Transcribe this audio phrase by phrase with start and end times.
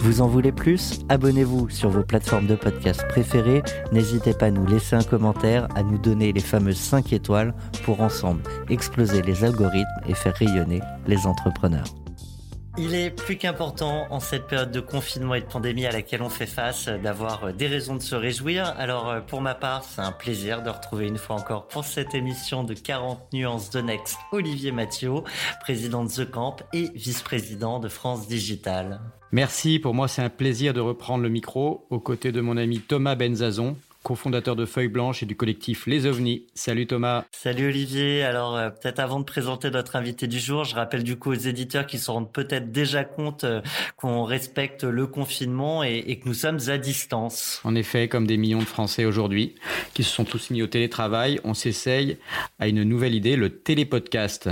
[0.00, 1.00] Vous en voulez plus?
[1.08, 3.62] Abonnez-vous sur vos plateformes de podcast préférées.
[3.92, 7.52] N'hésitez pas à nous laisser un commentaire, à nous donner les fameuses 5 étoiles
[7.84, 11.86] pour ensemble exploser les algorithmes et faire rayonner les entrepreneurs.
[12.80, 16.28] Il est plus qu'important en cette période de confinement et de pandémie à laquelle on
[16.28, 18.72] fait face d'avoir des raisons de se réjouir.
[18.78, 22.14] Alors euh, pour ma part, c'est un plaisir de retrouver une fois encore pour cette
[22.14, 25.10] émission de 40 nuances de Next Olivier Mathieu,
[25.60, 29.00] président de The Camp et vice-président de France Digital.
[29.30, 32.80] Merci, pour moi c'est un plaisir de reprendre le micro aux côtés de mon ami
[32.80, 33.76] Thomas Benzazon,
[34.08, 36.46] cofondateur de Feuille Blanche et du collectif Les OVNI.
[36.54, 37.26] Salut Thomas.
[37.30, 38.24] Salut Olivier.
[38.24, 41.34] Alors euh, peut-être avant de présenter notre invité du jour, je rappelle du coup aux
[41.34, 43.60] éditeurs qui se rendent peut-être déjà compte euh,
[43.96, 47.60] qu'on respecte le confinement et, et, que nous sommes à distance.
[47.64, 49.56] En effet, comme des millions de Français aujourd'hui
[49.92, 52.16] qui se sont tous mis au télétravail, on s'essaye
[52.58, 54.48] à une nouvelle idée, le télépodcast.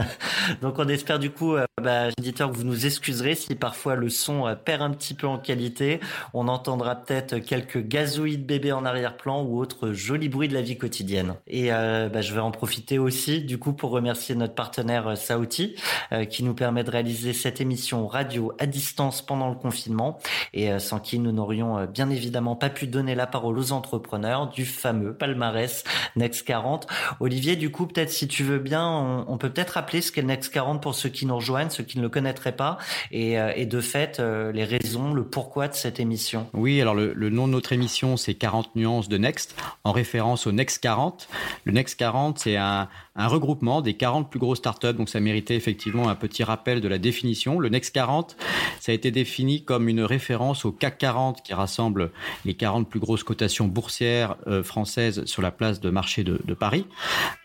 [0.60, 4.08] Donc on espère du coup, euh, bah, éditeurs, que vous nous excuserez si parfois le
[4.08, 6.00] son perd un petit peu en qualité.
[6.34, 10.62] On entendra peut-être quelques gazouilles de bébés en arrière-plan ou autre joli bruit de la
[10.62, 11.34] vie quotidienne.
[11.46, 15.14] Et euh, bah, je vais en profiter aussi du coup pour remercier notre partenaire euh,
[15.14, 15.74] Saouti
[16.12, 20.18] euh, qui nous permet de réaliser cette émission radio à distance pendant le confinement
[20.54, 24.48] et euh, sans qui nous n'aurions bien évidemment pas pu donner la parole aux entrepreneurs
[24.48, 25.84] du fameux palmarès
[26.16, 26.86] Next 40.
[27.20, 30.52] Olivier, du coup peut-être si tu veux bien, on, peut peut-être rappeler ce qu'est Next
[30.52, 32.78] 40 pour ceux qui nous rejoignent, ceux qui ne le connaîtraient pas
[33.10, 36.46] et, et de fait les raisons, le pourquoi de cette émission.
[36.54, 40.46] Oui, alors le, le nom de notre émission c'est 40 nuances de Next, en référence
[40.46, 41.28] au Next 40.
[41.64, 45.56] Le Next 40, c'est un, un, regroupement des 40 plus grosses startups, donc ça méritait
[45.56, 47.58] effectivement un petit rappel de la définition.
[47.58, 48.36] Le Next 40,
[48.80, 52.10] ça a été défini comme une référence au CAC 40 qui rassemble
[52.44, 56.86] les 40 plus grosses cotations boursières euh, françaises sur la place de marché de, Paris.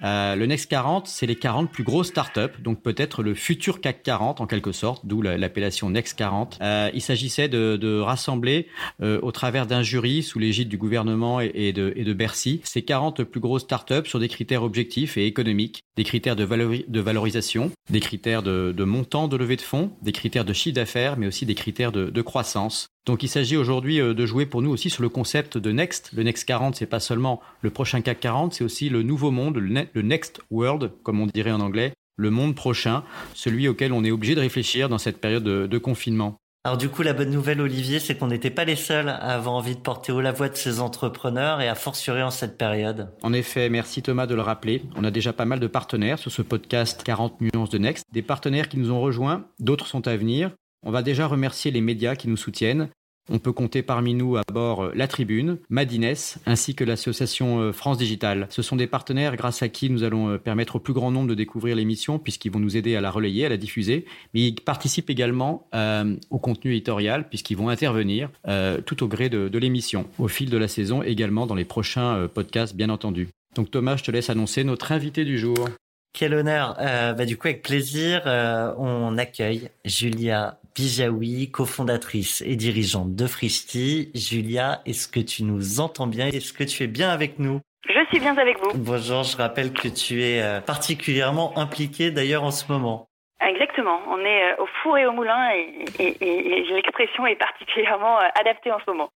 [0.04, 4.02] Euh, le Next 40, c'est les 40 plus grosses startups, donc peut-être le futur CAC
[4.02, 6.60] 40 en quelque sorte, d'où l'appellation Next 40.
[6.62, 8.68] Euh, il s'agissait de, rassembler
[9.02, 13.64] au travers d'un jury sous l'égide du gouvernement et de Bercy ces 40 plus grosses
[13.64, 15.63] startups sur des critères objectifs et économiques,
[15.96, 20.12] des critères de, valori de valorisation, des critères de, montant de levée de fonds, des
[20.12, 22.88] critères de chiffre d'affaires, mais aussi des critères de, croissance.
[23.06, 26.12] Donc il s'agit aujourd'hui de jouer pour nous aussi sur le concept de Next.
[26.14, 29.58] Le Next 40, c'est pas seulement le prochain CAC 40, c'est aussi le nouveau monde,
[29.58, 33.04] le Next World, comme on dirait en anglais, le monde prochain,
[33.34, 36.38] celui auquel on est obligé de réfléchir dans cette période de, de confinement.
[36.66, 39.54] Alors du coup, la bonne nouvelle, Olivier, c'est qu'on n'était pas les seuls à avoir
[39.54, 43.10] envie de porter haut la voix de ces entrepreneurs et à fortiori en cette période.
[43.22, 44.82] En effet, merci Thomas de le rappeler.
[44.96, 48.06] On a déjà pas mal de partenaires sur ce podcast 40 nuances de Next.
[48.14, 50.52] Des partenaires qui nous ont rejoints, d'autres sont à venir.
[50.86, 52.88] On va déjà remercier les médias qui nous soutiennent.
[53.30, 56.14] On peut compter parmi nous à bord La Tribune, Madines,
[56.46, 58.48] ainsi que l'association France Digital.
[58.50, 61.36] Ce sont des partenaires grâce à qui nous allons permettre au plus grand nombre de
[61.36, 64.06] découvrir l'émission, puisqu'ils vont nous aider à la relayer, à la diffuser.
[64.34, 69.30] Mais ils participent également euh, au contenu éditorial, puisqu'ils vont intervenir euh, tout au gré
[69.30, 73.30] de, l'émission, au fil de la saison, également dans les prochains euh, podcasts, bien entendu.
[73.56, 75.70] Donc Thomas, je te laisse annoncer notre invité du jour.
[76.14, 76.78] Quel honneur.
[76.80, 83.28] Euh, bah, du coup, avec plaisir, euh, on accueille Julia Bijawi, cofondatrice et dirigeante de
[83.28, 84.12] Frishti.
[84.16, 86.28] Julia, est-ce que tu nous entends bien?
[86.28, 87.60] Est-ce que tu es bien avec nous?
[87.88, 88.72] Je suis bien avec vous.
[88.76, 93.08] Bonjour, je rappelle que tu es euh, particulièrement impliquée d'ailleurs en ce moment.
[93.46, 98.18] Exactement, on est au four et au moulin et, et, et, et l'expression est particulièrement
[98.40, 99.10] adaptée en ce moment.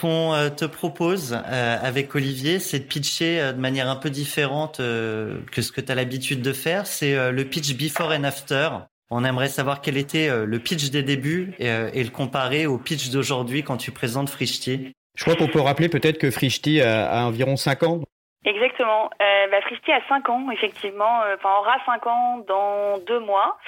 [0.00, 5.72] Qu'on te propose avec Olivier, c'est de pitcher de manière un peu différente que ce
[5.72, 6.86] que tu as l'habitude de faire.
[6.86, 8.70] C'est le pitch before and after.
[9.10, 13.62] On aimerait savoir quel était le pitch des débuts et, le comparer au pitch d'aujourd'hui
[13.62, 14.92] quand tu présentes Frichti.
[15.16, 18.00] Je crois qu'on peut rappeler peut-être que Frichti a, environ 5 ans.
[18.46, 19.10] Exactement.
[19.20, 21.20] Euh, bah, a 5 ans, effectivement.
[21.34, 23.58] Enfin, aura 5 ans dans 2 mois.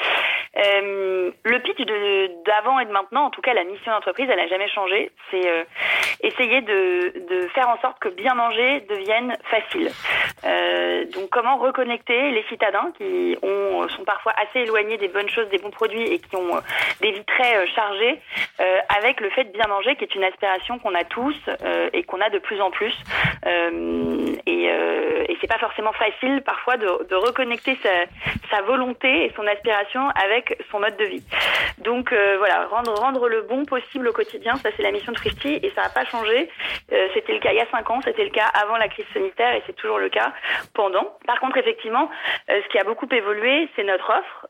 [0.57, 1.79] Euh, le pitch
[2.45, 5.11] d'avant et de maintenant, en tout cas la mission d'entreprise, elle n'a jamais changé.
[5.31, 5.65] C'est euh,
[6.23, 9.91] essayer de, faire en sorte que bien manger devienne facile.
[10.45, 15.49] Euh, donc comment reconnecter les citadins qui ont, sont parfois assez éloignés des bonnes choses,
[15.49, 16.61] des bons produits et qui ont euh,
[17.01, 18.21] des vies très euh, chargées
[18.89, 21.37] avec le fait de bien manger qui est une aspiration qu'on a tous
[21.93, 22.95] et qu'on a de plus en plus.
[25.29, 30.81] Et c'est pas forcément facile parfois de, reconnecter sa, volonté et son aspiration avec son
[30.81, 31.23] mode de vie.
[31.79, 35.61] Donc euh, voilà, rendre, le bon possible au quotidien, ça c'est la mission de Fristy
[35.63, 36.49] et ça n'a pas changé.
[36.93, 39.07] Euh, c'était le cas il y a cinq ans, c'était le cas avant la crise
[39.13, 40.33] sanitaire et c'est toujours le cas
[40.75, 41.17] pendant.
[41.27, 42.11] Par contre, effectivement,
[42.51, 44.47] euh, ce qui a beaucoup évolué, c'est notre offre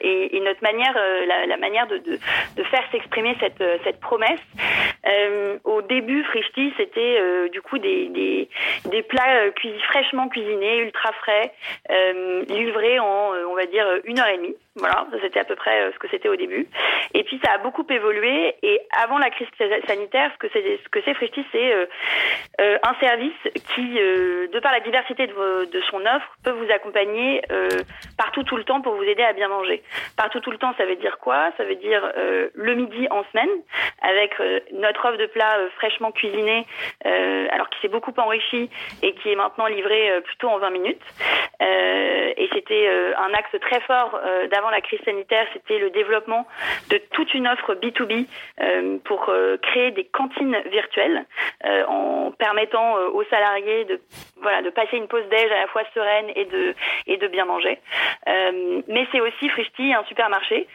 [0.00, 0.94] et, et, notre manière,
[1.26, 2.18] la, manière de,
[2.64, 4.40] faire s'exprimer cette, promesse.
[5.64, 8.48] au début, Fristy, c'était du coup des,
[8.90, 9.02] des,
[9.56, 11.52] cuisinés, fraîchement cuisinés, ultra frais,
[12.48, 14.56] livrés en, on va dire, une heure et demie.
[14.74, 16.66] Voilà, c'était à peu près euh, ce que c'était au début.
[17.12, 18.54] Et puis ça a beaucoup évolué.
[18.62, 19.48] Et avant la crise
[19.86, 21.12] sanitaire, ce que c'est, ce que c'est
[21.52, 21.86] c'est euh,
[22.60, 23.36] euh, un service
[23.74, 27.42] qui, de par la diversité de, son offre, peut vous accompagner
[28.16, 29.82] partout tout le temps pour vous aider à bien manger.
[30.16, 31.50] Partout tout le temps, ça veut dire quoi?
[31.56, 32.12] Ça veut dire
[32.54, 33.50] le midi en semaine,
[34.02, 34.34] avec
[34.72, 36.66] notre offre de plats fraîchement cuisinés,
[37.04, 38.70] alors qui s'est beaucoup enrichi
[39.02, 41.02] et qui est maintenant livré plutôt en 20 minutes.
[41.60, 44.18] et c'était un axe très fort
[44.50, 46.46] d'avoir avant la crise sanitaire, c'était le développement
[46.88, 48.26] de toute une offre B2B
[48.60, 51.24] euh, pour euh, créer des cantines virtuelles
[51.64, 54.00] euh, en permettant aux salariés de
[54.40, 56.74] voilà de passer une pause déj à la fois sereine et de
[57.06, 57.78] et de bien manger.
[58.26, 60.66] mais c'est aussi Frishti, un supermarché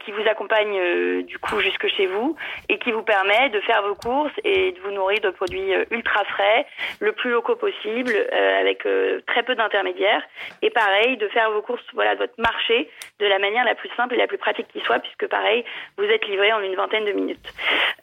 [0.00, 2.36] qui vous accompagne du coup jusque chez vous
[2.68, 6.24] et qui vous permet de faire vos courses et de vous nourrir de produits ultra
[6.24, 6.66] frais,
[7.00, 8.86] le plus locaux possible, avec
[9.26, 10.22] très peu d'intermédiaires.
[10.62, 12.88] Et pareil, de faire vos courses voilà de votre marché
[13.20, 15.64] de la manière la plus simple et la plus pratique qui soit, puisque pareil,
[15.96, 17.52] vous êtes livré en une vingtaine de minutes.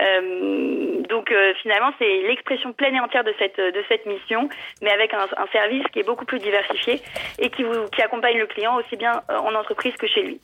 [0.02, 4.50] Euh, donc euh, finalement, c'est l'expression pleine et entière de cette de cette mission,
[4.82, 7.02] mais avec un, un, service qui est beaucoup plus diversifié
[7.40, 10.40] et qui vous qui accompagne le client aussi bien euh, en entreprise que chez lui.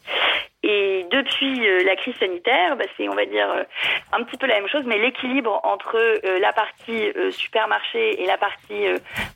[0.68, 3.48] Et depuis euh, la crise sanitaire, bah, c'est on va dire
[4.12, 5.96] un petit peu la même chose, mais l'équilibre entre
[6.40, 8.86] la partie supermarché et la partie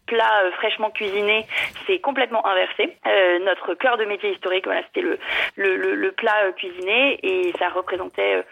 [0.08, 1.46] plat fraîchement cuisiné,
[1.86, 2.98] c'est complètement inversé.
[3.42, 5.20] notre cœur de métier historique, voilà, c'était le,
[5.56, 8.44] le, le, plat cuisiné et ça représentait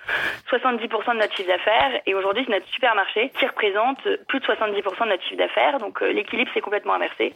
[0.52, 2.00] 70% de notre chiffre d'affaires.
[2.06, 5.80] Et aujourd'hui, c'est notre supermarché qui représente plus de 70% de notre chiffre d'affaires.
[5.80, 7.34] Donc l'équilibre s'est complètement inversé.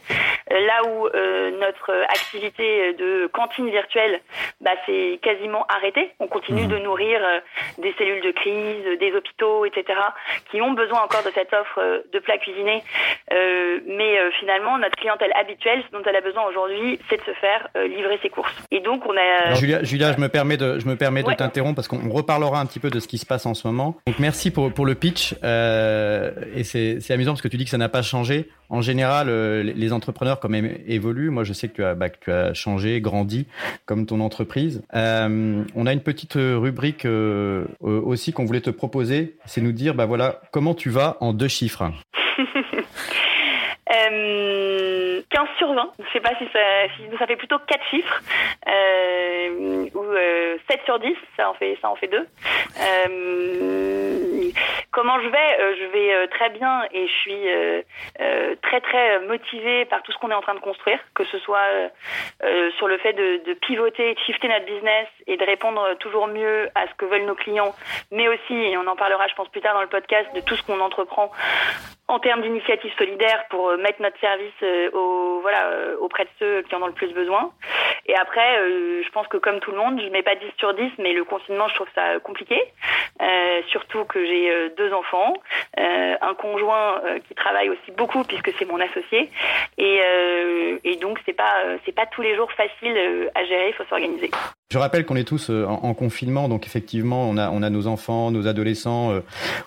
[0.50, 1.08] là où
[1.58, 4.20] notre activité de cantine virtuelle,
[4.60, 6.10] bah, c'est quasiment arrêté.
[6.20, 6.68] On continue mmh.
[6.68, 7.20] de nourrir
[7.78, 9.98] des cellules de crise, des hôpitaux, etc.,
[10.50, 12.82] qui ont besoin encore de cette offre de plats cuisinés.
[13.30, 17.68] mais finalement, notre clientèle habituelle, ce dont elle a besoin aujourd'hui, c'est de se faire
[17.74, 18.54] livrer ses courses.
[18.70, 19.54] Et donc, on a.
[19.54, 22.66] Julia, Julia, je me permets de, je me permets de t'interrompre parce qu'on reparlera un
[22.66, 23.96] petit peu de ce qui se passe en ce moment.
[24.06, 25.34] Donc, merci pour, pour le pitch.
[25.44, 28.48] Euh, et c'est amusant parce que tu dis que ça n'a pas changé.
[28.72, 31.28] En général, euh, les entrepreneurs même évoluent.
[31.28, 33.46] Moi, je sais que tu as, bah, que tu as changé, grandi
[33.84, 34.82] comme ton entreprise.
[34.94, 39.36] Euh, on a une petite rubrique euh, aussi qu'on voulait te proposer.
[39.44, 41.84] C'est nous dire, bah voilà, comment tu vas en deux chiffres.
[45.32, 45.92] 15 sur 20.
[45.98, 46.60] Je sais pas si ça,
[46.96, 48.22] si ça fait plutôt 4 chiffres
[48.68, 50.04] euh, ou
[50.68, 52.26] 7 euh, sur 10, ça en fait, ça en fait 2.
[54.92, 57.46] Euh, comment je vais euh, Je vais euh, très bien et je suis
[58.62, 61.90] très très motivée par tout ce qu'on est en train de construire, que ce soit
[62.78, 66.86] sur le fait de, pivoter, de shifter notre business et de répondre toujours mieux à
[66.86, 67.74] ce que veulent nos clients,
[68.10, 70.56] mais aussi, et on en parlera je pense plus tard dans le podcast, de tout
[70.56, 71.30] ce qu'on entreprend
[72.12, 74.90] en termes d'initiatives solidaires pour euh, mettre notre service euh,
[75.40, 77.52] voilà, euh, auprès de ceux qui en ont le plus besoin.
[78.06, 78.58] Et après,
[79.02, 81.24] je pense que comme tout le monde, je mets pas 10 sur 10, mais le
[81.24, 82.60] confinement, je trouve ça compliqué.
[83.68, 85.34] surtout que j'ai enfants,
[85.76, 89.30] un conjoint qui travaille aussi beaucoup puisque c'est mon associé.
[89.78, 90.00] Et,
[90.84, 92.96] et donc, c'est pas, c'est pas tous les jours facile
[93.34, 94.30] à gérer, il faut s'organiser.
[94.70, 98.30] Je rappelle qu'on est tous en, confinement, donc effectivement, on a, on a nos enfants,
[98.30, 99.12] nos adolescents,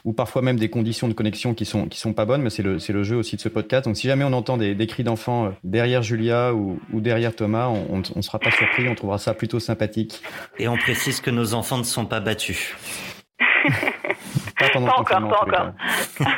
[0.04, 2.64] ou parfois même des conditions de connexion qui sont, qui sont pas bonnes, mais c'est
[2.64, 3.86] le, le, jeu aussi de ce podcast.
[3.86, 7.36] Donc si jamais on entend des, des cris d'enfants euh, derrière Julia ou, ou, derrière
[7.36, 10.22] Thomas, on ne sera pas surpris, on trouvera ça plutôt sympathique.
[10.58, 12.76] Et on précise que nos enfants ne sont pas battus.
[14.58, 15.30] pas pendant pas le encore, confinement.
[15.30, 15.74] pas encore.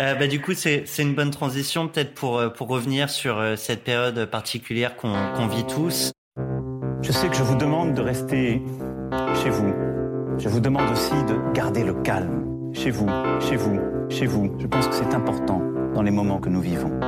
[0.00, 3.38] Euh, bah, du coup, c'est c'est une bonne transition peut-être pour, euh, pour revenir sur
[3.38, 6.12] euh, cette période particulière qu'on qu'on vit tous.
[7.02, 8.62] Je sais que je vous demande de rester
[9.42, 9.72] chez vous.
[10.38, 12.72] Je vous demande aussi de garder le calme.
[12.74, 13.08] Chez vous,
[13.40, 14.54] chez vous, chez vous.
[14.58, 15.62] Je pense que c'est important
[15.94, 16.98] dans les moments que nous vivons.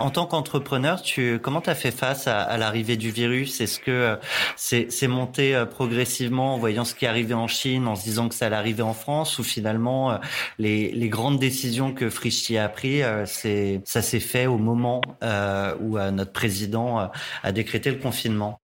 [0.00, 3.60] En tant qu'entrepreneur, tu comment tu as fait face à, à l'arrivée du virus?
[3.60, 4.16] Est-ce que euh,
[4.54, 8.36] c'est monté euh, progressivement en voyant ce qui arrivait en Chine, en se disant que
[8.36, 10.16] ça allait arriver en France, ou finalement euh,
[10.58, 15.00] les, les grandes décisions que Frischti a pris, euh, c'est ça s'est fait au moment
[15.24, 17.10] euh, où euh, notre président
[17.42, 18.60] a décrété le confinement?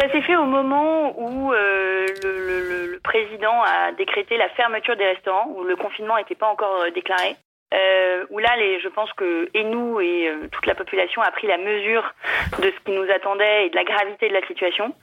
[0.00, 5.04] Ça s'est fait au moment où le, le- le président a décrété la fermeture des
[5.06, 7.36] restaurants, où le confinement n'était pas encore déclaré.
[7.74, 11.30] Euh, où là, les, je pense que et nous et euh, toute la population a
[11.30, 12.14] pris la mesure
[12.60, 14.94] de ce qui nous attendait et de la gravité de la situation.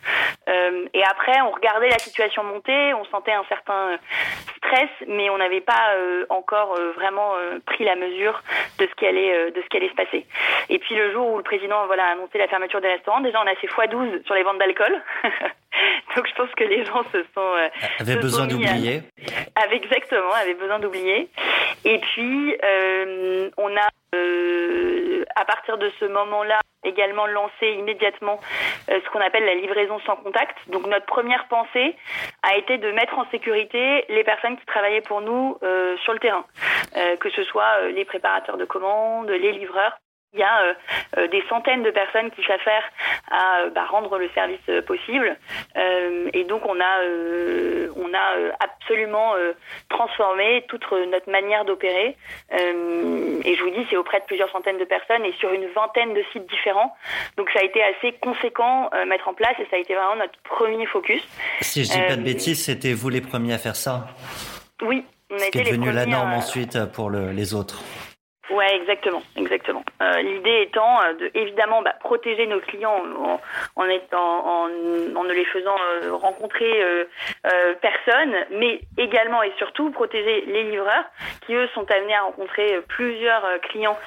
[0.50, 3.98] Euh, et après, on regardait la situation monter, on sentait un certain euh,
[4.58, 7.34] stress, mais on n'avait pas euh, encore euh, vraiment
[7.66, 8.42] pris la mesure
[8.80, 10.26] de ce qui allait de ce qui allait se passer.
[10.70, 13.42] Et puis le jour où le président voilà a annoncé la fermeture des restaurants, déjà
[13.42, 15.02] on a fait x12 sur les ventes d'alcool.
[16.16, 17.68] Donc je pense que les gens se sont euh,
[18.00, 19.02] avait se besoin d'oublier.
[19.72, 21.30] exactement, avait besoin d'oublier.
[21.84, 28.40] Et puis, euh, on a, euh, à partir de ce moment-là, également lancé immédiatement
[28.90, 30.58] euh, ce qu'on appelle la livraison sans contact.
[30.68, 31.96] Donc, notre première pensée
[32.44, 36.20] a été de mettre en sécurité les personnes qui travaillaient pour nous euh, sur le
[36.20, 36.46] terrain,
[36.96, 39.98] Euh, que ce soit euh, les préparateurs de commandes, les livreurs.
[40.36, 40.74] Il y a euh,
[41.18, 42.90] euh, des centaines de personnes qui s'affairent
[43.32, 45.36] à euh, bah, rendre le service possible.
[45.78, 49.34] Euh, et donc on a, euh, on a absolument
[49.90, 52.18] transformé toute notre manière d'opérer.
[52.52, 56.14] Et je vous dis, c'est auprès de plusieurs centaines de personnes et sur une vingtaine
[56.14, 56.96] de sites différents.
[57.38, 60.16] Donc ça a été assez conséquent euh, mettre en place et ça a été vraiment
[60.18, 61.26] notre premier focus.
[61.62, 64.08] Si je dis pas de bêtises, c'était vous les premiers à faire ça?
[64.82, 67.32] Oui, on a Ce qui été est les devenu la norme à- ensuite pour le-
[67.32, 67.82] les autres.
[68.52, 69.84] Ouais, exactement, exactement.
[70.04, 73.40] Euh, L'idée étant euh, de évidemment bah, protéger nos clients en,
[73.76, 74.70] en, en,
[75.16, 77.06] en ne les faisant euh, rencontrer euh,
[77.48, 81.06] euh, personne, mais également et surtout protéger les livreurs
[81.46, 83.98] qui eux sont amenés à rencontrer euh, plusieurs clients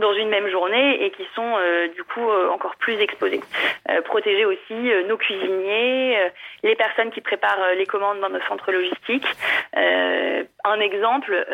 [0.00, 1.54] dans une même journée et qui sont
[1.94, 3.40] du coup encore plus exposés.
[4.04, 4.74] Protéger aussi
[5.08, 6.30] nos cuisiniers,
[6.62, 9.26] les personnes qui préparent les commandes dans nos centres logistiques.
[9.72, 11.46] Un exemple.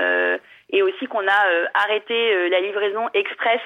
[0.72, 3.60] Et aussi qu'on a euh, arrêté euh, la livraison express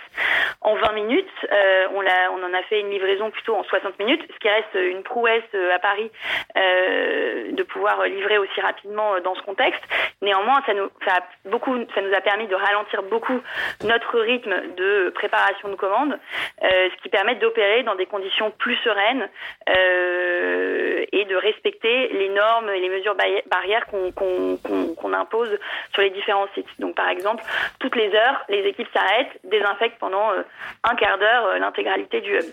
[0.61, 1.29] en 20 minutes.
[1.51, 2.01] Euh, on,
[2.43, 5.43] en a fait une livraison plutôt en 60 minutes, ce qui reste une prouesse
[5.75, 6.11] à Paris
[6.55, 9.83] de pouvoir livrer aussi rapidement dans ce contexte.
[10.23, 13.41] Néanmoins, ça nous, a beaucoup, ça nous a permis de ralentir beaucoup
[13.85, 16.19] notre rythme de préparation de commandes,
[16.63, 19.29] ce qui permet d'opérer dans des conditions plus sereines
[19.69, 25.59] et de respecter les normes et les mesures barri- barrières qu'on, impose
[25.95, 26.67] sur les différents sites.
[26.97, 27.45] Par exemple,
[27.79, 30.43] toutes les heures, les équipes s'arrêtent, désinfectent pendant euh,
[30.83, 32.45] un quart d'heure euh, l'intégralité du hub.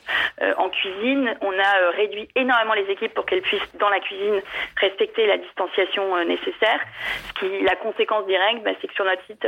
[0.41, 4.41] Euh, en cuisine, on a réduit énormément les équipes pour qu'elles puissent, dans la cuisine,
[4.79, 6.79] respecter la distanciation nécessaire.
[7.27, 9.47] Ce qui, la conséquence directe, bah, c'est que sur notre site,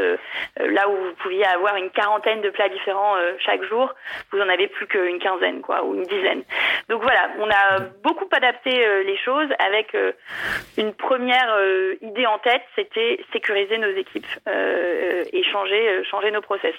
[0.58, 3.94] là où vous pouviez avoir une quarantaine de plats différents chaque jour,
[4.32, 6.44] vous en avez plus qu'une quinzaine, quoi, ou une dizaine.
[6.88, 8.72] Donc voilà, on a beaucoup adapté
[9.04, 9.96] les choses avec
[10.78, 11.58] une première
[12.02, 14.28] idée en tête, c'était sécuriser nos équipes
[15.34, 16.74] et changer, euh, changer nos process.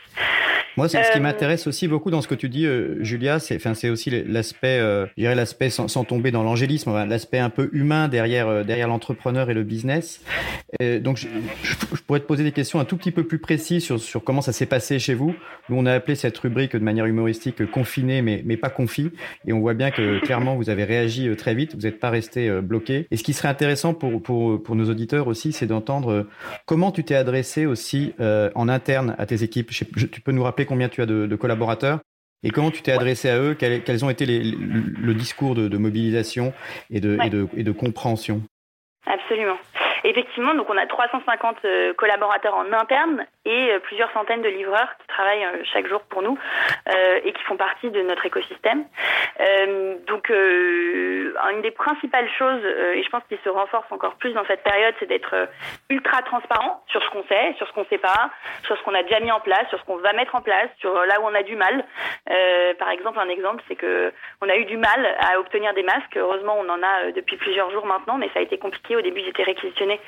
[0.77, 3.39] Moi, c'est ce qui Euh, m'intéresse aussi beaucoup dans ce que tu dis, euh, Julia.
[3.39, 7.39] C'est, enfin, c'est aussi l'aspect, euh, je dirais l'aspect sans, sans tomber dans l'angélisme, l'aspect
[7.39, 10.23] un peu humain derrière euh, derrière l'entrepreneur et le business.
[10.83, 11.29] Euh, donc, je,
[11.63, 14.43] je- pourrais te poser des questions un tout petit peu plus précises sur sur comment
[14.43, 15.35] ça s'est passé chez vous.
[15.69, 19.11] Nous, on a appelé cette rubrique de manière humoristique euh, confiné, mais mais pas confit.
[19.47, 21.75] Et on voit bien que clairement, vous avez réagi euh, très vite.
[21.75, 23.07] Vous n'êtes pas resté euh, bloqué.
[23.11, 26.29] Et ce qui serait intéressant pour pour pour nos auditeurs aussi, c'est d'entendre euh,
[26.67, 27.86] comment tu t'es adressé aussi
[28.21, 29.71] euh, en interne à tes équipes.
[29.71, 32.01] Je sais- je- tu peux nous rappeler combien tu as de, de collaborateurs
[32.43, 33.55] et comment tu t'es adressé à eux?
[33.55, 36.53] Quels, quels ont été les, le, le discours de, de mobilisation
[36.91, 37.27] et de, Ouais.
[37.27, 38.43] et, de, et de compréhension?
[39.07, 39.57] Absolument.
[40.05, 44.89] Effectivement, donc on a 350 euh, collaborateurs en interne et euh, plusieurs centaines de livreurs
[45.01, 46.37] qui travaillent euh, chaque jour pour nous
[46.89, 48.85] euh, et qui font partie de notre écosystème.
[50.07, 54.63] Donc, une des principales choses, et je pense qu'il se renforce encore plus dans cette
[54.63, 55.35] période, c'est d'être
[55.91, 58.31] ultra transparent sur ce qu'on sait, sur ce qu'on sait pas,
[58.65, 60.69] sur ce qu'on a déjà mis en place, sur ce qu'on va mettre en place,
[60.79, 61.85] sur là où on a du mal.
[62.79, 66.17] Par exemple, un exemple, c'est que on a eu du mal à obtenir des masques.
[66.17, 68.97] Heureusement, on en a depuis plusieurs jours maintenant, mais ça a été compliqué.
[68.97, 70.01] Au début, ils étaient réquisitionnés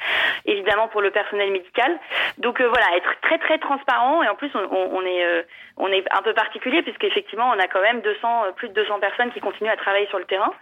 [0.47, 1.99] évidemment pour le personnel médical.
[2.39, 5.43] Donc euh, voilà, être très très transparent et en plus on, est euh,
[5.77, 9.31] on est un peu particulier puisqu'effectivement on a quand même 200 plus de 200 personnes
[9.33, 10.53] qui continuent à travailler sur le terrain.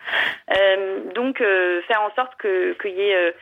[0.57, 3.35] Euh, donc faire en sorte que qu'il y ait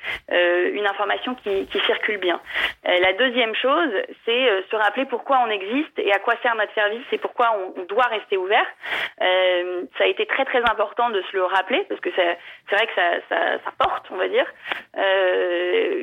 [0.73, 2.41] une information qui, qui circule bien.
[2.85, 3.91] la deuxième chose,
[4.25, 7.81] c'est se rappeler pourquoi on existe et à quoi sert notre service et pourquoi on,
[7.81, 8.67] on doit rester ouvert.
[9.19, 12.95] ça a été très très important de se le rappeler parce que c'est vrai que
[12.95, 14.47] ça, ça, ça, porte, on va dire,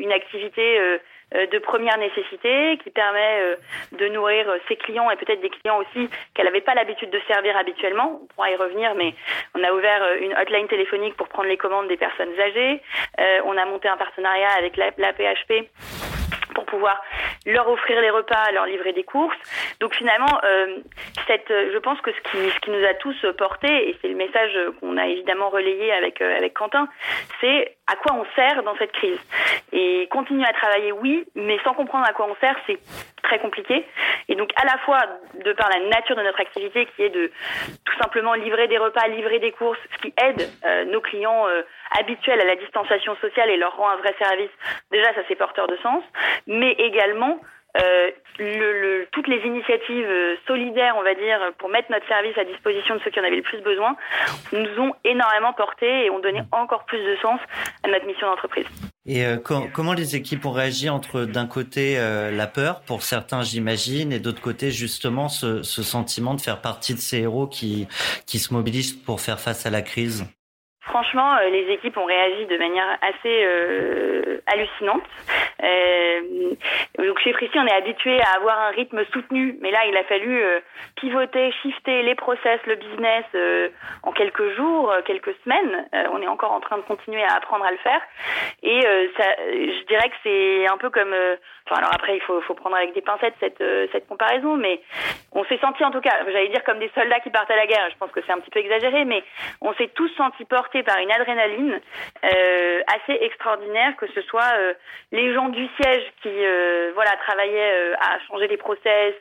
[0.01, 0.97] une activité euh,
[1.33, 3.55] de première nécessité qui permet euh,
[3.93, 7.21] de nourrir euh, ses clients et peut-être des clients aussi qu'elle n'avait pas l'habitude de
[7.27, 8.21] servir habituellement.
[8.23, 9.13] On pourra y revenir, mais
[9.55, 12.81] on a ouvert une hotline téléphonique pour prendre les commandes des personnes âgées.
[13.45, 15.69] on a monté un partenariat avec la, la PHP
[16.53, 17.01] pour pouvoir
[17.45, 19.38] leur offrir les repas, leur livrer des courses.
[19.79, 20.77] Donc finalement, euh,
[21.27, 24.15] cette, je pense que ce qui, ce qui nous a tous porté, et c'est le
[24.15, 26.88] message qu'on a évidemment relayé avec euh, avec Quentin,
[27.39, 29.19] c'est à quoi on sert dans cette crise.
[29.71, 32.79] Et continuer à travailler, oui, mais sans comprendre à quoi on sert, c'est
[33.21, 33.86] très compliqué.
[34.29, 35.00] Et donc à la fois
[35.43, 37.31] de par la nature de notre activité, qui est de
[37.86, 41.62] tout simplement livrer des repas, livrer des courses, ce qui aide euh, nos clients euh,
[42.00, 44.51] habituels à la distanciation sociale et leur rend un vrai service.
[44.91, 46.03] Déjà, ça c'est porteur de sens,
[46.48, 47.39] mais également
[47.77, 52.43] euh, le, toutes les initiatives euh, solidaires, on va dire, pour mettre notre service à
[52.43, 53.95] disposition de ceux qui en avaient le plus besoin,
[54.51, 57.39] nous ont énormément porté et ont donné encore plus de sens
[57.83, 58.65] à notre mission d'entreprise.
[59.05, 61.97] Et euh, comment les équipes ont réagi entre d'un côté
[62.31, 66.93] la peur pour certains j'imagine et d'autre côté justement ce, ce, sentiment de faire partie
[66.93, 67.87] de ces héros qui,
[68.25, 70.25] qui se mobilisent pour faire face à la crise?
[70.91, 75.03] Franchement, euh, les équipes ont réagi de manière assez euh, hallucinante.
[75.63, 76.51] Euh,
[77.00, 80.03] donc chez Fristy, on est habitué à avoir un rythme soutenu, mais là, il a
[80.03, 80.60] fallu euh,
[80.98, 83.24] pivoter, shifter les process, le business
[84.03, 85.88] en quelques jours, quelques semaines.
[86.12, 88.01] on est encore en train de continuer à apprendre à le faire.
[88.62, 88.81] Et
[89.15, 91.15] ça, je dirais que c'est un peu comme...
[91.65, 94.81] Enfin, alors après, il faut, faut prendre avec des pincettes cette, cette comparaison, mais
[95.33, 97.67] on s'est senti en tout cas, j'allais dire comme des soldats qui partent à la
[97.67, 97.89] guerre.
[97.91, 99.23] Je pense que c'est un petit peu exagéré, mais
[99.61, 101.79] on s'est tous sentis portés par une adrénaline
[102.23, 104.73] euh, assez extraordinaire, que ce soit euh,
[105.11, 109.13] les gens du siège qui euh, voilà travaillaient à changer les process,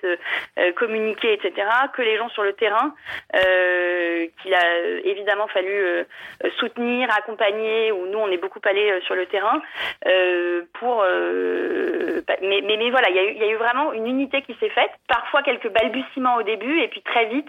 [0.76, 2.94] communiquer, etc., que les gens sur le terrain
[3.32, 6.04] qu'il a évidemment fallu
[6.58, 9.60] soutenir, accompagner, où nous on est beaucoup allé sur le terrain
[10.74, 11.04] pour
[12.42, 15.42] mais, mais, mais, voilà, il y, a eu, vraiment une unité qui s'est faite, parfois
[15.42, 17.48] quelques balbutiements au début, et puis très vite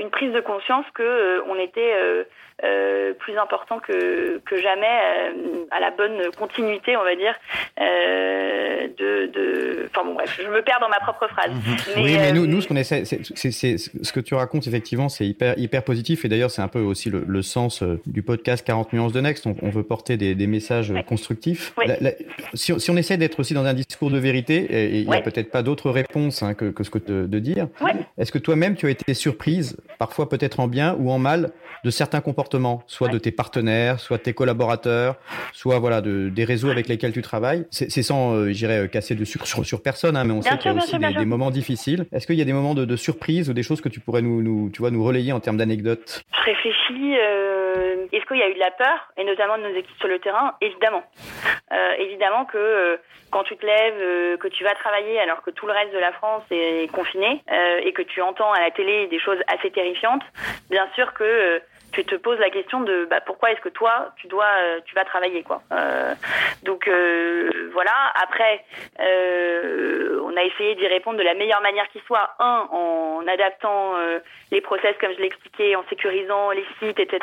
[0.00, 2.24] une prise de conscience que on était
[2.64, 7.32] euh, plus important que, que jamais euh, à la bonne continuité, on va dire,
[7.80, 11.52] euh, de, de, Enfin bon, bref, je me perds dans ma propre phrase.
[11.52, 12.02] Mhm.
[12.02, 13.22] oui, mais nous, nous, ce qu'on essaie, c'est,
[13.78, 16.24] ce que tu racontes, effectivement, c'est hyper, hyper positif.
[16.24, 19.46] Et d'ailleurs, c'est un peu aussi le, sens du podcast 40 nuances de Next.
[19.46, 21.72] On, on veut porter des, des messages constructifs.
[22.54, 25.20] si, si, on essaie d'être aussi dans un discours de vérité, et il n'y a
[25.20, 27.68] peut-être pas d'autre réponse hein, que, que, ce que de, de dire,
[28.18, 31.52] est-ce que toi-même, tu as été surprise, parfois peut-être en bien ou en mal,
[31.84, 32.47] de certains comportements
[32.86, 35.16] soit de tes partenaires, soit de tes collaborateurs,
[35.52, 37.66] soit voilà de, des réseaux avec lesquels tu travailles.
[37.70, 40.72] C'est sans, euh, j'irais, euh, casser de sur, sur, personne, hein, mais on sait qu'il
[40.72, 42.06] y a aussi des, moments difficiles.
[42.12, 44.22] Est-ce qu'il y a des moments de, de, surprise ou des choses que tu pourrais
[44.22, 46.22] nous, nous tu vois, nous relayer en termes d'anecdotes?
[46.32, 47.16] Je réfléchis.
[47.78, 50.08] Euh, est-ce qu'il y a eu de la peur, et notamment de nos équipes sur
[50.08, 50.54] le terrain?
[50.60, 51.02] Évidemment.
[51.72, 52.96] Euh, évidemment que euh,
[53.30, 56.12] quand tu te lèves, que tu vas travailler alors que tout le reste de la
[56.12, 57.42] France est confiné
[57.84, 60.22] et que tu entends à la télé des choses assez terrifiantes,
[60.70, 61.60] bien sûr que
[61.98, 64.94] tu te poses la question de bah, pourquoi est-ce que toi tu dois euh, tu
[64.94, 65.62] vas travailler quoi.
[65.72, 66.14] Euh,
[66.62, 67.92] donc euh, voilà.
[68.22, 68.64] Après
[69.00, 72.30] on a essayé d'y répondre de la meilleure manière qui soit.
[72.38, 73.94] Un en adaptant
[74.50, 77.20] les process comme je l'expliquais en sécurisant les sites etc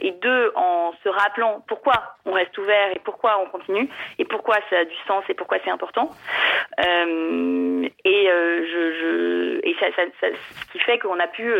[0.00, 3.88] et deux en se rappelant pourquoi on reste ouvert et pourquoi on continue
[4.18, 6.10] et pourquoi ça a du sens et pourquoi c'est important.
[6.78, 9.86] Et je, et ça,
[10.20, 11.52] ce qui fait qu'on a pu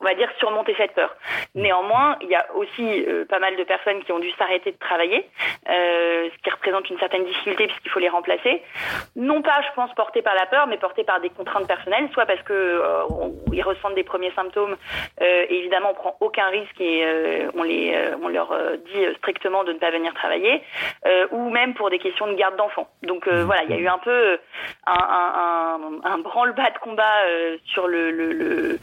[0.00, 1.14] on va dire surmonter cette peur.
[1.54, 4.72] Mais Néanmoins, il y a aussi euh, pas mal de personnes qui ont dû s'arrêter
[4.72, 5.26] de travailler,
[5.68, 8.62] euh, ce qui représente une certaine difficulté puisqu'il faut les remplacer.
[9.16, 12.26] Non pas, je pense, portées par la peur, mais portées par des contraintes personnelles, soit
[12.26, 13.04] parce que euh,
[13.62, 14.76] ressentent des premiers symptômes.
[15.20, 17.04] évidemment, on prend aucun risque et
[17.54, 18.54] on les, on leur
[18.86, 20.62] dit strictement de ne pas venir travailler,
[21.32, 22.88] ou même pour des questions de garde d'enfants.
[23.02, 24.38] Donc voilà, il y a eu un peu
[24.86, 27.24] un, un, branle-bas de combat
[27.66, 28.78] sur le,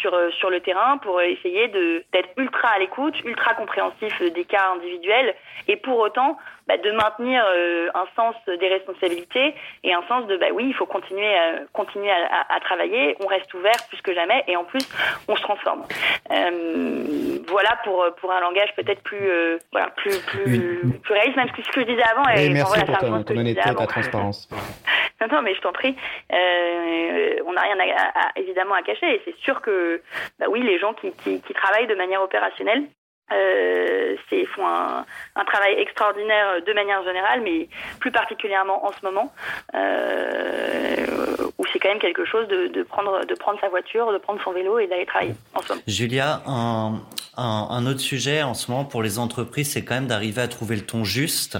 [0.00, 4.72] sur sur le terrain pour essayer de d'être ultra à l'écoute, ultra compréhensif des cas
[4.74, 5.34] individuels,
[5.66, 9.54] et pour autant bah, de maintenir euh, un sens des responsabilités
[9.84, 13.26] et un sens de bah oui, il faut continuer à, continuer à, à, travailler, on
[13.26, 14.86] reste ouvert plus que jamais, et en plus
[15.28, 15.84] on se transforme.
[16.30, 21.48] Euh, voilà pour pour un langage peut-être plus euh, voilà plus plus, plus réaliste, même
[21.48, 22.28] ce que je disais avant.
[22.36, 24.48] Et, merci pour ton, honnêteté et ta transparence.
[25.20, 25.96] non, non, mais je t'en prie.
[26.32, 29.14] Euh, on n'a rien à, évidemment à cacher.
[29.14, 30.02] Et c'est sûr que,
[30.38, 32.84] bah oui, les gens qui, qui, qui travaillent de manière opérationnelle
[33.32, 35.04] euh, c'est font un,
[35.36, 37.68] un, travail extraordinaire de manière générale, mais
[38.00, 39.32] plus particulièrement en ce moment,
[39.74, 41.06] euh,
[41.58, 44.40] où c'est quand même quelque chose de, de, prendre de prendre sa voiture, de prendre
[44.42, 45.74] son vélo et d'aller travailler en ce.
[45.86, 47.00] Julia, un,
[47.36, 50.48] un, un, autre sujet en ce moment pour les entreprises, c'est quand même d'arriver à
[50.48, 51.58] trouver le ton juste.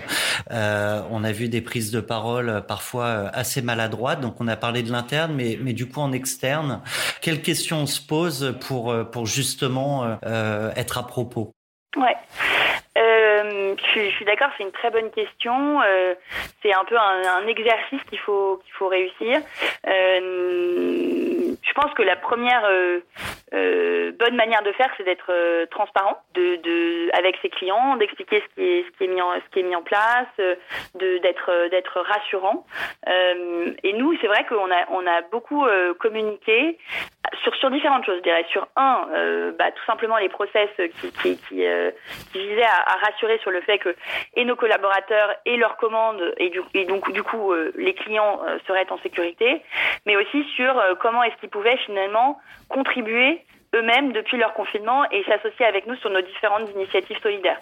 [0.51, 4.83] Euh, on a vu des prises de parole parfois assez maladroites, donc on a parlé
[4.83, 6.81] de l'interne, mais, mais du coup en externe,
[7.21, 11.55] quelles questions on se pose pour, pour justement euh, être à propos?
[11.99, 12.17] Ouais.
[12.97, 15.81] Euh, je suis, d'accord, c'est une très bonne question.
[15.83, 16.15] Euh,
[16.63, 19.41] c'est un peu un, exercice qu'il faut qu'il faut réussir.
[19.87, 22.63] Euh, je pense que la première
[23.53, 28.63] bonne manière de faire, c'est d'être transparent, de, de avec ses clients, d'expliquer ce qui
[28.63, 32.01] est ce qui est mis en ce qui est mis en place, de d'être d'être
[32.01, 32.67] rassurant.
[33.07, 35.67] et nous, c'est vrai qu'on a on a beaucoup
[35.99, 36.79] communiqué
[37.43, 38.45] sur sur différentes choses, je dirais.
[38.51, 39.07] Sur un,
[39.59, 40.69] bah, tout simplement les process
[41.01, 43.95] qui qui qui visaient à, rassurer sur le fait que
[44.35, 48.91] et nos collaborateurs et leurs commandes et, du, et donc du coup les clients seraient
[48.91, 49.63] en sécurité,
[50.07, 52.39] mais aussi sur comment est-ce qu'ils pouvaient finalement
[52.69, 53.43] contribuer
[53.75, 57.59] eux-mêmes depuis leur confinement et s'associer avec nous sur nos différentes initiatives solidaires.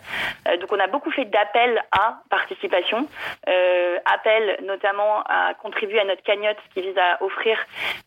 [0.48, 3.08] Euh, donc on a beaucoup fait d'appels à participation,
[3.48, 7.58] euh, appels notamment à contribuer à notre cagnotte qui vise à offrir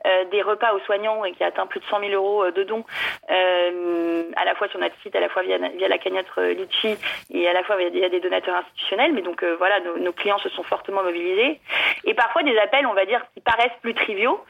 [0.06, 2.86] euh, des repas aux soignants et qui atteint plus de 100 000 euros de dons,
[3.30, 6.98] euh, à la fois sur notre site, à la fois via, via la cagnotte Litchi
[7.34, 9.14] et à la fois via des donateurs institutionnels.
[9.14, 11.60] Mais donc voilà, nos, nos, clients se sont fortement mobilisés.
[12.06, 14.44] Et parfois des appels, on va dire, qui paraissent plus triviaux,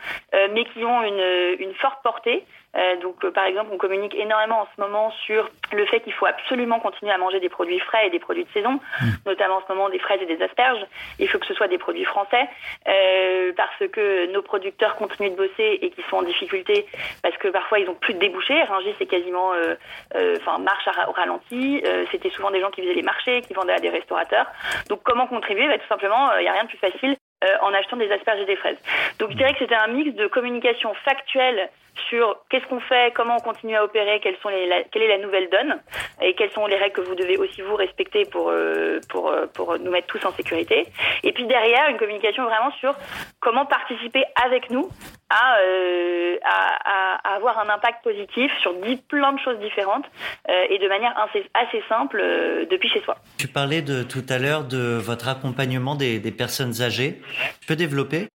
[0.51, 2.45] mais qui ont une, une forte portée.
[2.75, 6.13] Euh, donc, euh, par exemple, on communique énormément en ce moment sur le fait qu'il
[6.13, 9.05] faut absolument continuer à manger des produits frais et des produits de saison, mmh.
[9.25, 10.85] notamment en ce moment des fraises et des asperges.
[11.17, 12.47] Il faut que ce soit des produits français
[12.87, 16.85] euh, parce que nos producteurs continuent de bosser et qui sont en difficulté
[17.23, 18.61] parce que parfois ils ont plus de débouchés.
[18.63, 19.75] Rungis c'est quasiment, euh,
[20.15, 21.83] euh, enfin, marche au ralenti.
[22.11, 24.45] C'était souvent des gens qui faisaient les marchés, qui vendaient à des restaurateurs.
[24.89, 25.67] Donc, comment contribuer?
[25.67, 28.41] Bah, Tout simplement, il n'y a rien de plus facile euh, en achetant des asperges
[28.41, 28.75] et des fraises.
[29.17, 31.69] Donc je dirais que c'était un mix de communication factuelle
[32.09, 35.07] sur qu'est-ce qu'on fait, comment on continue à opérer, quelles sont les, la, quelle est
[35.07, 35.79] la nouvelle donne
[36.21, 39.47] et quelles sont les règles que vous devez aussi vous respecter pour euh, pour euh,
[39.47, 40.87] pour nous mettre tous en sécurité.
[41.23, 42.95] Et puis derrière une communication vraiment sur
[43.39, 44.89] comment participer avec nous
[45.29, 50.05] à, euh, à, à, avoir un impact positif sur dix, plein de choses différentes
[50.49, 53.15] euh, et de manière assez, assez simple euh, depuis chez soi.
[53.37, 57.21] Tu parlais de tout à l'heure de votre accompagnement des, des personnes âgées.
[57.61, 58.27] Tu peux développer?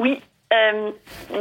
[0.00, 0.20] Oui,
[0.52, 0.90] euh,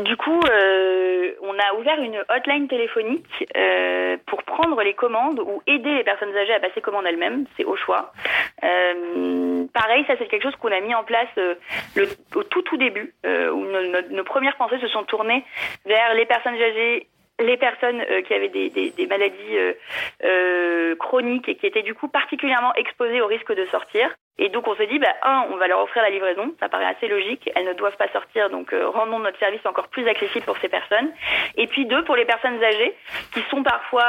[0.04, 5.62] du coup, euh, on a ouvert une hotline téléphonique euh, pour prendre les commandes ou
[5.68, 7.46] aider les personnes âgées à passer commande elles-mêmes.
[7.58, 8.14] C'est au choix.
[8.64, 11.56] Euh, pareil, ça c'est quelque chose qu'on a mis en place euh,
[11.96, 13.66] le, au tout tout début, où
[14.12, 15.44] nos, premières pensées se sont tournées
[15.86, 17.08] vers les personnes âgées
[17.40, 19.74] les personnes euh, qui avaient des, maladies euh,
[20.24, 24.10] euh, chroniques et qui étaient du coup particulièrement exposées au risque de sortir.
[24.38, 26.86] Et donc on se dit, bah, un, on va leur offrir la livraison, ça paraît
[26.86, 30.46] assez logique, elles ne doivent pas sortir, donc euh, rendons notre service encore plus accessible
[30.46, 31.12] pour ces personnes.
[31.58, 32.96] Et puis deux, pour les personnes âgées,
[33.34, 34.08] qui sont parfois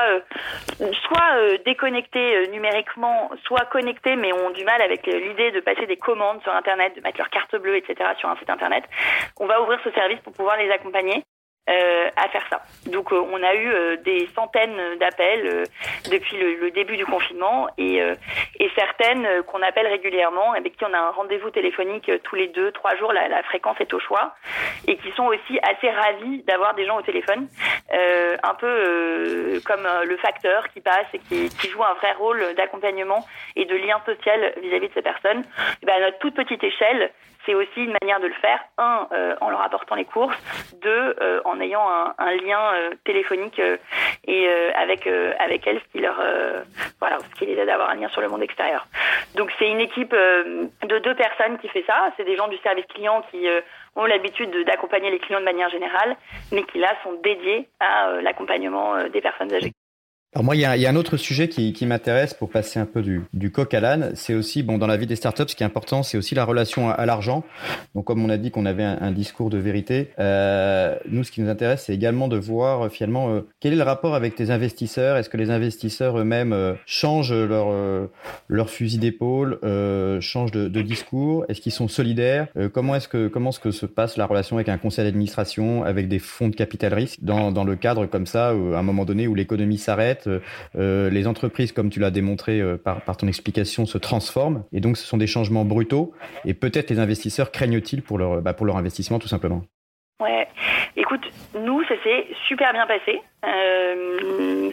[0.78, 6.40] soit déconnectées numériquement, soit connectées, mais ont du mal avec l'idée de passer des commandes
[6.42, 8.10] sur Internet, de mettre leur carte bleue, etc.
[8.18, 8.84] sur un site Internet.
[9.38, 11.24] On va ouvrir ce service pour pouvoir les accompagner.
[11.70, 12.60] Euh, à faire ça.
[12.90, 15.62] Donc euh, on a eu euh, des centaines d'appels
[16.10, 18.02] depuis le, le, début du confinement et,
[18.58, 22.72] et certaines qu'on appelle régulièrement, avec qui on a un rendez-vous téléphonique tous les deux,
[22.72, 24.34] trois jours, la, la, fréquence est au choix,
[24.88, 27.46] et qui sont aussi assez ravis d'avoir des gens au téléphone,
[27.92, 33.24] un peu comme le facteur qui passe et qui, qui joue un vrai rôle d'accompagnement
[33.54, 35.44] et de lien social vis-à-vis -vis de ces personnes.
[35.80, 37.12] Et ben, à notre toute petite échelle,
[37.44, 38.60] c'est aussi une manière de le faire.
[38.78, 40.36] Un, euh, en leur apportant les courses.
[40.80, 43.60] Deux, euh, en ayant un, un lien euh, téléphonique
[44.26, 45.06] et avec
[45.38, 46.16] avec elles, ce qui leur
[47.00, 48.86] voilà, ce qui les aide à avoir un lien sur le monde extérieur.
[49.34, 52.12] Donc c'est une équipe de deux personnes qui fait ça.
[52.16, 53.48] C'est des gens du service client qui
[53.96, 56.16] ont l'habitude d'accompagner les clients de manière générale,
[56.52, 59.72] mais qui là sont dédiés à l'accompagnement des personnes âgées.
[60.34, 62.48] Alors moi, il y a, il y a un autre sujet qui, qui m'intéresse pour
[62.48, 64.12] passer un peu du, du coq à l'âne.
[64.14, 66.46] C'est aussi, bon, dans la vie des startups, ce qui est important, c'est aussi la
[66.46, 67.44] relation à, à l'argent.
[67.94, 71.30] Donc, comme on a dit qu'on avait un, un, discours de vérité, euh, nous, ce
[71.30, 74.50] qui nous intéresse, c'est également de voir finalement euh, quel est le rapport avec tes
[74.50, 75.18] investisseurs?
[75.18, 78.06] Est-ce que les investisseurs eux-mêmes euh, changent leur euh,
[78.48, 81.44] leur fusil d'épaule, euh, changent de, de discours?
[81.50, 82.46] Est-ce qu'ils sont solidaires?
[82.72, 86.08] Comment est-ce que comment est-ce que se passe la relation avec un conseil d'administration, avec
[86.08, 89.26] des fonds de capital risque dans dans le cadre comme ça, à un moment donné
[89.26, 93.98] où l'économie s'arrête fait, les entreprises, comme tu l'as démontré par, par, ton explication, se
[93.98, 94.64] transforment.
[94.72, 96.12] Et donc, ce sont des changements brutaux.
[96.44, 99.62] Et peut-être les investisseurs craignent-ils pour leur, bah, pour leur investissement, tout simplement.
[100.20, 100.46] Ouais,
[100.96, 101.24] écoute,
[101.58, 103.20] nous, ça s'est super bien passé.
[103.44, 104.70] Euh,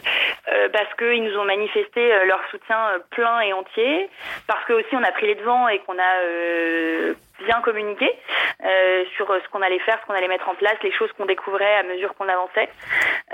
[0.52, 2.78] euh, parce qu'ils nous ont manifesté euh, leur soutien
[3.10, 4.08] plein et entier,
[4.46, 8.10] parce que aussi on a pris les devants et qu'on a bien communiqué
[8.64, 11.26] euh, sur ce qu'on allait faire, ce qu'on allait mettre en place, les choses qu'on
[11.26, 12.68] découvrait à mesure qu'on avançait.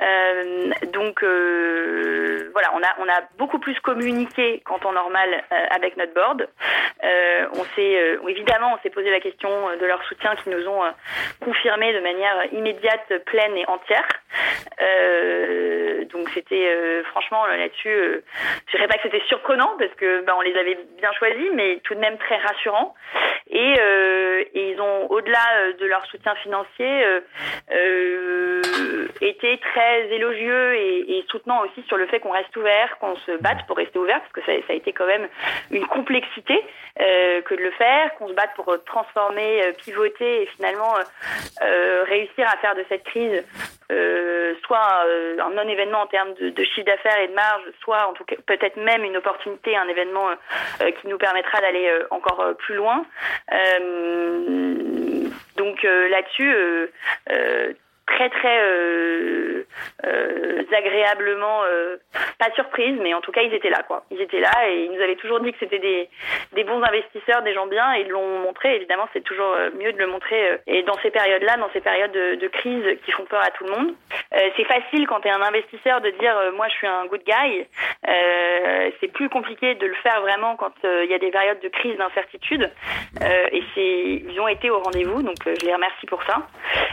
[0.02, 5.96] Euh, donc euh, voilà, on a on a beaucoup plus communiqué qu'en temps normal avec
[5.96, 6.48] notre board.
[7.02, 10.82] on s'est évidemment on s'est posé la question de leur soutien qui nous ont
[11.44, 14.06] confirmé de manière immédiate, pleine et entière.
[16.12, 18.22] donc c'était franchement là-dessus,
[18.66, 21.80] je dirais pas que c'était surprenant parce que ben, on les avait bien choisis, mais
[21.84, 22.94] tout de même très rassurant.
[23.48, 23.95] Et euh,
[24.54, 27.04] et ils ont, au-delà euh, de leur soutien financier,
[27.70, 28.62] euh,
[29.20, 33.66] été très élogieux et, soutenant aussi sur le fait qu'on reste ouvert, qu'on se batte
[33.66, 35.28] pour rester ouvert, parce que ça, a été quand même
[35.70, 36.62] une complexité
[36.98, 40.94] que de le faire, qu'on se batte pour transformer, pivoter et finalement
[42.04, 43.44] réussir à faire de cette crise
[44.64, 45.04] soit
[45.38, 48.36] un non-événement en termes de, de chiffre d'affaires et de marge, soit en tout cas
[48.46, 50.28] peut-être même une opportunité, un événement
[50.78, 53.04] qui nous permettra d'aller encore plus loin.
[53.86, 57.72] Euh, donc euh, là-dessus, euh,
[58.06, 58.56] très très
[60.76, 61.62] agréablement
[62.38, 64.04] pas surprise mais en tout cas ils étaient là quoi.
[64.10, 67.54] Ils étaient là et ils nous avaient toujours dit que c'était des, bons investisseurs des
[67.54, 68.76] gens bien et ils l'ont montré.
[68.76, 72.12] Évidemment c'est toujours mieux de le montrer et dans ces périodes là dans ces périodes
[72.12, 73.94] de, de crise qui font peur à tout le monde
[74.32, 77.66] c'est facile quand tu es un investisseur de dire moi je suis un good guy.
[79.00, 81.96] C'est plus compliqué de le faire vraiment quand il y a des périodes de crise
[81.96, 82.70] d'incertitude.
[83.52, 86.46] Et c'est ils ont été au rendez-vous donc je les remercie pour ça.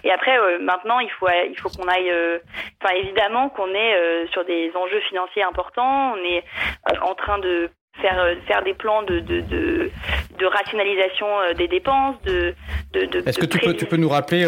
[0.03, 2.39] Et après maintenant il faut il faut qu'on aille euh,
[2.81, 6.43] enfin évidemment qu'on est euh, sur des enjeux financiers importants, on est
[6.91, 7.69] euh, en train de
[8.01, 9.91] faire faire des plans de de, de,
[10.39, 11.27] de rationalisation
[11.57, 12.53] des dépenses de
[12.93, 14.45] de, Est-ce que tu peux tu peux nous rappeler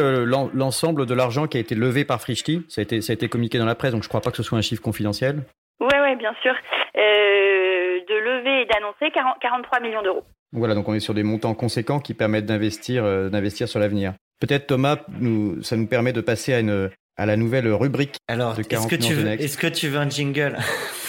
[0.53, 3.29] l'ensemble de l'argent qui a été levé par Frischti Ça a été ça a été
[3.29, 5.43] communiqué dans la presse donc je crois pas que ce soit un chiffre confidentiel.
[5.79, 6.53] Oui ouais bien sûr.
[6.95, 10.23] de lever et d'annoncer 43 millions d'euros.
[10.53, 14.13] Voilà, donc on est sur des montants conséquents qui permettent d'investir, d'investir sur l'avenir.
[14.39, 18.55] Peut-être Thomas, nous, ça nous permet de passer à une à la nouvelle rubrique Alors,
[18.55, 20.57] de est-ce que, tu veux, est-ce que tu veux un jingle?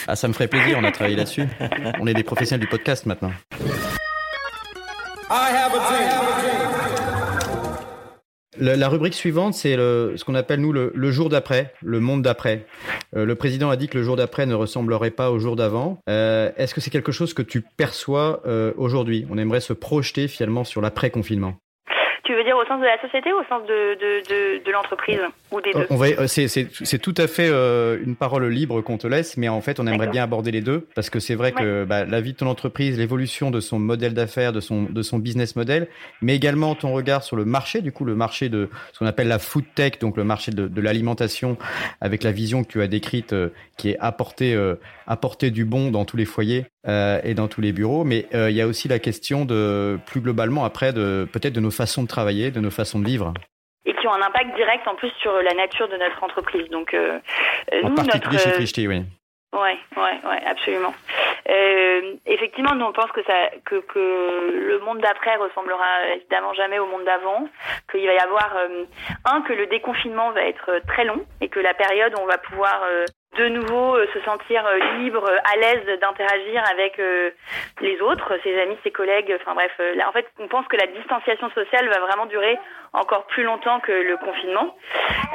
[0.08, 1.44] Ah, ça me ferait plaisir, on a travaillé là-dessus.
[2.00, 3.32] On est des professionnels du podcast maintenant.
[8.58, 12.66] La, rubrique suivante, c'est ce qu'on appelle nous le, jour d'après, le monde d'après.
[13.16, 15.98] Euh, le président a dit que le jour d'après ne ressemblerait pas au jour d'avant.
[16.08, 19.26] Euh, est-ce que c'est quelque chose que tu perçois euh, aujourd'hui?
[19.30, 21.56] On aimerait se projeter finalement sur l'après-confinement.
[22.24, 25.61] Tu veux dire sens de la société ou au sens de, de, de, l'entreprise ou
[25.61, 28.81] des deux on va, euh, c'est, c'est, c'est tout à fait euh, une parole libre
[28.81, 31.35] qu'on te laisse, mais en fait, on aimerait bien aborder les deux parce que c'est
[31.35, 34.85] vrai que bah, la vie de ton entreprise, l'évolution de son modèle d'affaires, de son,
[34.85, 35.88] de son business model,
[36.22, 39.29] mais également ton regard sur le marché, du coup, le marché de ce qu'on appelle
[39.29, 41.57] la food tech, donc le marché de, de l'alimentation,
[42.00, 44.59] avec la vision que tu as décrite, euh, qui est apporter,
[45.07, 48.05] apporter du bon dans tous les foyers et dans tous les bureaux.
[48.05, 51.70] Mais il y a aussi la question de, plus globalement, après, de peut-être de nos
[51.70, 53.32] façons de travailler, de nos façons de vivre
[53.86, 56.68] et qui ont un impact direct en plus sur la nature de notre entreprise.
[56.70, 57.20] Donc, euh,
[57.84, 59.04] en particulier chez Frischti, oui.
[59.54, 60.92] Ouais, ouais, ouais, absolument.
[61.48, 66.78] Euh, effectivement, nous on pense que ça, que, que le monde d'après ressemblera évidemment jamais
[66.78, 67.48] au monde d'avant,
[67.90, 68.84] qu'il va y avoir euh,
[69.24, 72.38] un que le déconfinement va être très long et que la période où on va
[72.38, 73.04] pouvoir euh,
[73.38, 77.00] de nouveau euh, se sentir euh, libre, euh, à l'aise d'interagir avec
[77.80, 79.34] les autres, ses amis, ses collègues.
[79.40, 82.58] Enfin bref, là, en fait, on pense que la distanciation sociale va vraiment durer
[82.92, 84.74] encore plus longtemps que le confinement.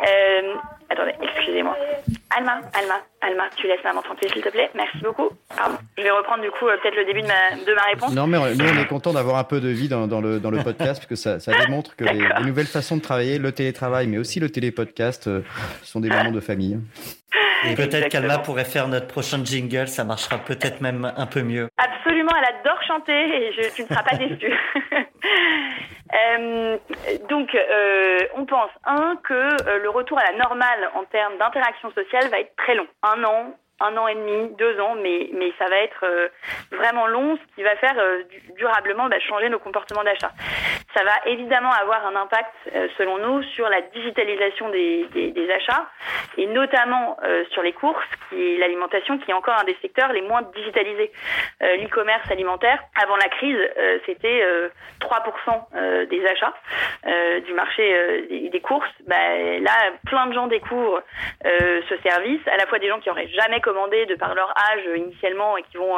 [0.07, 0.55] Euh,
[0.89, 1.77] attendez, excusez-moi.
[2.35, 4.69] Alma, Alma, Alma, tu laisses maman tranquille, s'il te plaît.
[4.73, 5.29] Merci beaucoup.
[5.55, 5.77] Pardon.
[5.97, 8.15] Je vais reprendre du coup peut-être le début de ma, de ma réponse.
[8.15, 10.49] Non, mais nous, on est content d'avoir un peu de vie dans, dans, le, dans
[10.49, 13.51] le podcast, parce que ça, ça démontre que les, les, nouvelles façons de travailler, le
[13.51, 15.29] télétravail, mais aussi le télépodcast,
[15.83, 16.79] sont des moments de famille.
[17.65, 21.69] Et peut-être qu'Alma pourrait faire notre prochain jingle, ça marchera peut-être même un peu mieux.
[21.77, 24.51] Absolument, elle adore chanter et je, tu ne seras pas déçu.
[26.13, 26.77] euh,
[27.29, 31.91] donc, euh, on pense, un, que euh, le retour à la normale en termes d'interaction
[31.91, 32.87] sociale va être très long.
[33.03, 36.27] Un an, un an et demi, deux ans, mais, mais ça va être euh,
[36.71, 38.23] vraiment long, ce qui va faire euh,
[38.57, 40.31] durablement bah, changer nos comportements d'achat.
[40.95, 45.51] ça va évidemment avoir un impact, euh, selon nous, sur la digitalisation des, des, des
[45.51, 45.87] achats
[46.37, 50.21] et notamment euh, sur les courses, qui l'alimentation, qui est encore un des secteurs les
[50.21, 51.11] moins digitalisés.
[51.61, 53.57] Euh, l'e-commerce alimentaire, avant la crise,
[54.05, 54.43] c'était
[54.99, 56.53] 3% des achats
[57.45, 58.89] du marché des, des, courses.
[59.07, 59.15] Bah,
[59.59, 59.71] là,
[60.05, 61.01] plein de gens découvrent
[61.43, 64.83] ce service, à la fois des gens qui auraient jamais commandé de par leur âge
[64.95, 65.97] initialement et qui vont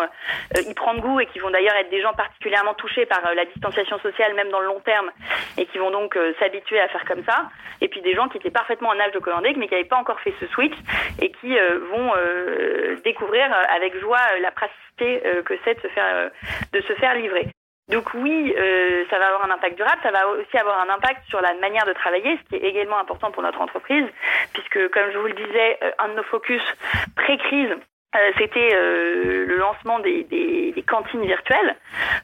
[0.56, 4.00] y prendre goût et qui vont d'ailleurs être des gens particulièrement touchés par la distanciation
[4.00, 5.12] sociale, même dans le long terme
[5.58, 7.50] et qui vont donc euh, s'habituer à faire comme ça.
[7.82, 9.98] Et puis des gens qui étaient parfaitement en âge de commander mais qui n'avaient pas
[9.98, 10.76] encore fait ce switch
[11.22, 16.30] et qui euh, vont euh, découvrir avec joie la praticité que c'est de se faire
[16.72, 17.48] de se faire livrer.
[17.90, 18.56] Donc oui,
[19.10, 21.86] ça va avoir un impact durable, ça va aussi avoir un impact sur la manière
[21.86, 24.06] de travailler, ce qui est également important pour notre entreprise,
[24.54, 26.62] puisque comme je vous le disais, un de nos focus
[27.16, 27.76] pré-crise,
[28.16, 30.24] euh, c'était euh, le lancement des,
[30.88, 31.76] cantines virtuelles.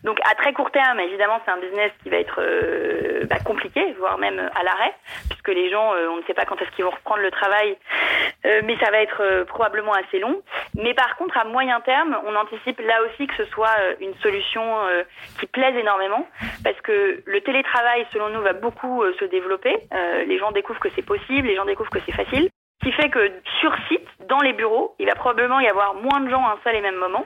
[0.04, 3.96] Donc à très court terme, évidemment, c'est un business qui va être euh, bah, compliqué,
[3.98, 4.94] voire même à l'arrêt,
[5.30, 7.78] puisque les gens, on ne sait pas quand est-ce qu'ils vont reprendre le travail,
[8.44, 10.42] mais ça va être probablement assez long.
[10.76, 14.62] Mais par contre, à moyen terme, on anticipe là aussi que ce soit une solution
[15.40, 16.28] qui plaise énormément,
[16.64, 19.76] parce que le télétravail, selon nous, va beaucoup se développer.
[20.28, 22.50] les gens découvrent que c'est possible, les gens découvrent que c'est facile
[22.82, 26.30] qui fait que sur site, dans les bureaux, il va probablement y avoir moins de
[26.30, 27.26] gens à un seul et même moment,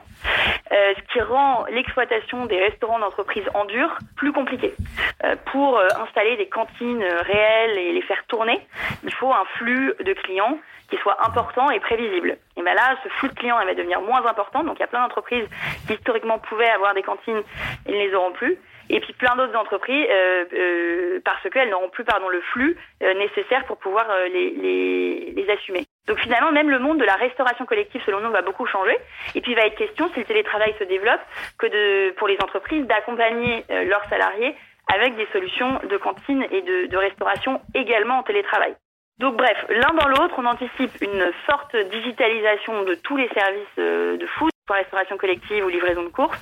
[0.72, 4.74] euh, ce qui rend l'exploitation des restaurants d'entreprise en dur plus compliquée.
[5.22, 8.66] Euh, pour euh, installer des cantines réelles et les faire tourner,
[9.04, 10.58] il faut un flux de clients
[10.90, 12.36] qui soit important et prévisible.
[12.56, 14.64] Et bien là, ce flux de clients va devenir moins important.
[14.64, 15.46] Donc il y a plein d'entreprises
[15.86, 17.42] qui historiquement pouvaient avoir des cantines,
[17.86, 18.58] ils ne les auront plus
[18.90, 23.14] et puis plein d'autres entreprises euh, euh, parce qu'elles n'auront plus pardon le flux euh,
[23.14, 25.84] nécessaire pour pouvoir euh, les, les, les, assumer.
[26.06, 28.96] Donc finalement même le monde de la restauration collective selon nous va beaucoup changer
[29.34, 31.20] et puis il va être question si le télétravail se développe
[31.58, 34.54] que de pour les entreprises d'accompagner euh, leurs salariés
[34.92, 38.74] avec des solutions de cantine et de, de restauration également en télétravail.
[39.18, 44.26] Donc bref, l'un dans l'autre, on anticipe une forte digitalisation de tous les services de
[44.26, 46.38] food pour restauration collective ou livraison de courses,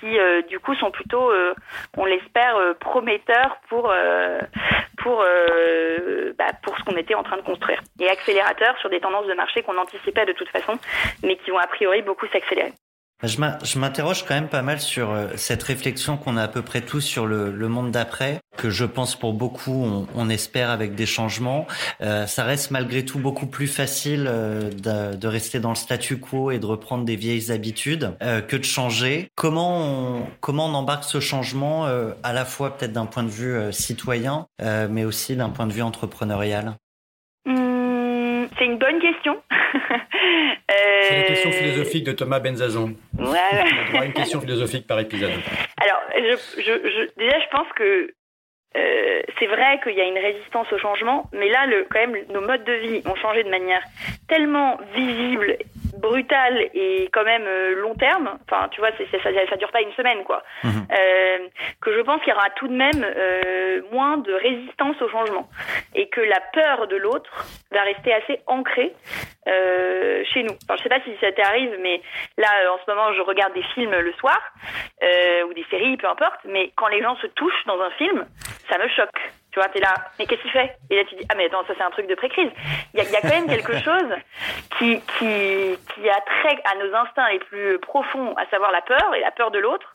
[0.00, 1.54] qui euh, du coup sont plutôt, euh,
[1.96, 3.92] on l'espère, euh, prometteurs pour
[4.98, 5.24] pour
[6.38, 9.34] bah, pour ce qu'on était en train de construire et accélérateurs sur des tendances de
[9.34, 10.78] marché qu'on anticipait de toute façon,
[11.22, 12.72] mais qui vont a priori beaucoup s'accélérer.
[13.22, 16.80] Je m'interroge quand même pas mal sur euh, cette réflexion qu'on a à peu près
[16.80, 21.66] tous sur le, monde d'après, que je pense pour beaucoup, on, espère avec des changements.
[22.00, 24.70] Euh, ça reste malgré tout beaucoup plus facile euh,
[25.14, 29.28] de, rester dans le statu quo et de reprendre des vieilles habitudes que de changer.
[29.34, 33.72] Comment on, comment on embarque ce changement à la fois peut-être d'un point de vue
[33.72, 36.76] citoyen, mais aussi d'un point de vue entrepreneurial?
[37.46, 39.36] Mmh, C'est une bonne question.
[41.94, 42.94] Philosophique de Thomas Benzazon.
[43.18, 44.06] Ouais.
[44.06, 45.30] une question philosophique par épisode.
[45.80, 48.10] Alors, je, je, je, déjà, je pense que
[48.76, 52.16] euh, c'est vrai qu'il y a une résistance au changement, mais là, le, quand même,
[52.30, 53.82] nos modes de vie ont changé de manière
[54.28, 55.56] tellement visible
[55.98, 59.82] brutal et quand même euh, long terme, enfin tu vois, c'est, ça, ça dure pas
[59.82, 60.68] une semaine quoi, mmh.
[60.68, 61.38] euh,
[61.80, 65.48] que je pense qu'il y aura tout de même euh, moins de résistance au changement
[65.94, 67.30] et que la peur de l'autre
[67.72, 68.92] va rester assez ancrée
[69.48, 70.54] euh, chez nous.
[70.64, 72.00] Enfin, je sais pas si ça t'arrive, mais
[72.38, 74.40] là en ce moment je regarde des films le soir
[75.02, 78.26] euh, ou des séries, peu importe, mais quand les gens se touchent dans un film,
[78.68, 79.20] ça me choque.
[79.54, 81.64] Tu vois, t'es là, mais qu'est-ce qu'il fait Et là, tu dis, ah, mais attends,
[81.68, 82.50] ça, c'est un truc de pré-crise.
[82.92, 84.10] Il y a, y a, quand même quelque chose
[84.76, 89.14] qui, qui, qui a trait à nos instincts les plus profonds, à savoir la peur
[89.14, 89.94] et la peur de l'autre.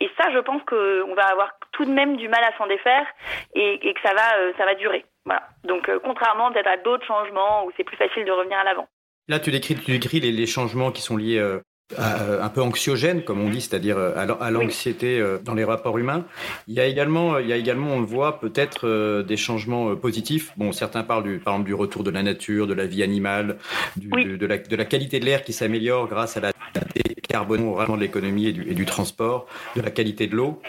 [0.00, 3.06] Et ça, je pense qu'on va avoir tout de même du mal à s'en défaire
[3.54, 5.06] et, et, que ça va, euh, ça va durer.
[5.24, 5.42] Voilà.
[5.64, 8.88] Donc, euh, contrairement peut-être à d'autres changements où c'est plus facile de revenir à l'avant.
[9.28, 11.60] Là, tu décris, tu décris les, les, changements qui sont liés euh,
[11.98, 15.96] euh, un peu anxiogène, comme on dit, c'est-à-dire euh, à l'anxiété euh, dans les rapports
[15.96, 16.26] humains.
[16.66, 20.52] Il y a également, il y a également, on le voit, peut-être des changements positifs.
[20.58, 23.56] Bon, certains parlent du, par exemple du retour de la nature, de la vie animale,
[23.96, 24.26] du, oui.
[24.26, 26.52] de, de, la, de, la, qualité de l'air qui s'améliore grâce à la
[26.94, 30.60] décarbonation de l'économie et du, et du, transport, de la qualité de l'eau.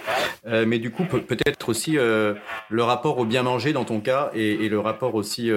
[0.46, 4.70] Mais du coup, peut-être aussi le rapport au bien manger dans ton cas et, et
[4.70, 5.52] le rapport aussi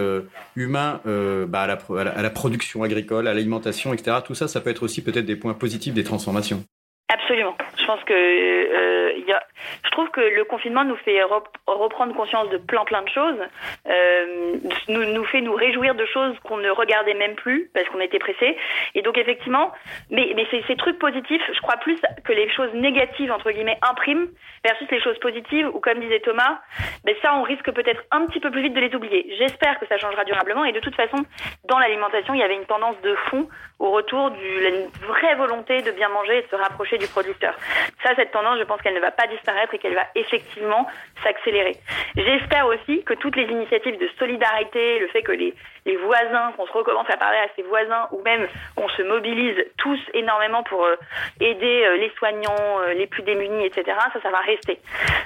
[0.56, 4.18] humain bah, à, la, à, la, à la production agricole, à l'alimentation, etc.
[4.24, 6.64] Tout ça, ça peut être aussi peut-être des points positif des transformations.
[7.08, 7.54] Absolument.
[7.76, 9.11] Je pense que euh,
[9.84, 13.38] je trouve que le confinement nous fait rep reprendre conscience de plein plein de choses,
[13.88, 14.56] euh,
[14.88, 18.18] nous, nous fait nous réjouir de choses qu'on ne regardait même plus parce qu'on était
[18.18, 18.56] pressés.
[18.94, 19.72] Et donc effectivement,
[20.10, 23.78] mais, mais ces, ces trucs positifs, je crois plus que les choses négatives entre guillemets
[23.82, 24.28] impriment
[24.64, 26.60] versus les choses positives ou comme disait Thomas,
[27.04, 29.34] ben ça on risque peut-être un petit peu plus vite de les oublier.
[29.38, 31.18] J'espère que ça changera durablement et de toute façon
[31.64, 35.90] dans l'alimentation il y avait une tendance de fond au retour d'une vraie volonté de
[35.90, 37.54] bien manger et de se rapprocher du producteur.
[38.04, 40.86] Ça, cette tendance, je pense qu'elle ne va pas disparaître et qu'elle va effectivement
[41.22, 41.76] s'accélérer.
[42.16, 45.54] J'espère aussi que toutes les initiatives de solidarité, le fait que les,
[45.84, 49.56] les voisins, qu'on se recommence à parler à ses voisins, ou même qu'on se mobilise
[49.78, 50.96] tous énormément pour euh,
[51.40, 54.78] aider euh, les soignants, euh, les plus démunis, etc., ça, ça va rester.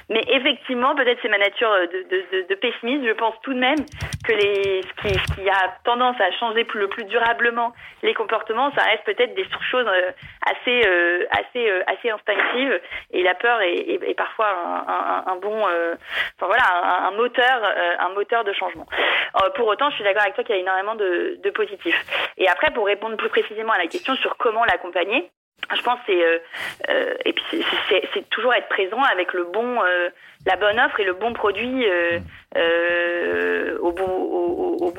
[0.09, 3.77] Mais effectivement, peut-être c'est ma nature de, de, pessimiste, je pense tout de même
[4.25, 8.71] que les, ce, qui, ce qui a tendance à changer le plus durablement les comportements,
[8.75, 9.87] ça reste peut-être des choses
[10.45, 10.81] assez,
[11.31, 12.79] assez, assez instinctives,
[13.11, 14.47] et la peur est, est, est parfois
[15.27, 17.61] un, bon, enfin voilà, un moteur,
[17.99, 18.85] un moteur de changement.
[19.55, 22.05] pour autant, je suis d'accord avec toi qu'il y a énormément de, positifs.
[22.37, 25.29] Et après, pour répondre plus précisément à la question sur comment l'accompagner,
[25.75, 26.37] je pense c'est euh,
[26.89, 27.43] euh, et puis
[28.13, 30.09] c'est toujours être présent avec le bon euh,
[30.45, 31.85] la bonne offre et le bon produit
[33.81, 34.06] au, bon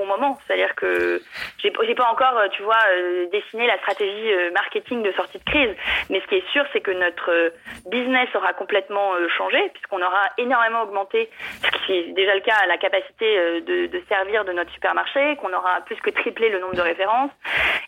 [0.08, 0.38] moment.
[0.46, 1.20] C'est-à-dire que
[1.62, 5.74] j'ai pas encore, tu vois, euh, dessiné la stratégie euh, marketing de sortie de crise,
[6.10, 7.52] mais ce qui est sûr, c'est que notre
[7.86, 11.30] business aura complètement changé puisqu'on aura énormément augmenté,
[11.62, 15.52] ce qui est déjà le cas, la capacité de, de servir de notre supermarché, qu'on
[15.52, 17.30] aura plus que triplé le nombre de références,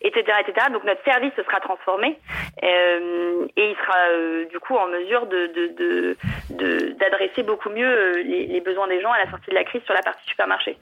[0.03, 0.67] etc., etc.
[0.73, 2.19] Donc notre service se sera transformé
[2.63, 5.51] et il sera du coup en mesure de
[6.99, 9.83] d'adresser de, beaucoup mieux les, les besoins des gens à la sortie de la crise
[9.85, 10.77] sur la partie supermarché.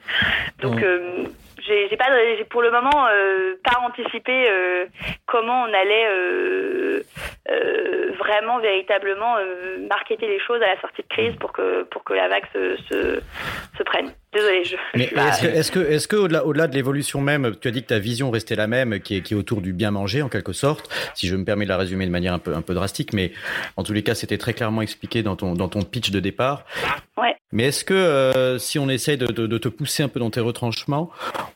[0.60, 1.24] Donc, euh,
[1.66, 2.06] j'ai pas,
[2.36, 4.86] j'ai pour le moment euh, pas anticipé euh,
[5.26, 7.02] comment on allait euh,
[7.50, 12.04] euh vraiment véritablement euh, marketer les choses à la sortie de crise pour que pour
[12.04, 13.20] que la vague se, se,
[13.76, 14.12] se prenne.
[14.32, 14.76] Désolé, je.
[14.94, 17.82] Mais est-ce que, est-ce que, est-ce que au-delà, au-delà de l'évolution même, tu as dit
[17.82, 20.28] que ta vision restait la même, qui est, qui est autour du bien manger en
[20.28, 22.74] quelque sorte, si je me permets de la résumer de manière un peu, un peu
[22.74, 23.32] drastique, mais
[23.78, 26.66] en tous les cas, c'était très clairement expliqué dans ton, dans ton pitch de départ.
[27.20, 27.34] Ouais.
[27.52, 30.30] Mais est-ce que euh, si on essaye de, de, de, te pousser un peu dans
[30.30, 31.10] tes retranchements,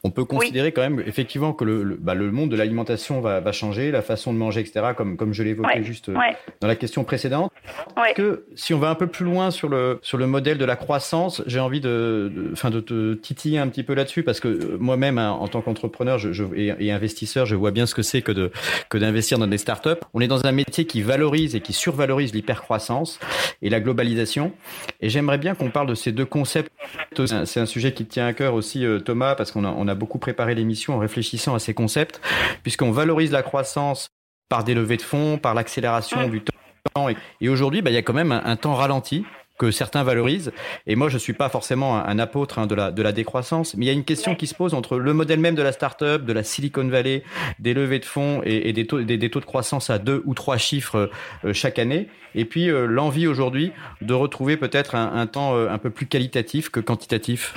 [0.04, 0.72] on peut considérer oui.
[0.72, 4.02] quand même effectivement que le, le, bah, le monde de l'alimentation va, va, changer, la
[4.02, 5.84] façon de manger, etc., comme, comme je l'évoquais ouais.
[5.84, 6.36] juste ouais.
[6.60, 7.52] dans la question précédente.
[7.96, 8.14] Ouais.
[8.14, 10.76] que si on va un peu plus loin sur le, sur le modèle de la
[10.76, 14.48] croissance, j'ai envie de, de, fin de te titiller un petit peu là-dessus parce que
[14.48, 17.94] euh, moi-même, hein, en tant qu'entrepreneur je, je, et, et, investisseur, je vois bien ce
[17.94, 18.50] que c'est que, de,
[18.88, 20.00] que d'investir dans des startups.
[20.14, 23.20] On est dans un métier qui valorise et qui survalorise l'hypercroissance
[23.60, 24.52] et la globalisation.
[25.00, 26.70] Et j'aimerais bien qu'on parle de ces deux concepts.
[27.16, 30.18] C'est un sujet qui tient à cœur aussi, euh, Thomas, parce qu'on a, a beaucoup
[30.18, 32.20] préparé l'émission en réfléchissant à ces concepts,
[32.62, 34.08] puisqu'on valorise la croissance
[34.48, 37.08] par des levées de fonds, par l'accélération du temps.
[37.40, 39.24] Et, aujourd'hui, bah, il y a quand même un temps ralenti
[39.62, 40.50] que certains valorisent.
[40.88, 43.76] Et moi, je suis pas forcément un, un apôtre hein, de, la, de la décroissance,
[43.76, 45.70] mais il y a une question qui se pose entre le modèle même de la
[45.70, 47.22] start-up, de la Silicon Valley,
[47.60, 50.20] des levées de fonds et, et des, taux, des, des, taux de croissance à deux
[50.26, 51.10] ou trois chiffres
[51.44, 55.68] euh, chaque année, et puis euh, l'envie aujourd'hui de retrouver peut-être un, un temps euh,
[55.68, 57.54] un peu plus qualitatif que quantitatif.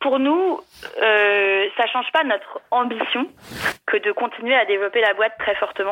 [0.00, 0.58] Pour nous,
[1.02, 3.26] euh, ça change pas notre ambition
[3.86, 5.90] que de continuer à développer la boîte très fortement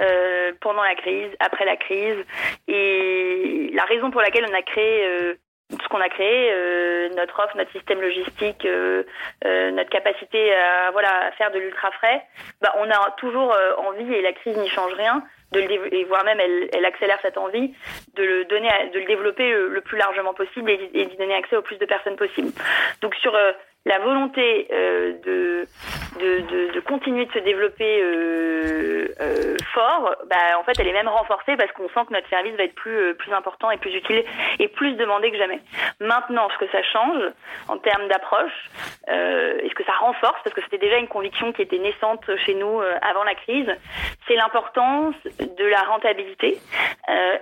[0.00, 2.24] euh, pendant la crise, après la crise.
[2.68, 5.34] Et la raison pour laquelle on a créé euh,
[5.70, 9.02] ce qu'on a créé, euh, notre offre, notre système logistique, euh,
[9.44, 12.22] euh, notre capacité à voilà à faire de l'ultra frais,
[12.60, 15.22] bah, on a toujours envie et la crise n'y change rien
[15.52, 17.74] de le et voire même elle, accélère cette envie
[18.14, 21.56] de le donner, de le développer le, plus largement possible et, et d'y donner accès
[21.56, 22.50] au plus de personnes possible.
[23.00, 23.52] Donc sur euh,
[23.86, 25.66] la volonté euh, de,
[26.18, 30.92] de, de, de, continuer de se développer euh, euh, fort, bah, en fait, elle est
[30.92, 33.94] même renforcée parce qu'on sent que notre service va être plus, plus important et plus
[33.94, 34.24] utile
[34.58, 35.60] et plus demandé que jamais.
[36.00, 37.22] Maintenant, ce que ça change
[37.68, 38.70] en termes d'approche,
[39.06, 42.54] et ce que ça renforce, parce que c'était déjà une conviction qui était naissante chez
[42.54, 43.70] nous avant la crise,
[44.26, 46.58] c'est l'importance de la rentabilité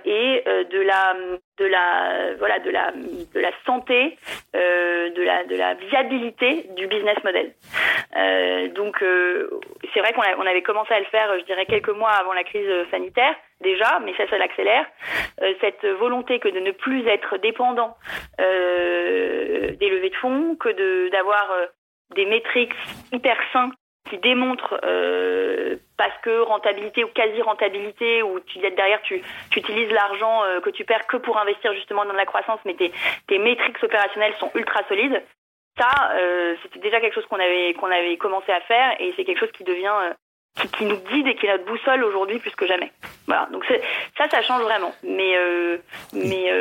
[0.05, 1.15] et de la
[1.63, 4.17] de la voilà de la de la santé
[4.55, 7.53] euh, de la de la viabilité du business model.
[8.15, 9.49] Euh, donc euh,
[9.93, 12.43] c'est vrai qu'on on avait commencé à le faire je dirais quelques mois avant la
[12.43, 14.85] crise sanitaire déjà mais ça ça l'accélère.
[15.61, 17.95] Cette volonté que de ne plus être dépendant
[18.37, 21.49] des levées de fonds que de d'avoir
[22.15, 22.75] des métriques
[23.11, 23.71] hyper sains
[24.09, 29.91] qui démontre euh, parce que rentabilité ou quasi rentabilité ou tu derrière tu, tu utilises
[29.91, 32.91] l'argent euh, que tu perds que pour investir justement dans la croissance mais tes,
[33.27, 35.21] tes métriques opérationnelles sont ultra solides.
[35.77, 39.23] Ça euh, c'était déjà quelque chose qu'on avait qu'on avait commencé à faire et c'est
[39.23, 40.13] quelque chose qui devient euh,
[40.55, 42.91] qui, qui, nous guide et qui est notre boussole aujourd'hui plus que jamais.
[43.25, 43.47] Voilà.
[43.51, 43.65] Donc
[44.17, 44.93] ça ça change vraiment.
[45.03, 45.77] Mais euh,
[46.11, 46.51] mais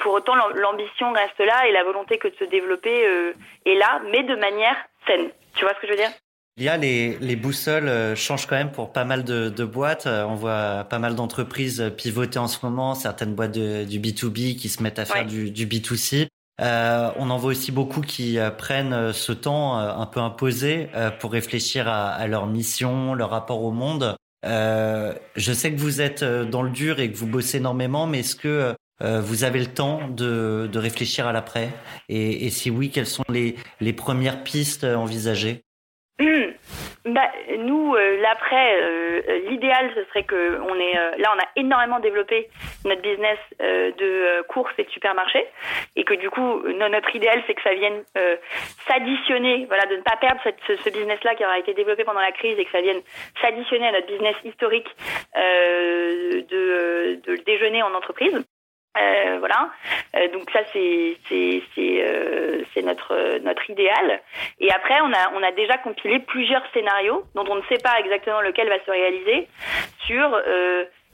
[0.00, 3.32] pour autant l'ambition reste là et la volonté que de se développer
[3.64, 4.76] est là mais de manière
[5.06, 5.30] saine.
[5.54, 6.10] Tu vois ce que je veux dire?
[6.56, 9.64] Il y a les, les boussoles euh, changent quand même pour pas mal de, de
[9.64, 10.06] boîtes.
[10.06, 14.56] Euh, on voit pas mal d'entreprises pivoter en ce moment, certaines boîtes de, du B2B
[14.56, 15.28] qui se mettent à faire ouais.
[15.28, 16.28] du, du B2C.
[16.60, 20.88] Euh, on en voit aussi beaucoup qui euh, prennent ce temps euh, un peu imposé
[21.18, 24.16] pour réfléchir à, à, leur mission, leur rapport au monde.
[24.44, 28.36] je sais que vous êtes dans le dur et que vous bossez énormément, mais est-ce
[28.36, 31.70] que vous avez le temps de, de réfléchir à l'après?
[32.08, 35.64] Et, et, si oui, quelles sont les, les premières pistes envisagées?
[36.18, 41.48] Bah, nous, euh, l'après, euh, l'idéal, ce serait que on est euh, là, on a
[41.56, 42.48] énormément développé
[42.84, 45.46] notre business de course et de supermarché,
[45.96, 48.04] et que du coup, notre idéal, c'est que ça vienne
[48.86, 52.20] s'additionner, voilà, de ne pas perdre cette, ce, ce business-là qui aura été développé pendant
[52.20, 53.00] la crise, et que ça vienne
[53.40, 54.88] s'additionner à notre business historique
[55.34, 58.44] de, de déjeuner en entreprise.
[58.96, 59.70] Euh, voilà.
[60.16, 61.62] Euh, donc ça c'est c'est
[62.04, 64.20] euh, notre notre idéal.
[64.60, 67.98] Et après on a on a déjà compilé plusieurs scénarios dont on ne sait pas
[67.98, 69.48] exactement lequel va se réaliser
[70.06, 70.38] sur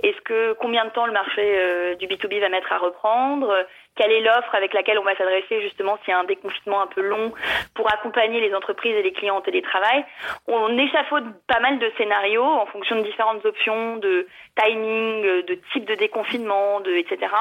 [0.02, 3.54] est-ce que combien de temps le marché du B2B va mettre à reprendre
[3.96, 6.86] quelle est l'offre avec laquelle on va s'adresser justement s'il y a un déconfinement un
[6.86, 7.32] peu long
[7.74, 10.04] pour accompagner les entreprises et les clients en télétravail.
[10.46, 14.26] On échafaude pas mal de scénarios en fonction de différentes options, de
[14.56, 17.32] timing, de type de déconfinement, de etc.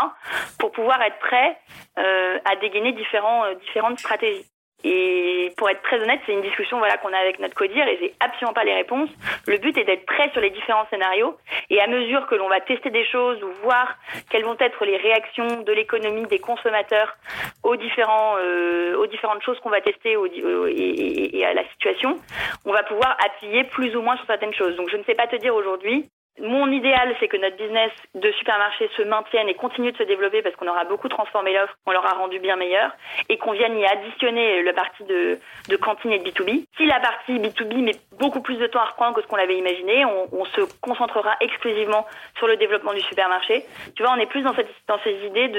[0.60, 1.58] pour pouvoir être prêt
[1.98, 4.46] euh, à dégainer différents, euh, différentes stratégies.
[4.84, 7.98] Et pour être très honnête, c'est une discussion voilà qu'on a avec notre codir et
[8.00, 9.10] j'ai absolument pas les réponses.
[9.46, 11.38] Le but est d'être prêt sur les différents scénarios
[11.70, 13.96] et à mesure que l'on va tester des choses ou voir
[14.30, 17.18] quelles vont être les réactions de l'économie des consommateurs
[17.64, 22.18] aux différents euh, aux différentes choses qu'on va tester et, et à la situation,
[22.66, 24.76] on va pouvoir appuyer plus ou moins sur certaines choses.
[24.78, 26.10] Donc je ne sais pas te dire aujourd'hui
[26.42, 30.42] mon idéal, c'est que notre business de supermarché se maintienne et continue de se développer
[30.42, 32.92] parce qu'on aura beaucoup transformé l'offre, on l'aura rendu bien meilleur
[33.30, 35.40] et qu'on vienne y additionner la partie de,
[35.78, 36.66] cantine et de B2B.
[36.78, 39.58] Si la partie B2B met beaucoup plus de temps à reprendre que ce qu'on avait
[39.58, 42.06] imaginé, on, se concentrera exclusivement
[42.38, 43.66] sur le développement du supermarché.
[43.96, 45.50] Tu vois, on est plus dans, cette, dans ces idées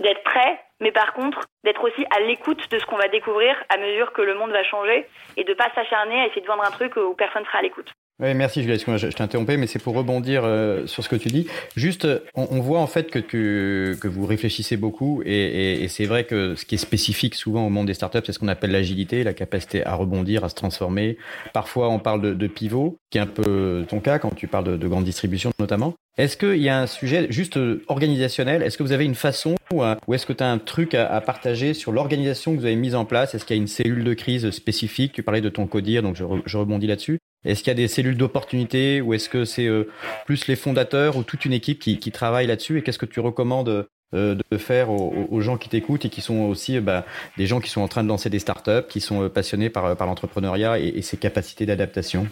[0.00, 3.78] d'être prêt mais par contre d'être aussi à l'écoute de ce qu'on va découvrir à
[3.78, 5.06] mesure que le monde va changer
[5.36, 7.92] et de pas s'acharner à essayer de vendre un truc où personne sera à l'écoute.
[8.20, 11.28] Oui, merci Julie, je, je t'ai mais c'est pour rebondir euh, sur ce que tu
[11.28, 11.46] dis.
[11.76, 12.04] Juste,
[12.34, 16.06] on, on voit en fait que, que, que, vous réfléchissez beaucoup et, et, et c'est
[16.06, 18.72] vrai que ce qui est spécifique souvent au monde des startups, c'est ce qu'on appelle
[18.72, 21.16] l'agilité, la capacité à rebondir, à se transformer.
[21.52, 24.64] Parfois, on parle de, de pivot, qui est un peu ton cas quand tu parles
[24.64, 25.94] de, de grande distribution notamment.
[26.16, 29.54] Est-ce qu'il y a un sujet juste euh, organisationnel Est-ce que vous avez une façon
[29.72, 32.66] ou, ou est-ce que tu as un truc à, à partager sur l'organisation que vous
[32.66, 33.36] avez mise en place?
[33.36, 35.12] Est-ce qu'il y a une cellule de crise spécifique?
[35.12, 37.20] Tu parlais de ton codir, donc je, je rebondis là-dessus.
[37.44, 39.88] Est-ce qu'il y a des cellules d'opportunité ou est-ce que c'est euh,
[40.26, 42.78] plus les fondateurs ou toute une équipe qui, travaille là-dessus?
[42.78, 46.40] Et qu'est-ce que tu recommandes euh, de faire aux, gens qui t'écoutent et qui sont
[46.46, 47.04] aussi bah,
[47.36, 49.94] des gens qui sont en train de lancer des startups, qui sont euh, passionnés par,
[50.06, 52.26] l'entrepreneuriat et, ses capacités d'adaptation?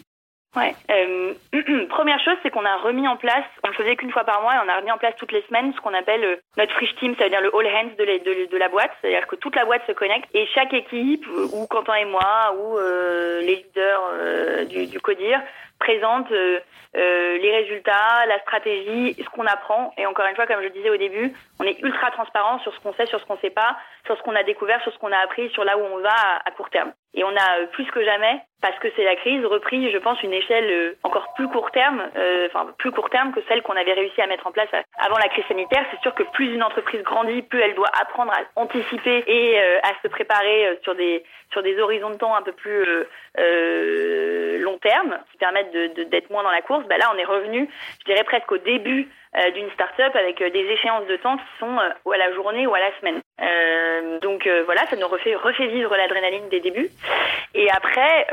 [0.56, 0.74] Ouais.
[0.90, 1.25] Euh,
[1.96, 4.54] première chose, c'est qu'on a remis en place, on le faisait qu'une fois par mois,
[4.54, 6.94] et on a remis en place toutes les semaines ce qu'on appelle euh, notre Frisch
[6.96, 9.64] Team, ça veut dire le all hands de, de la boîte, c'est-à-dire que toute la
[9.64, 14.64] boîte se connecte et chaque équipe, ou Quentin et moi, ou euh, les leaders euh,
[14.66, 15.40] du, du CODIR,
[15.78, 16.60] présente euh,
[16.96, 19.92] euh, les résultats, la stratégie, ce qu'on apprend.
[19.98, 22.80] Et encore une fois, comme je disais au début, on est ultra transparent sur ce
[22.80, 25.12] qu'on sait, sur ce qu'on sait pas, sur ce qu'on a découvert, sur ce qu'on
[25.12, 26.92] a appris, sur là où on va à, court terme.
[27.14, 30.22] Et on a euh, plus que jamais, parce que c'est la crise, repris, je pense,
[30.22, 33.76] une échelle euh, encore plus court terme, euh, enfin plus court terme que celle qu'on
[33.76, 35.84] avait réussi à mettre en place avant la crise sanitaire.
[35.90, 39.92] C'est sûr que plus une entreprise grandit, plus elle doit apprendre à anticiper et à
[40.02, 42.84] se préparer sur des sur des horizons de temps un peu plus
[43.38, 46.84] euh, long terme, qui permettent d'être de, d'être moins dans la course.
[46.88, 47.68] Bah là, on est revenu,
[48.00, 51.44] je dirais presque au début euh, d'une start-up avec euh, des échéances de temps qui
[51.58, 53.20] sont euh, ou à la journée ou à la semaine.
[53.40, 56.88] Euh, donc voilà, ça nous refait, refait vivre l'adrénaline des débuts.
[57.54, 58.26] Et après,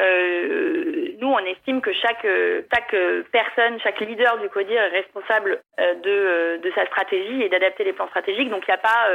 [1.19, 2.25] nous, on estime que chaque,
[2.73, 2.95] chaque
[3.31, 8.07] personne, chaque leader du CODIR est responsable de, de sa stratégie et d'adapter les plans
[8.07, 8.49] stratégiques.
[8.49, 9.09] Donc il n'y a pas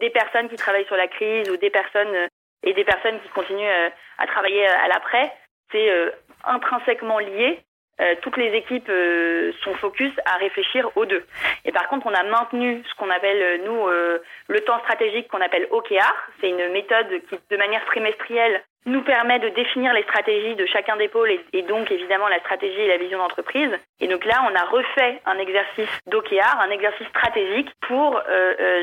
[0.00, 2.28] des personnes qui travaillent sur la crise ou des personnes
[2.62, 5.32] et des personnes qui continuent à travailler à l'après.
[5.72, 5.90] C'est
[6.44, 7.60] intrinsèquement lié
[8.00, 11.24] euh, toutes les équipes euh, sont focus à réfléchir aux deux.
[11.64, 14.18] Et par contre, on a maintenu ce qu'on appelle, euh, nous, euh,
[14.48, 16.14] le temps stratégique qu'on appelle OKR.
[16.40, 20.96] C'est une méthode qui, de manière trimestrielle, nous permet de définir les stratégies de chacun
[20.96, 23.70] des pôles et, donc évidemment la stratégie et la vision d'entreprise.
[24.00, 28.20] Et donc là, on a refait un exercice d'OKR, un exercice stratégique pour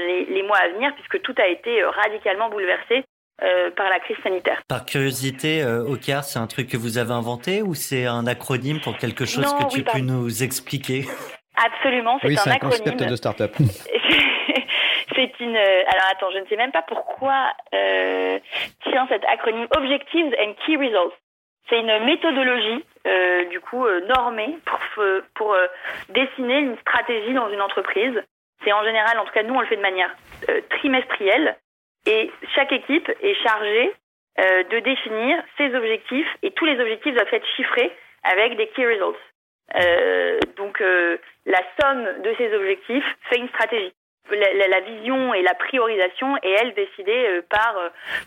[0.08, 3.04] les, les, mois à venir puisque tout a été radicalement bouleversé
[3.44, 4.62] euh, par la crise sanitaire.
[4.68, 8.80] Par curiosité, euh, OKR, c'est un truc que vous avez inventé ou c'est un acronyme
[8.82, 11.06] pour quelque chose non, que oui, tu peux nous expliquer?
[11.58, 12.80] Absolument, c'est oui, un, un acronyme.
[12.80, 13.52] concept de start-up.
[15.16, 15.56] c'est une.
[15.56, 18.40] Alors attends, je ne sais même pas pourquoi euh,
[18.90, 21.14] tient cet acronyme Objectives and Key Results.
[21.70, 24.80] C'est une méthodologie, euh, du coup, euh, normée pour,
[25.36, 25.68] pour euh,
[26.10, 28.22] dessiner une stratégie dans une entreprise.
[28.64, 30.14] C'est en général, en tout cas, nous, on le fait de manière
[30.50, 31.56] euh, trimestrielle.
[32.08, 33.94] Et chaque équipe est chargée
[34.40, 37.92] euh, de définir ses objectifs et tous les objectifs doivent être chiffrés
[38.24, 39.20] avec des key results.
[39.76, 43.94] Euh, donc euh, la somme de ces objectifs fait une stratégie.
[44.32, 47.76] la, vision et la priorisation est elle décidée par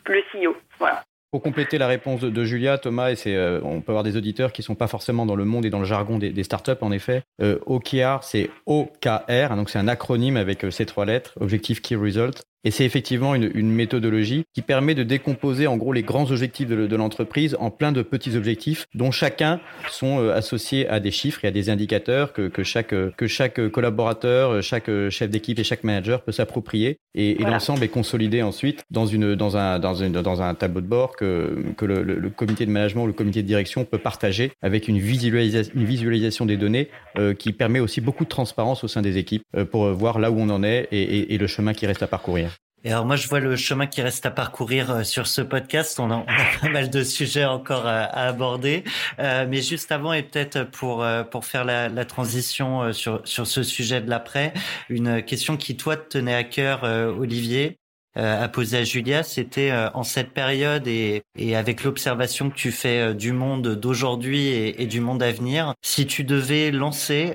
[0.07, 0.57] le CEO.
[0.79, 1.03] Voilà.
[1.33, 4.63] Pour compléter la réponse de, Julia, Thomas, et c'est, on peut avoir des auditeurs qui
[4.63, 7.23] sont pas forcément dans le monde et dans le jargon des, startups, en effet.
[7.41, 12.45] OKR, c'est OKR, hein, donc c'est un acronyme avec ces trois lettres, Objective Key Result.
[12.65, 16.69] Et c'est effectivement une, une, méthodologie qui permet de décomposer en gros les grands objectifs
[16.69, 19.61] de, de l'entreprise en plein de petits objectifs dont chacun
[19.91, 23.69] sont euh, associés à des chiffres et à des indicateurs que, que chaque, que chaque
[23.69, 26.99] collaborateur, chaque chef d'équipe et chaque manager peut s'approprier.
[27.15, 30.87] Et, l'ensemble est consolidé ensuite dans, une, dans, un, dans, une, dans un tableau de
[30.87, 34.53] bord que, que le, le, comité de management ou le comité de direction peut partager
[34.63, 36.89] avec une, visualisation, une visualisation des données
[37.19, 40.31] euh, qui permet aussi beaucoup de transparence au sein des équipes euh, pour voir là
[40.31, 42.54] où on en est et, et, et le chemin qui reste à parcourir.
[42.87, 45.99] Et alors moi, je vois le chemin qui reste à parcourir euh, sur ce podcast.
[45.99, 46.27] On a,
[46.61, 48.85] pas mal de sujets encore à, à aborder,
[49.19, 53.23] euh, mais juste avant et peut-être pour euh, pour faire la, la, transition euh, sur
[53.25, 54.53] sur ce sujet de l'après,
[54.91, 57.79] une question qui toi te tenait à cœur, Olivier.
[58.17, 63.15] à poser à Julia, c'était en cette période et, et avec l'observation que tu fais
[63.15, 67.35] du monde d'aujourd'hui et, et, du monde à venir, si tu devais lancer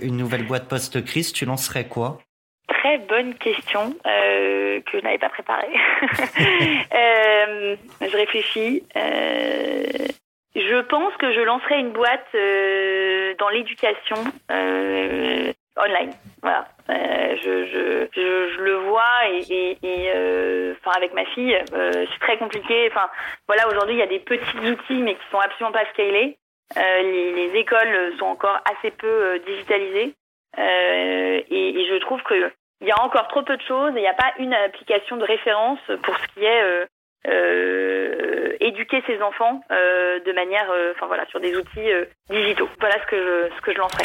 [0.00, 2.23] une nouvelle boîte post-crise, tu lancerais quoi?
[2.84, 5.72] Très bonne question euh, que je n'avais pas préparée.
[6.92, 8.82] euh, je réfléchis.
[8.94, 9.84] Euh,
[10.54, 12.28] je pense que je lancerai une boîte
[13.38, 14.16] dans l'éducation
[14.50, 16.12] online.
[16.42, 16.68] Voilà.
[16.90, 20.10] Je, le vois et, et,
[20.94, 22.90] avec ma fille, c'est très compliqué.
[22.92, 23.08] Enfin
[23.48, 26.36] voilà, aujourd'hui il y a des petits outils mais qui sont absolument pas scalés.
[26.76, 30.14] Les, les, écoles sont encore assez peu digitalisées.
[30.58, 32.34] Et, je trouve que
[32.80, 35.16] il y a encore trop peu de choses et il n'y a pas une application
[35.16, 36.84] de référence pour ce qui est euh,
[37.26, 42.68] euh, éduquer ses enfants euh, de manière, euh, enfin voilà, sur des outils euh, digitaux.
[42.80, 44.04] Voilà ce que je, ce que je lancerai.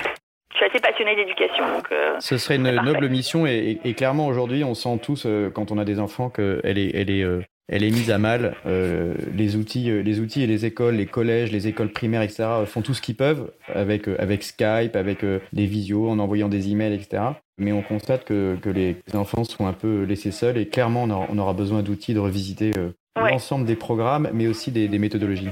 [0.51, 1.93] Je suis assez passionnée d'éducation, donc.
[2.19, 5.77] ce serait une noble mission et, et, et clairement aujourd'hui, on sent tous quand on
[5.77, 7.23] a des enfants qu'elle est, elle est
[7.69, 8.55] elle est mise à mal.
[8.65, 12.45] Euh, les outils, euh, les outils et les écoles, les collèges, les écoles primaires, etc.
[12.65, 16.49] font tout ce qu'ils peuvent avec euh, avec Skype, avec euh, des visios, en envoyant
[16.49, 17.23] des emails, etc.
[17.59, 21.09] Mais on constate que, que les enfants sont un peu laissés seuls et clairement on
[21.09, 23.31] aura, on aura besoin d'outils de revisiter ouais.
[23.31, 25.49] l'ensemble des programmes, mais aussi des, des méthodologies.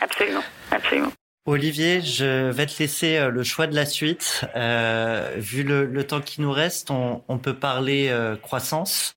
[0.00, 1.12] Absolument, absolument.
[1.44, 4.44] Olivier, je vais te laisser le choix de la suite.
[4.54, 9.14] Euh, vu le, le, temps qui nous reste, on, on peut parler euh, croissance.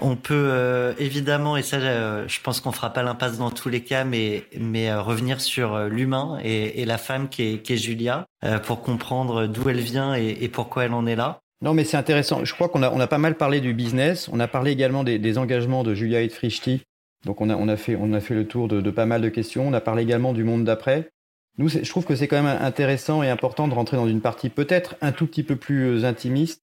[0.00, 3.70] On peut euh, évidemment, et ça, euh, je pense qu'on fera pas l'impasse dans tous
[3.70, 7.62] les cas, mais mais euh, revenir sur euh, l'humain et, et, la femme qui est,
[7.62, 11.16] qui est Julia euh, pour comprendre d'où elle vient et, et, pourquoi elle en est
[11.16, 11.40] là.
[11.62, 12.44] Non, mais c'est intéressant.
[12.44, 14.28] Je crois qu'on a on a pas mal parlé du business.
[14.32, 16.82] On a parlé également des, des engagements de Julia et de Frischti.
[17.24, 19.22] Donc on a on a fait on a fait le tour de, de pas mal
[19.22, 19.66] de questions.
[19.66, 21.10] On a parlé également du monde d'après.
[21.58, 24.50] Nous, je trouve que c'est quand même intéressant et important de rentrer dans une partie
[24.50, 26.60] peut-être un tout petit peu plus intimiste.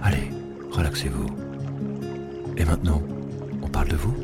[0.00, 0.30] Allez,
[0.70, 1.26] relaxez-vous.
[2.56, 3.02] Et maintenant,
[3.60, 4.14] on parle de vous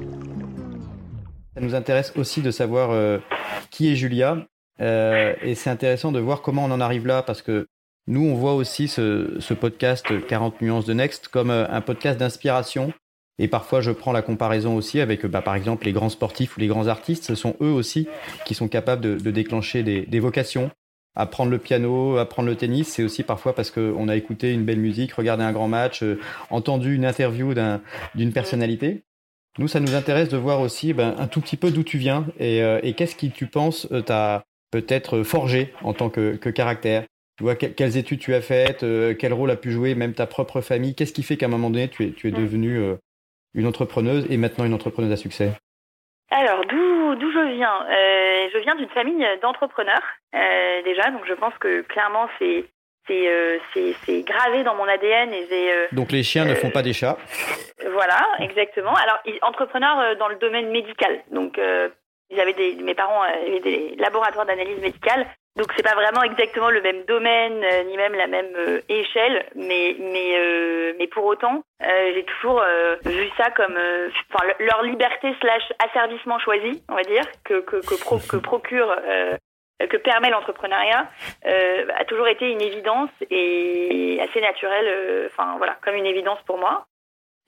[1.54, 3.18] Ça nous intéresse aussi de savoir euh,
[3.70, 4.46] qui est Julia.
[4.80, 7.66] Euh, et c'est intéressant de voir comment on en arrive là, parce que
[8.09, 12.92] nous, on voit aussi ce, podcast 40 nuances de Next comme euh, un podcast d'inspiration.
[13.38, 16.61] Et parfois, je prends la comparaison aussi avec, bah, par exemple, les grands sportifs ou
[16.61, 17.24] les grands artistes.
[17.24, 18.09] Ce sont eux aussi
[18.46, 20.70] qui sont capables de, déclencher des, des vocations,
[21.14, 24.78] apprendre le piano, apprendre le tennis, c'est aussi parfois parce qu'on a écouté une belle
[24.78, 29.04] musique, regardé un grand match, euh, entendu une interview d'une un, personnalité.
[29.59, 32.26] Nous, ça nous intéresse de voir aussi ben, un tout petit peu d'où tu viens
[32.38, 37.04] et, euh, qu'est-ce qui, tu penses, euh, t'a peut-être forgé en tant que caractère.
[37.39, 40.12] Tu vois, que, quelles études tu as faites, euh, quel rôle a pu jouer même
[40.12, 40.97] ta propre famille?
[40.97, 42.97] Qu'est-ce qui fait qu'à un moment donné, tu es, tu es devenue euh,
[43.55, 45.53] une entrepreneuse et maintenant une entrepreneuse à succès?
[46.32, 47.86] Alors, d'où d'où je viens?
[47.86, 50.03] Euh, Je viens d'une famille d'entrepreneurs
[50.84, 52.64] déjà, donc je pense que clairement c'est
[53.07, 55.97] c'est c'est gravé dans mon ADN et j'ai.
[55.97, 57.16] Donc les chiens ne font pas des chats.
[57.93, 58.95] Voilà, exactement.
[58.95, 61.59] Alors entrepreneurs euh, dans le domaine médical, donc
[62.30, 65.26] ils avaient des mes parents avaient des laboratoires d'analyse médicale
[65.59, 69.44] donc c'est pas vraiment exactement le même domaine euh, ni même la même euh, échelle,
[69.56, 72.62] mais mais euh, mais pour autant j'ai toujours
[73.04, 73.74] vu ça comme
[74.59, 78.94] leur liberté slash asservissement choisi, on va dire que que que, que procure
[79.78, 81.06] que permet l'entrepreneuriat
[81.44, 86.86] a toujours été une évidence et assez naturelle, enfin voilà comme une évidence pour moi.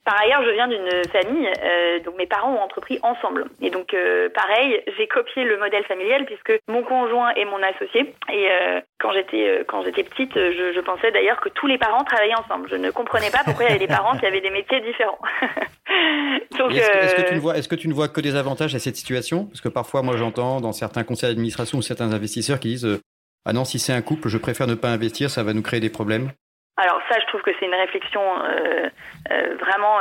[0.03, 3.45] Par ailleurs, je viens d'une famille, euh, donc mes parents ont entrepris ensemble.
[3.61, 8.15] Et donc, euh, pareil, j'ai copié le modèle familial puisque mon conjoint est mon associé.
[8.33, 11.77] Et euh, quand j'étais euh, quand j'étais petite, je, je pensais d'ailleurs que tous les
[11.77, 12.67] parents travaillaient ensemble.
[12.71, 15.19] Je ne comprenais pas pourquoi il y avait des parents qui avaient des métiers différents.
[16.57, 18.35] donc, est-ce, que, est-ce que tu ne vois est-ce que tu ne vois que des
[18.35, 19.45] avantages à cette situation?
[19.45, 22.99] Parce que parfois, moi, j'entends dans certains conseils d'administration ou certains investisseurs qui disent
[23.45, 25.79] ah non, si c'est un couple, je préfère ne pas investir, ça va nous créer
[25.79, 26.31] des problèmes.
[26.81, 28.21] Alors ça, je trouve que c'est une réflexion
[29.59, 29.99] vraiment,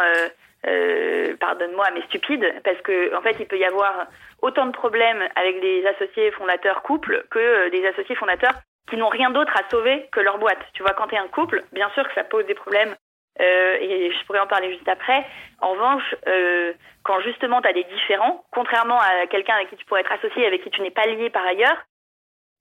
[1.38, 4.06] pardonne-moi, mais stupide, parce que en fait, il peut y avoir
[4.42, 8.54] autant de problèmes avec des associés fondateurs couples que des associés fondateurs
[8.88, 10.60] qui n'ont rien d'autre à sauver que leur boîte.
[10.74, 12.94] Tu vois, quand tu un couple, bien sûr que ça pose des problèmes
[13.40, 15.24] euh, et je pourrais en parler juste après.
[15.60, 16.72] En revanche, euh,
[17.04, 20.62] quand justement tu des différends, contrairement à quelqu'un avec qui tu pourrais être associé, avec
[20.62, 21.78] qui tu n'es pas lié par ailleurs,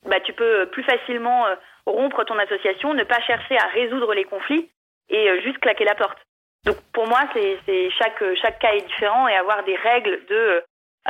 [0.07, 4.25] bah, tu peux plus facilement euh, rompre ton association, ne pas chercher à résoudre les
[4.25, 4.69] conflits
[5.09, 6.17] et euh, juste claquer la porte.
[6.65, 10.61] Donc pour moi, c'est chaque chaque cas est différent et avoir des règles de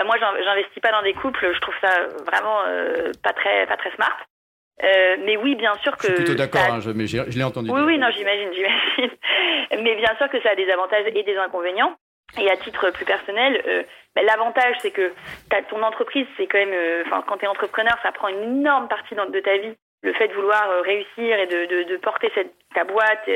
[0.05, 2.63] moi j'investis pas dans des couples, je trouve ça vraiment
[3.23, 4.15] pas très pas très smart.
[4.83, 6.07] Euh, mais oui, bien sûr que.
[6.07, 7.69] Je suis plutôt d'accord, hein, je, je, l'ai entendu.
[7.69, 9.17] Oui, oui, non, j'imagine, j'imagine.
[9.83, 11.95] mais bien sûr que ça a des avantages et des inconvénients.
[12.37, 13.83] Et à titre plus personnel, euh,
[14.15, 15.11] ben, l'avantage, c'est que
[15.69, 18.87] ton entreprise, c'est quand même, euh, enfin, quand tu es entrepreneur, ça prend une énorme
[18.87, 19.75] partie de ta vie.
[20.01, 23.29] Le fait de vouloir euh, réussir et de, de, de porter cette, ta boîte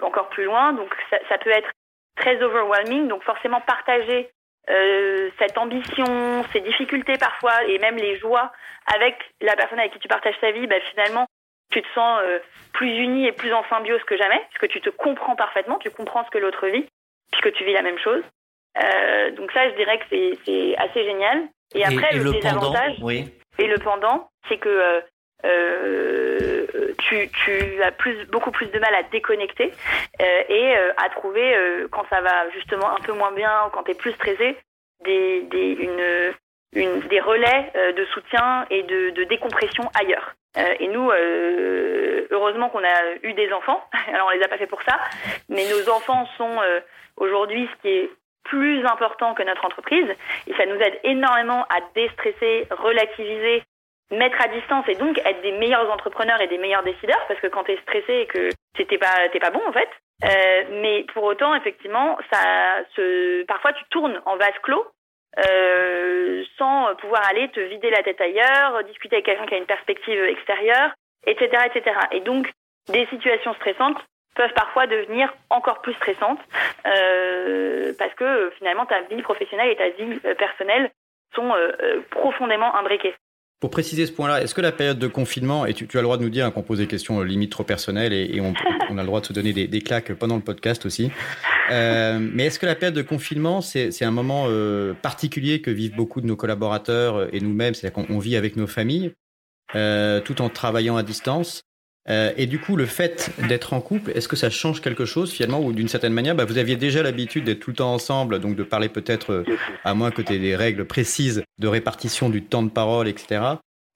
[0.00, 0.72] encore plus loin.
[0.72, 1.70] Donc, ça, ça peut être
[2.16, 3.08] très overwhelming.
[3.08, 4.30] Donc, forcément, partager
[4.70, 8.52] euh, cette ambition, ces difficultés parfois et même les joies
[8.94, 11.26] avec la personne avec qui tu partages ta vie, bah, finalement,
[11.70, 12.38] tu te sens euh,
[12.74, 16.24] plus uni et plus en symbiose que jamais, puisque tu te comprends parfaitement, tu comprends
[16.24, 16.86] ce que l'autre vit,
[17.32, 18.22] puisque tu vis la même chose.
[18.82, 21.48] Euh, donc ça, je dirais que c'est assez génial.
[21.74, 22.96] Et après, le, désavantage
[23.58, 25.02] et le pendant, c'est que
[25.44, 26.66] euh,
[26.98, 29.72] tu, tu, as plus, beaucoup plus de mal à déconnecter
[30.20, 31.56] euh, et euh, à trouver,
[31.90, 34.56] quand ça va justement un peu moins bien quand tu es plus stressé,
[35.04, 36.34] des, des, une,
[36.74, 40.34] une, des relais de soutien et de, de décompression ailleurs.
[40.80, 41.10] et nous,
[42.30, 44.98] heureusement qu'on a eu des enfants, alors on les a pas fait pour ça,
[45.48, 46.58] mais nos enfants sont
[47.20, 48.10] aujourd'hui ce qui est
[48.44, 50.08] plus important que notre entreprise
[50.46, 53.62] et ça nous aide énormément à déstresser, relativiser
[54.10, 57.46] mettre à distance et donc être des meilleurs entrepreneurs et des meilleurs décideurs parce que
[57.48, 59.88] quand tu es stressé et que t'es pas pas bon en fait
[60.24, 64.86] euh, mais pour autant effectivement ça se parfois tu tournes en vase clos
[65.46, 69.66] euh, sans pouvoir aller te vider la tête ailleurs discuter avec quelqu'un qui a une
[69.66, 70.90] perspective extérieure
[71.26, 72.50] etc etc et donc
[72.88, 73.98] des situations stressantes
[74.38, 76.40] peuvent parfois devenir encore plus stressantes
[76.86, 80.90] euh, parce que finalement ta vie professionnelle et ta vie euh, personnelle
[81.34, 83.14] sont euh, profondément imbriquées.
[83.60, 86.16] Pour préciser ce point-là, est-ce que la période de confinement, et tu, as le droit
[86.16, 88.54] de nous dire hein, qu'on pose des questions euh, limite trop personnelles et, on,
[88.96, 91.10] a le droit de se donner des, claques pendant le podcast aussi,
[91.72, 95.96] euh, mais est-ce que la période de confinement, c'est un moment euh, particulier que vivent
[95.96, 99.12] beaucoup de nos collaborateurs et nous-mêmes, c'est-à-dire qu'on vit avec nos familles,
[99.72, 101.64] tout en travaillant à distance
[102.10, 105.32] euh, et du coup, le fait d'être en couple, est-ce que ça change quelque chose
[105.32, 108.38] finalement ou d'une certaine manière, bah, vous aviez déjà l'habitude d'être tout le temps ensemble,
[108.38, 109.44] donc de parler peut-être, euh,
[109.84, 113.42] à moins que tu aies des règles précises de répartition du temps de parole, etc.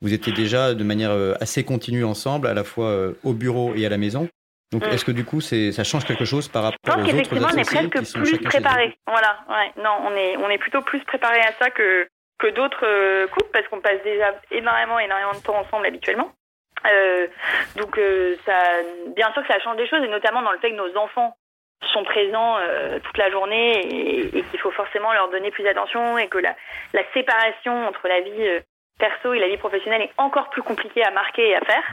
[0.02, 3.86] Vous étiez déjà de manière euh, assez continue ensemble, à la fois au bureau et
[3.86, 4.28] à la maison.
[4.72, 7.58] Donc, est-ce que du coup, ça change quelque chose par rapport aux autres associés on
[7.58, 8.96] est presque plus préparé.
[9.06, 9.82] Voilà, ouais.
[9.82, 12.08] Non, on est, on est plutôt plus préparé à ça que
[12.38, 16.32] que d'autres couples parce qu'on passe déjà énormément, énormément de temps ensemble habituellement.
[16.86, 17.26] Euh,
[17.76, 18.60] donc euh, ça,
[19.14, 21.36] bien sûr que ça change des choses, et notamment dans le fait que nos enfants
[21.92, 26.16] sont présents euh, toute la journée et, et qu'il faut forcément leur donner plus d'attention
[26.18, 26.54] et que la,
[26.92, 28.60] la séparation entre la vie euh,
[28.98, 31.84] perso et la vie professionnelle est encore plus compliquée à marquer et à faire,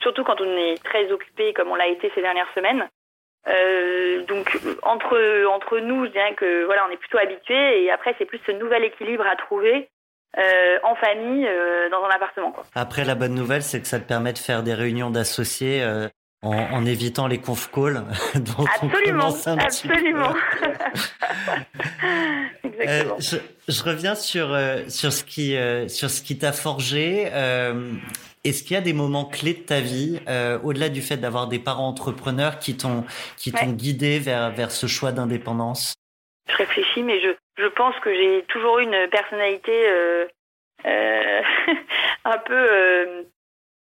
[0.00, 2.88] surtout quand on est très occupé comme on l'a été ces dernières semaines.
[3.48, 8.14] Euh, donc entre entre nous, je dirais que voilà, on est plutôt habitués et après
[8.18, 9.88] c'est plus ce nouvel équilibre à trouver
[10.38, 12.52] euh, en famille euh, dans un appartement.
[12.52, 12.64] Quoi.
[12.74, 16.08] Après, la bonne nouvelle, c'est que ça te permet de faire des réunions d'associés euh,
[16.42, 18.04] en, en, évitant les conf calls.
[18.34, 20.34] absolument, on absolument.
[22.64, 23.16] Exactement.
[23.18, 23.36] Je,
[23.68, 24.54] je, reviens sur
[24.88, 25.56] sur ce qui
[25.88, 27.30] sur ce qui t'a forgé.
[28.44, 30.20] Est-ce qu'il y a des moments clés de ta vie,
[30.62, 33.04] au-delà du fait d'avoir des parents entrepreneurs qui t'ont
[33.38, 35.94] qui t'ont guidé vers vers ce choix d'indépendance?
[36.48, 40.26] Je réfléchis, mais je je pense que j'ai toujours eu une personnalité euh,
[40.86, 41.42] euh,
[42.24, 43.22] un peu, euh,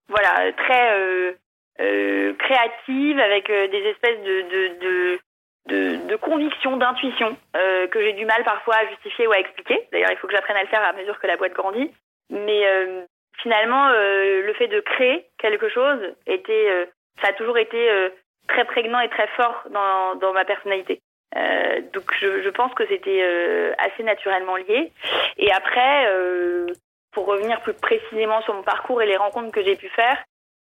[0.08, 1.32] voilà, très euh,
[1.80, 5.20] euh, créative, avec des espèces de, de, de
[5.68, 9.86] de, de conviction, d'intuition, euh, que j'ai du mal parfois à justifier ou à expliquer.
[9.92, 11.88] D'ailleurs, il faut que j'apprenne à le faire à mesure que la boîte grandit.
[12.30, 13.02] Mais euh,
[13.40, 16.88] finalement, euh, le fait de créer quelque chose était,
[17.22, 18.10] ça a toujours été
[18.48, 21.00] très prégnant et très fort dans, dans ma personnalité.
[21.36, 24.92] Euh, donc je, je, pense que c'était euh, assez naturellement lié.
[25.38, 26.66] Et après, euh,
[27.12, 30.22] pour revenir plus précisément sur mon parcours et les rencontres que j'ai pu faire,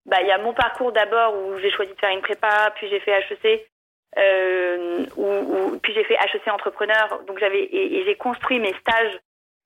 [0.07, 2.89] bah il y a mon parcours d'abord où j'ai choisi de faire une prépa, puis
[2.89, 3.67] j'ai fait HEC,
[4.19, 7.23] euh, ou, puis j'ai fait HEC entrepreneur.
[7.27, 9.19] Donc j'avais et, et j'ai construit mes stages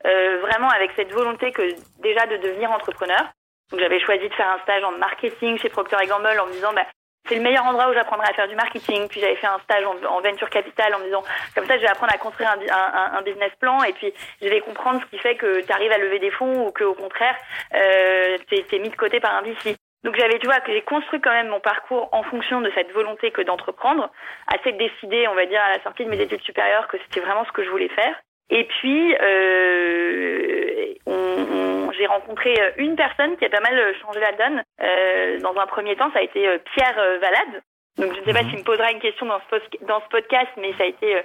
[0.06, 1.62] euh, vraiment avec cette volonté que
[2.02, 3.22] déjà de devenir entrepreneur.
[3.70, 6.72] Donc j'avais choisi de faire un stage en marketing chez Procter Gamble en me disant
[6.72, 6.86] bah
[7.26, 9.08] c'est le meilleur endroit où j'apprendrai à faire du marketing.
[9.08, 11.22] Puis j'avais fait un stage en, venture capital en me disant,
[11.54, 14.12] comme ça, je vais apprendre à construire un, business plan et puis
[14.42, 16.84] je vais comprendre ce qui fait que tu arrives à lever des fonds ou que
[16.84, 17.36] au contraire,
[17.74, 19.76] euh, t'es mis de côté par un VC.
[20.04, 22.92] Donc j'avais, tu vois, que j'ai construit quand même mon parcours en fonction de cette
[22.92, 24.10] volonté que d'entreprendre,
[24.54, 27.46] assez décidé, on va dire, à la sortie de mes études supérieures que c'était vraiment
[27.46, 28.14] ce que je voulais faire.
[28.50, 34.62] Et puis, euh, on, j'ai rencontré une personne qui a pas mal changé la donne.
[34.82, 37.62] Euh, dans un premier temps, ça a été euh, Pierre euh, Valade.
[37.96, 38.50] Donc je ne sais pas mhm.
[38.50, 41.22] s'il me posera une question dans ce, dans ce podcast, mais ça a été euh,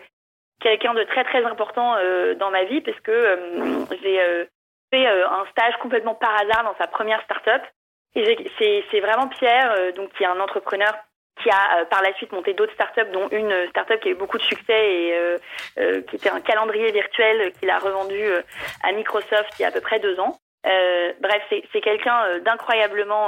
[0.62, 1.96] quelqu'un de très très important
[2.38, 3.40] dans ma vie parce que
[4.04, 4.20] j'ai
[4.92, 7.62] fait un stage complètement par hasard dans sa première start-up.
[8.16, 8.52] Et
[8.92, 10.94] c'est vraiment Pierre, donc qui est un entrepreneur
[11.42, 14.38] qui a par la suite monté d'autres startups, dont une startup qui a eu beaucoup
[14.38, 15.14] de succès et
[15.78, 18.22] euh, qui était un calendrier virtuel qu'il a revendu
[18.84, 20.38] à Microsoft il y a à peu près deux ans.
[20.66, 23.28] Euh, bref, c'est quelqu'un d'incroyablement,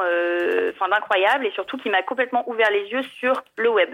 [0.69, 3.89] enfin d'incroyable et surtout qui m'a complètement ouvert les yeux sur le web.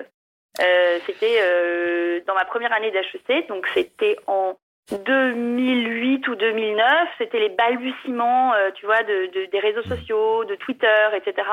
[1.05, 4.55] c'était dans ma première année d'HEC, donc c'était en
[4.91, 11.09] 2008 ou 2009, c'était les balbutiements, tu vois, de, de, des réseaux sociaux, de Twitter,
[11.15, 11.43] etc.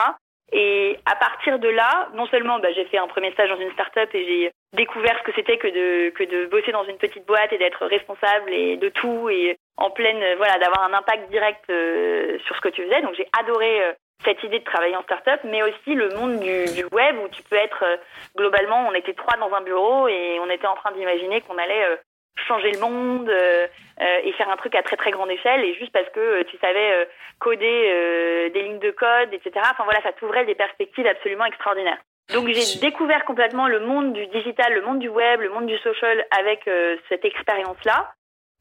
[0.52, 3.72] Et à partir de là, non seulement bah, j'ai fait un premier stage dans une
[3.72, 7.26] start-up et j'ai découvert ce que c'était que de, que de bosser dans une petite
[7.26, 11.64] boîte et d'être responsable et de tout et en pleine, voilà, d'avoir un impact direct
[11.70, 13.02] euh, sur ce que tu faisais.
[13.02, 13.92] Donc j'ai adoré euh,
[14.24, 17.42] cette idée de travailler en start-up, mais aussi le monde du, du web où tu
[17.42, 17.96] peux être, euh,
[18.36, 21.98] globalement, on était trois dans un bureau et on était en train d'imaginer qu'on allait
[22.46, 23.66] changer le monde euh,
[24.00, 26.44] euh, et faire un truc à très très grande échelle et juste parce que euh,
[26.44, 27.08] tu savais
[27.38, 29.52] coder des lignes de code, etc.
[29.70, 31.98] Enfin voilà, ça t'ouvrait des perspectives absolument extraordinaires.
[32.32, 35.76] Donc j'ai découvert complètement le monde du digital, le monde du web, le monde du
[35.78, 36.68] social avec
[37.08, 38.12] cette expérience-là.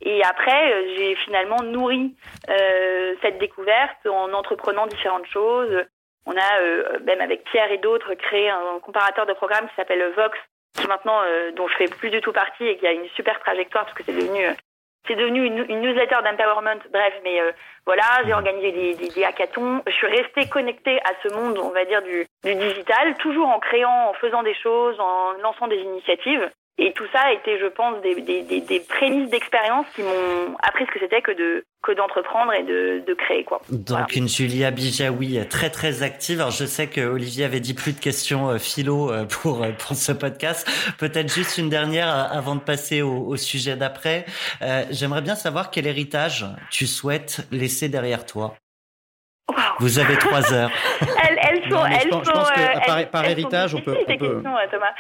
[0.02, 2.16] Et après, j'ai finalement nourri
[3.22, 5.86] cette découverte en entreprenant différentes choses.
[6.26, 10.38] On a, même avec Pierre et d'autres, créé un comparateur de programmes qui s'appelle Vox,
[10.76, 13.40] qui maintenant euh, dont je fais plus du tout partie et qui a une super
[13.40, 14.54] trajectoire parce que c'est devenu euh,
[15.06, 17.52] c'est devenu une, newsletter d'empowerment, bref, mais euh,
[17.86, 19.84] voilà, j'ai organisé des, des, des, hackathons.
[19.86, 23.60] Je suis restée connectée à ce monde, on va dire, du, du digital, toujours en
[23.60, 26.50] créant, en faisant des choses, en lançant des initiatives.
[26.80, 30.56] Et tout ça a été, je pense, des, des, des, des prémices d'expérience qui m'ont
[30.64, 33.62] appris ce que c'était que de que d'entreprendre et de, de créer quoi.
[33.70, 36.40] Donc une Julia Bijawi très très active.
[36.40, 39.72] Alors je sais que Olivier avait dit plus de questions euh, philo euh, pour euh,
[39.78, 40.68] pour ce podcast.
[40.98, 44.26] Peut-être juste une dernière avant de passer au, au sujet d'après.
[44.64, 48.56] Euh, J'aimerais bien savoir quel héritage tu souhaites laisser derrière toi.
[49.80, 50.72] Vous avez trois heures.
[51.02, 51.40] elles,
[51.74, 54.18] je pense, sont, que euh, par, elles, par elles héritage, on peut, on peut...
[54.18, 54.94] Questions, Thomas.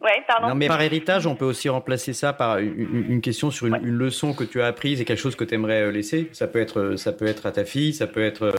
[0.00, 0.48] Ouais, pardon.
[0.48, 3.74] Non, mais par héritage, on peut aussi remplacer ça par une, une question sur une,
[3.74, 3.80] ouais.
[3.82, 6.28] une, leçon que tu as apprise et quelque chose que tu aimerais euh, laisser.
[6.32, 8.52] Ça peut être, ça peut être à ta fille, ça peut être, euh,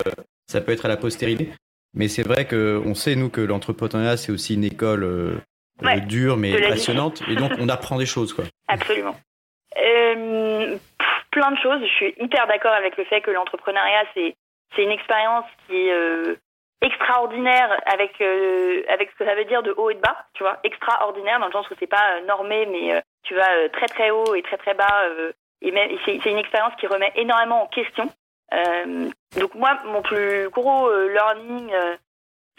[0.47, 1.49] ça peut être à la postérité.
[1.95, 5.38] Mais c'est vrai que on sait nous que l'entrepreneuriat c'est aussi une école euh,
[5.82, 8.43] ouais, dure mais passionnante et donc on apprend des choses quoi.
[8.68, 9.16] Absolument.
[9.78, 10.78] Euh,
[11.32, 11.82] plein de choses.
[11.82, 14.36] Je suis hyper d'accord avec le fait que l'entrepreneuriat c'est
[14.76, 16.36] c'est une expérience qui est euh,
[16.82, 20.44] extraordinaire avec euh, avec ce que ça veut dire de haut et de bas, tu
[20.44, 23.70] vois, extraordinaire dans le sens où c'est pas euh, normé, mais euh, tu vas euh,
[23.70, 27.12] très très haut et très très bas, euh, et même c'est une expérience qui remet
[27.16, 28.10] énormément en question.
[29.38, 31.72] donc moi, mon plus gros learning,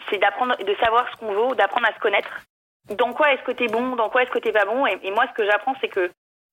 [0.09, 2.41] c'est d'apprendre, de savoir ce qu'on vaut, d'apprendre à se connaître.
[2.89, 5.25] Dans quoi est-ce que t'es bon, dans quoi est-ce que t'es pas bon, et, moi
[5.27, 6.09] ce que j'apprends, c'est que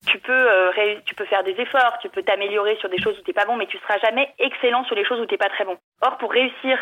[0.06, 3.22] tu peux, euh, tu peux faire des efforts, tu peux t'améliorer sur des choses où
[3.22, 5.64] t'es pas bon, mais tu seras jamais excellent sur les choses où t'es pas très
[5.64, 5.78] bon.
[6.02, 6.78] Or, pour réussir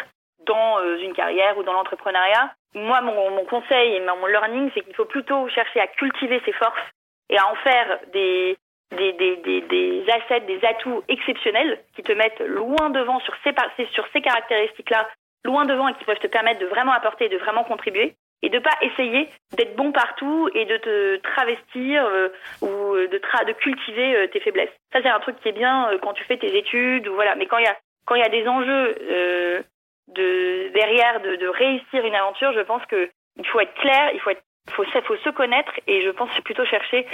[0.46, 4.80] dans euh, une carrière ou dans l'entrepreneuriat, moi, mon, mon conseil et mon learning, c'est
[4.80, 6.88] qu'il faut plutôt chercher à cultiver ses forces
[7.28, 8.56] et à en faire des,
[8.96, 13.54] des, des, des, des assets, des atouts exceptionnels qui te mettent loin devant sur ces,
[13.92, 15.08] sur ces caractéristiques-là,
[15.44, 18.58] loin devant et qui peuvent te permettre de vraiment apporter de vraiment contribuer et de
[18.58, 22.28] pas essayer d'être bon partout et de te travestir euh,
[22.60, 24.72] ou de tra de cultiver euh, tes faiblesses.
[24.92, 27.34] Ça c'est un truc qui est bien euh, quand tu fais tes études ou voilà,
[27.36, 29.62] mais quand il y a quand il y a des enjeux euh,
[30.08, 34.20] de derrière de, de réussir une aventure, je pense que il faut être clair, il
[34.20, 37.06] faut être faut, faut se connaître et je pense plutôt chercher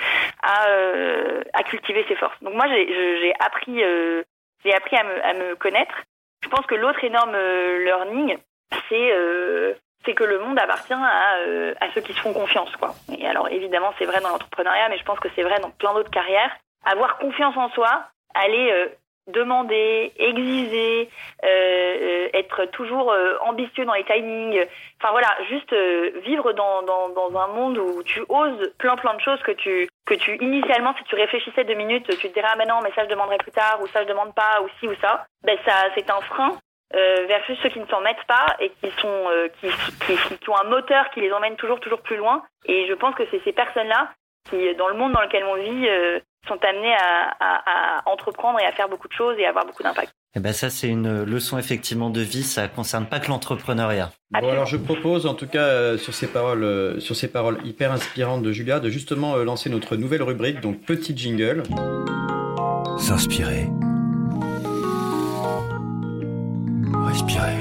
[0.43, 2.37] à, euh, à cultiver ses forces.
[2.43, 4.23] Donc moi j'ai appris euh,
[4.65, 5.95] j'ai appris à me, à me connaître.
[6.43, 7.37] Je pense que l'autre énorme
[7.85, 8.37] learning
[8.89, 9.13] c'est
[10.05, 12.95] c'est que le monde appartient à, euh, à ceux qui se font confiance, quoi.
[13.19, 15.93] Et alors évidemment, c'est vrai dans l'entrepreneuriat, mais je pense que c'est vrai dans plein
[15.95, 16.55] d'autres carrières.
[16.85, 18.89] Avoir confiance en soi, aller euh,
[19.29, 21.09] demander, exiger,
[21.45, 24.65] euh, être toujours euh, ambitieux dans les timings.
[25.01, 29.15] Enfin voilà, juste euh, vivre dans, dans, dans un monde où tu oses plein plein
[29.15, 32.49] de choses que tu que tu initialement si tu réfléchissais deux minutes, tu te dirais
[32.51, 34.69] ah mais non mais ça je demanderai plus tard ou ça je demande pas ou
[34.81, 35.27] ci ou ça.
[35.45, 36.57] Ben ça c'est un frein
[36.91, 39.27] versus ceux qui ne s'en mettent pas et qui sont
[39.61, 39.69] qui,
[40.07, 42.43] qui, qui, ont un moteur qui les emmène toujours toujours plus loin.
[42.65, 44.11] Et je pense que c'est ces personnes-là
[44.49, 45.87] qui, dans le monde dans lequel on vit,
[46.47, 49.67] sont amenés à, à, à, entreprendre et à faire beaucoup de choses et à avoir
[49.67, 50.13] beaucoup d'impact.
[50.37, 54.11] Eh ben ça c'est une leçon effectivement de vie, ça concerne pas que l'entrepreneuriat.
[54.31, 57.59] Bon alors je propose en tout cas euh, sur ces paroles euh, sur ces paroles
[57.65, 61.63] hyper inspirantes de Julia de justement euh, lancer notre nouvelle rubrique donc petit jingle.
[62.99, 63.69] S'inspirer.
[67.07, 67.57] Respirer.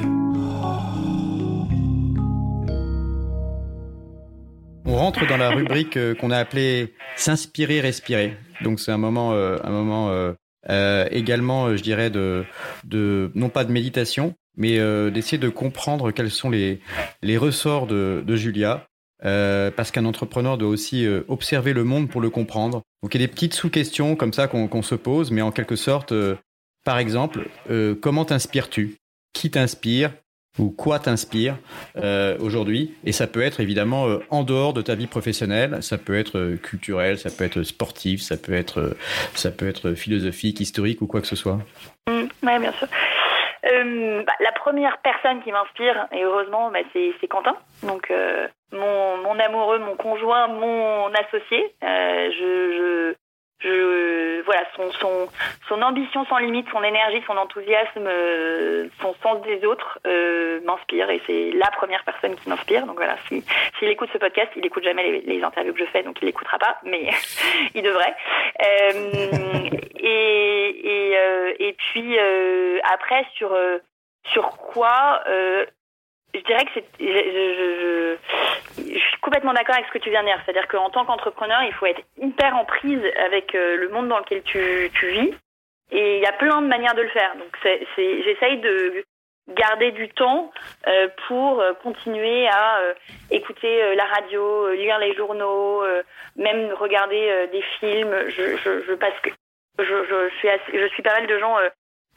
[4.86, 8.36] On rentre dans la rubrique qu'on a appelée s'inspirer respirer.
[8.62, 10.34] Donc c'est un moment un moment
[10.70, 12.44] euh, également, euh, je dirais, de,
[12.84, 16.80] de, non pas de méditation, mais euh, d'essayer de comprendre quels sont les,
[17.22, 18.86] les ressorts de, de Julia.
[19.26, 22.84] Euh, parce qu'un entrepreneur doit aussi observer le monde pour le comprendre.
[23.02, 25.76] Donc il y a des petites sous-questions comme ça qu'on se pose, mais en quelque
[25.76, 26.14] sorte,
[26.84, 27.48] par exemple,
[28.00, 28.98] comment t'inspires-tu?
[29.34, 30.14] Qui t'inspire?
[30.60, 31.56] Ou quoi t'inspire
[31.98, 35.98] euh, aujourd'hui Et ça peut être évidemment euh, en dehors de ta vie professionnelle, ça
[35.98, 38.96] peut être euh, culturel, ça peut être sportif, ça peut être,
[39.34, 41.60] ça peut être philosophique, historique ou quoi que ce soit.
[42.08, 42.88] Mmh, oui, bien sûr.
[44.26, 47.56] Bah, la première personne qui m'inspire, et heureusement, bah, c'est Quentin.
[47.84, 48.12] Donc,
[48.72, 51.76] mon, amoureux, mon conjoint, mon associé.
[51.82, 53.14] je
[53.60, 55.30] je voilà son son
[55.68, 61.10] son ambition sans limite, son énergie, son enthousiasme, euh, son sens des autres euh, m'inspire
[61.10, 62.86] et c'est la première personne qui m'inspire.
[62.86, 63.44] Donc voilà, si
[63.80, 66.26] s'il écoute ce podcast, il écoute jamais les, les, interviews que je fais, donc il
[66.26, 67.10] l'écoutera pas, mais
[67.74, 68.16] il devrait.
[68.64, 73.56] Euh, et et euh, et puis euh, après sur
[74.32, 75.24] sur quoi
[76.34, 78.18] je dirais que c'est, je, je,
[78.78, 80.40] je, suis complètement d'accord avec ce que tu viens de dire.
[80.46, 84.20] C'est-à-dire qu'en tant qu'entrepreneur, il faut être hyper en prise avec euh, le monde dans
[84.20, 85.34] lequel tu, tu vis.
[85.92, 87.36] Et il y a plein de manières de le faire.
[87.36, 89.04] Donc, c'est, c'est, j'essaye de
[89.56, 90.52] garder du temps
[90.88, 92.82] euh, pour euh, continuer à
[93.32, 95.84] écouter la radio, lire les journaux,
[96.36, 98.14] même regarder des films.
[98.28, 98.96] Je, je, je
[99.80, 101.56] je, je, suis assez, je suis pas mal de gens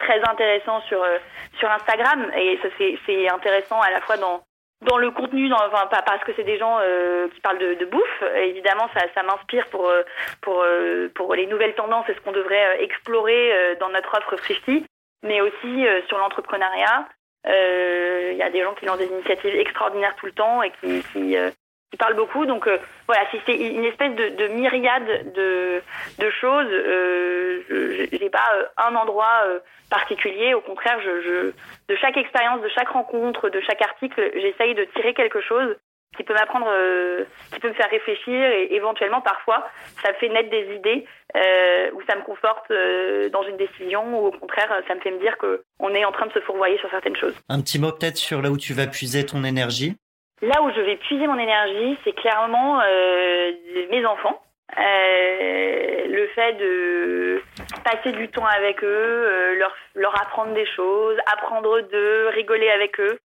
[0.01, 1.17] très intéressant sur euh,
[1.59, 2.67] sur Instagram et ça
[3.05, 4.43] c'est intéressant à la fois dans
[4.81, 7.85] dans le contenu, dans, enfin pas parce que c'est des gens euh, qui parlent de,
[7.85, 8.23] bouffe.
[8.35, 10.01] Évidemment, ça, ça m'inspire pour euh,
[10.41, 10.65] pour
[11.13, 14.83] pour les nouvelles tendances et ce qu'on devrait explorer dans notre offre Frishti,
[15.23, 17.07] mais aussi sur l'entrepreneuriat.
[17.45, 21.03] Il y a des gens qui lancent des initiatives extraordinaires tout le temps et qui,
[21.13, 21.35] qui
[21.91, 22.45] qui parle beaucoup.
[22.45, 22.67] Donc
[23.07, 25.81] voilà, c'est une espèce de, de myriade de,
[26.17, 26.71] de choses.
[26.71, 29.43] Euh, je n'ai pas un endroit
[29.91, 30.55] particulier.
[30.55, 34.85] Au contraire, je, je, de chaque expérience, de chaque rencontre, de chaque article, j'essaye de
[34.95, 35.75] tirer quelque chose
[36.17, 36.67] qui peut m'apprendre,
[37.53, 39.65] qui peut me faire réfléchir et éventuellement parfois
[40.03, 41.05] ça me fait naître des idées
[41.93, 42.67] ou ça me conforte
[43.31, 46.11] dans une décision ou au contraire ça me fait me dire que on est en
[46.11, 47.39] train de se fourvoyer sur certaines choses.
[47.47, 49.95] Un petit mot peut-être sur là où tu vas puiser ton énergie?
[50.41, 53.51] Là où je vais puiser mon énergie, c'est clairement euh,
[53.91, 54.41] mes enfants.
[54.77, 57.41] Euh, le fait de
[57.83, 62.99] passer du temps avec eux, euh, leur, leur apprendre des choses, apprendre d'eux, rigoler avec
[62.99, 63.19] eux,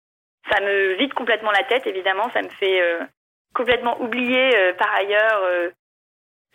[0.50, 2.30] ça me vide complètement la tête, évidemment.
[2.32, 3.00] Ça me fait euh,
[3.54, 5.42] complètement oublier par ailleurs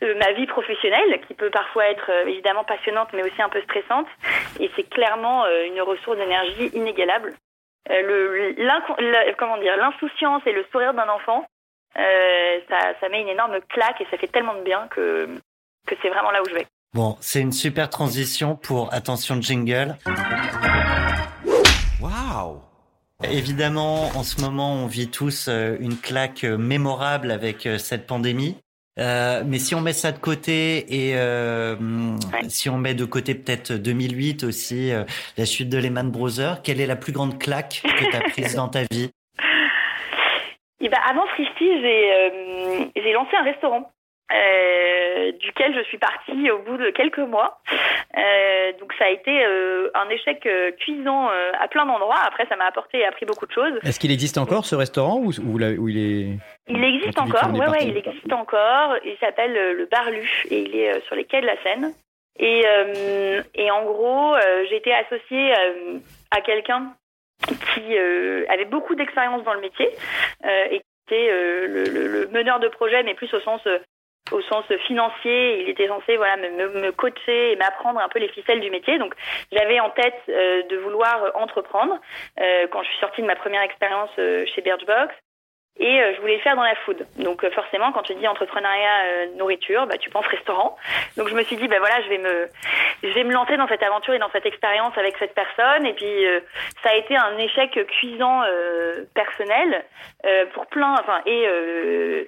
[0.02, 4.08] ma vie professionnelle, qui peut parfois être évidemment passionnante, mais aussi un peu stressante.
[4.60, 7.34] Et c'est clairement une ressource d'énergie inégalable.
[7.88, 11.46] Le, comment dire l'insouciance et le sourire d'un enfant,
[11.98, 15.28] euh, ça, ça met une énorme claque et ça fait tellement de bien que
[15.86, 16.68] que c'est vraiment là où je vais.
[16.94, 19.96] Bon, c'est une super transition pour attention jingle.
[22.02, 22.62] Waouh
[23.24, 28.58] Évidemment, en ce moment, on vit tous euh, une claque mémorable avec cette pandémie.
[29.00, 31.76] Euh, mais si on met ça de côté et euh,
[32.48, 35.04] si on met de côté peut-être 2008 aussi, euh,
[35.38, 38.56] la suite de Lehman Brothers, quelle est la plus grande claque que tu as prise
[38.56, 39.12] dans ta vie?
[40.80, 43.92] Et eh ben, Avant Fristy, j'ai j'ai lancé un restaurant.
[44.30, 47.60] Euh, duquel je suis partie au bout de quelques mois.
[48.18, 50.48] Euh, donc ça a été euh, un échec
[50.80, 52.20] cuisant à plein d'endroits.
[52.26, 53.80] Après, ça m'a apporté et appris beaucoup de choses.
[53.84, 57.54] Est-ce qu'il existe encore ce restaurant ou, ou, où il est Il existe encore.
[57.54, 58.96] Ouais, ouais, il existe encore.
[59.06, 61.94] Il s'appelle le Barlu et il est sur les quais de la Seine.
[62.40, 62.66] Et,
[63.56, 64.36] et en gros,
[64.70, 65.54] j'ai été associée
[66.32, 66.94] à quelqu'un
[67.48, 67.98] qui
[68.50, 69.90] avait beaucoup d'expérience dans le métier
[70.46, 73.62] et qui était le, le, le, meneur de projet, mais plus au sens
[74.32, 78.30] au sens financier, il était censé voilà me, me coacher et m'apprendre un peu les
[78.30, 78.98] ficelles du métier.
[79.00, 79.14] Donc
[79.52, 82.00] j'avais en tête euh, de vouloir entreprendre
[82.40, 85.14] euh, quand je suis sortie de ma première expérience euh, chez Birchbox.
[85.80, 87.06] Et euh, je voulais le faire dans la food.
[87.18, 90.76] Donc euh, forcément, quand tu dis entrepreneuriat euh, nourriture, bah, tu penses restaurant.
[91.18, 92.48] Donc je me suis dit, bah voilà, je vais me,
[93.04, 95.86] je vais me lancer dans cette aventure et dans cette expérience avec cette personne.
[95.86, 96.26] Et puis
[96.84, 98.42] ça a été un échec cuisant
[99.14, 99.84] personnel
[100.54, 101.44] pour plein, enfin et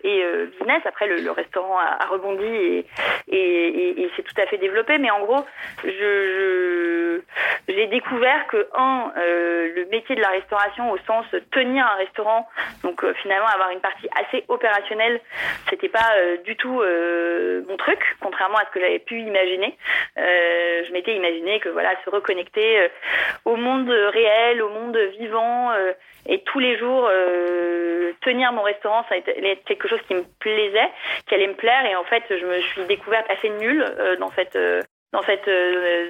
[0.04, 0.24] et
[0.60, 0.82] business.
[0.86, 2.86] Après le, le restaurant a, a, rebondi et
[3.28, 4.98] et, et, s'est tout à fait développé.
[4.98, 5.46] Mais en gros,
[5.84, 7.22] je
[7.68, 12.48] j'ai découvert que un le métier de la restauration au sens tenir un restaurant,
[12.84, 15.22] donc finalement avoir une partie assez opérationnelle,
[15.70, 19.78] c'était pas euh, du tout euh, mon truc, contrairement à ce que j'avais pu imaginer.
[20.18, 22.90] Euh, je m'étais imaginé que voilà, se reconnecter
[23.46, 25.72] au monde réel, au monde vivant
[26.28, 27.10] et tous les jours
[28.22, 30.90] tenir mon restaurant, ça été quelque chose qui me plaisait,
[31.28, 33.86] qui allait me plaire et en fait, je me suis découverte assez nulle
[34.20, 34.58] dans cette
[35.12, 35.50] dans cette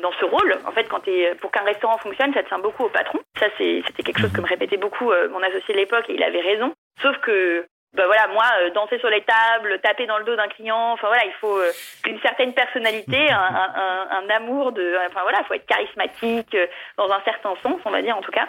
[0.01, 2.89] dans ce rôle en fait quand es, pour qu'un restaurant fonctionne ça tient beaucoup au
[2.89, 6.23] patron ça c'était quelque chose que me répétait beaucoup mon associé de l'époque et il
[6.23, 10.23] avait raison Sauf que bah voilà, moi, euh, danser sur les tables, taper dans le
[10.23, 11.71] dos d'un client, enfin voilà, il faut euh,
[12.05, 16.67] une certaine personnalité, un, un, un, amour de, enfin voilà, il faut être charismatique euh,
[16.97, 18.47] dans un certain sens, on va dire en tout cas.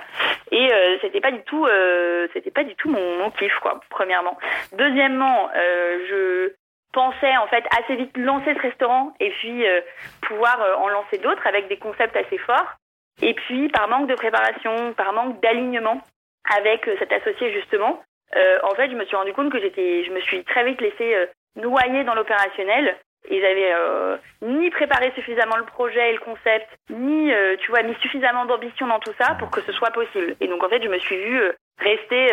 [0.53, 0.69] Et
[1.01, 1.67] c'était pas du tout,
[2.35, 3.81] c'était pas du tout mon, mon, kiff quoi.
[3.89, 4.37] Premièrement,
[4.73, 6.53] deuxièmement, je
[6.93, 9.65] pensais en fait assez vite lancer ce restaurant et puis
[10.23, 12.75] pouvoir en lancer d'autres avec des concepts assez forts.
[13.23, 16.01] Et puis par manque de préparation, par manque d'alignement
[16.57, 18.01] avec cet associé justement,
[18.37, 20.81] euh, en fait, je me suis rendu compte que j'étais, je me suis très vite
[20.81, 21.27] laissée euh,
[21.57, 22.97] noyer dans l'opérationnel.
[23.31, 27.83] Ils avaient euh, ni préparé suffisamment le projet et le concept, ni, euh, tu vois,
[27.83, 30.37] mis suffisamment d'ambition dans tout ça pour que ce soit possible.
[30.41, 31.43] Et donc, en fait, je me suis vue
[31.79, 32.29] rester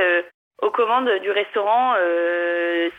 [0.62, 1.95] aux commandes du restaurant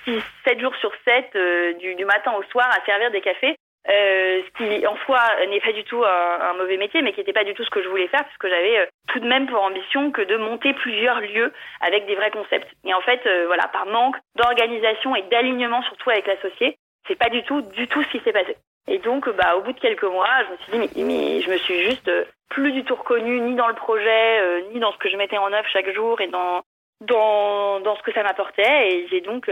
[0.05, 3.57] 6, 7 jours sur 7, du, du matin au soir, à servir des cafés
[3.89, 7.33] euh, ce qui en soi n'est pas du tout un, mauvais métier, mais qui n'était
[7.33, 9.63] pas du tout ce que je voulais faire, puisque j'avais euh, tout de même pour
[9.63, 12.69] ambition que de monter plusieurs lieux avec des vrais concepts.
[12.85, 17.31] Et en fait, euh, voilà, par manque d'organisation et d'alignement, surtout avec l'associé, c'est pas
[17.31, 18.57] du tout, du tout ce qui s'est passé.
[18.89, 21.57] Et donc, bah, au bout de quelques mois, je me suis dit, mais, je me
[21.57, 22.11] suis juste
[22.51, 25.53] plus du tout reconnue ni dans le projet, ni dans ce que je mettais en
[25.53, 26.63] œuvre chaque jour et dans
[27.01, 28.89] dans, dans ce que ça m'apportait.
[28.91, 29.47] Et j'ai donc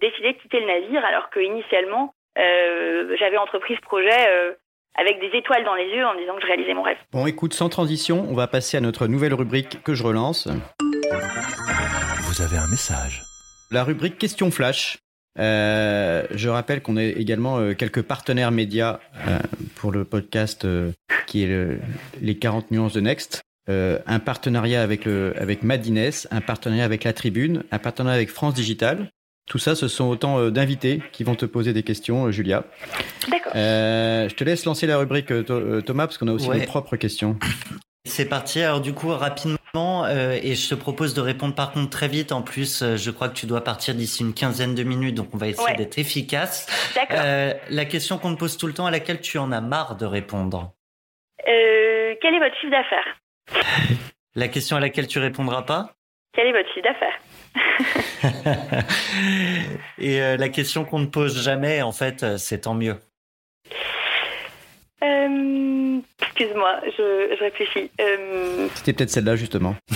[0.00, 4.52] décidé de quitter le navire, alors que initialement, euh, j'avais entrepris ce projet euh,
[4.94, 6.96] avec des étoiles dans les yeux en disant que je réalisais mon rêve.
[7.12, 10.48] Bon, écoute, sans transition, on va passer à notre nouvelle rubrique que je relance.
[12.22, 13.22] Vous avez un message.
[13.70, 14.98] La rubrique Question Flash.
[15.38, 19.38] Euh, je rappelle qu'on a également euh, quelques partenaires médias euh,
[19.76, 20.92] pour le podcast euh,
[21.26, 21.80] qui est le,
[22.20, 23.42] les 40 nuances de Next.
[23.68, 28.54] Un partenariat avec, le, avec Madines, un partenariat avec La Tribune, un partenariat avec France
[28.54, 29.10] Digital.
[29.48, 32.64] Tout ça, ce sont autant euh, d'invités qui vont te poser des questions, euh, Julia.
[33.28, 33.52] D'accord.
[33.56, 36.60] Euh, je te laisse lancer la rubrique, Thomas, parce qu'on a aussi Ouais.
[36.60, 37.36] nos propres questions.
[38.04, 38.60] C'est parti.
[38.62, 42.30] Alors du coup, rapidement, euh, et je te propose de répondre par contre très vite.
[42.32, 45.28] En plus, euh, je crois que tu dois partir d'ici une quinzaine de minutes, donc
[45.34, 45.76] on va essayer Ouais.
[45.76, 46.66] d'être efficace.
[46.94, 47.18] D'accord.
[47.24, 49.96] Euh, la question qu'on te pose tout le temps, à laquelle tu en as marre
[49.96, 50.72] de répondre?
[51.48, 53.18] Euh, quel est votre chiffre d'affaires?
[54.34, 55.94] La question à laquelle tu répondras pas.
[56.34, 57.18] Quel est votre chiffre d'affaires
[59.98, 62.96] et euh, la question qu'on ne pose jamais, en fait, euh, c'est tant mieux.
[65.02, 67.90] euh, Excuse-moi, je, je réfléchis.
[68.00, 69.74] Euh, C'était peut-être celle-là, justement.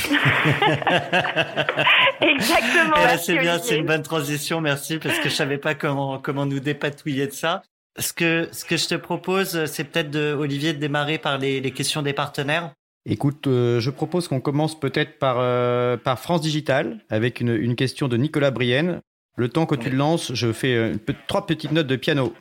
[2.20, 2.96] exactement.
[2.98, 6.18] Eh ben, c'est bien, c'est une bonne transition, merci, parce que je savais pas comment
[6.18, 7.62] comment nous dépatouiller de ça.
[7.98, 11.60] Ce que ce que je te propose, c'est peut-être de Olivier de démarrer par les,
[11.60, 12.72] les questions des partenaires.
[13.08, 18.08] Écoute, euh, je propose qu'on commence peut-être par, euh, par France Digital, avec une, question
[18.08, 19.00] de Nicolas Brienne.
[19.36, 20.94] Le temps que tu le lances, je fais euh,
[21.28, 22.34] trois petites notes de piano.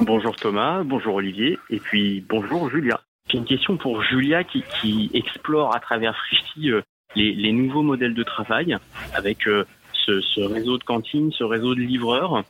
[0.00, 3.00] Bonjour Thomas, bonjour Olivier, et puis bonjour Julia.
[3.30, 6.72] J'ai une question pour Julia qui, explore à travers Frishti
[7.14, 8.76] les, nouveaux modèles de travail
[9.14, 9.44] avec
[9.92, 12.42] ce réseau de cantines, ce réseau de livreurs.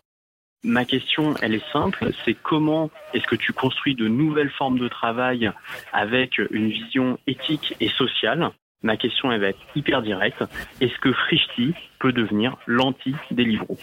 [0.65, 4.87] Ma question, elle est simple, c'est comment est-ce que tu construis de nouvelles formes de
[4.87, 5.51] travail
[5.93, 8.51] avec une vision éthique et sociale
[8.83, 10.45] Ma question, elle va être hyper directe.
[10.81, 13.77] Est-ce que Frishti peut devenir l'anti-Deliveroo?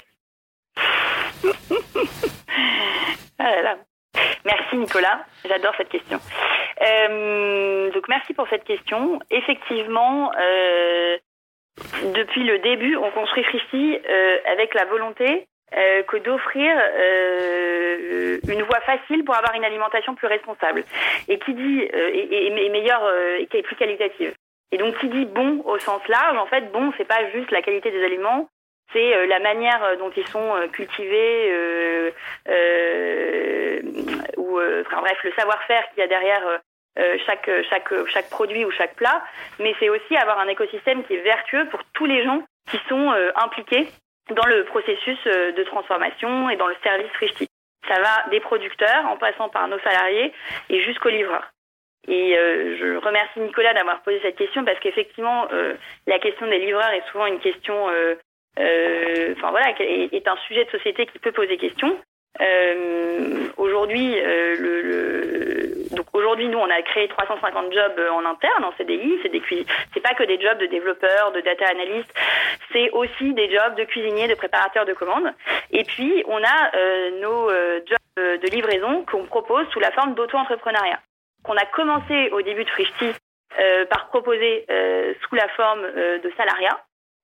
[3.41, 3.77] Ah là là.
[4.45, 6.19] Merci Nicolas, j'adore cette question.
[6.81, 9.19] Euh, donc merci pour cette question.
[9.31, 11.17] Effectivement, euh,
[12.15, 15.47] depuis le début, on construit Fristy euh, avec la volonté
[15.77, 20.83] euh, que d'offrir euh, une voie facile pour avoir une alimentation plus responsable
[21.27, 24.33] et qui dit euh, et, et- meilleure euh, et plus qualitative.
[24.71, 27.61] Et donc qui dit bon au sens large, en fait bon c'est pas juste la
[27.61, 28.47] qualité des aliments,
[28.93, 31.53] c'est euh, la manière euh, dont ils sont cultivés,
[34.37, 36.43] ou enfin bref le savoir-faire qu'il y a derrière
[37.25, 39.23] chaque chaque chaque produit ou chaque plat,
[39.59, 43.13] mais c'est aussi avoir un écosystème qui est vertueux pour tous les gens qui sont
[43.35, 43.87] impliqués
[44.31, 47.47] dans le processus de transformation et dans le service Frishti.
[47.87, 50.33] Ça va des producteurs en passant par nos salariés
[50.69, 51.47] et jusqu'aux livreurs.
[52.07, 55.47] Et je remercie Nicolas d'avoir posé cette question parce qu'effectivement,
[56.07, 57.85] la question des livreurs est souvent une question,
[58.57, 61.97] enfin voilà, est, un sujet de société qui peut poser question.
[62.41, 65.48] Euh, aujourd'hui, euh, le, le,
[66.13, 69.19] aujourd'hui, nous, on a créé 350 jobs en interne en CDI.
[69.21, 69.41] C'est des
[69.93, 72.13] c'est pas que des jobs de développeurs, de data analystes.
[72.71, 75.33] C'est aussi des jobs de cuisiniers, de préparateurs de commandes.
[75.71, 80.13] Et puis, on a euh, nos euh, jobs de livraison qu'on propose sous la forme
[80.13, 80.99] d'auto-entrepreneuriat.
[81.43, 83.13] Qu'on a commencé au début de Frishti
[83.59, 84.65] euh, par proposer
[85.21, 86.79] sous la forme de salariat.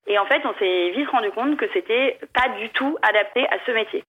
[0.06, 3.58] Et en fait, on s'est vite rendu compte que c'était pas du tout adapté à
[3.66, 4.04] ce métier.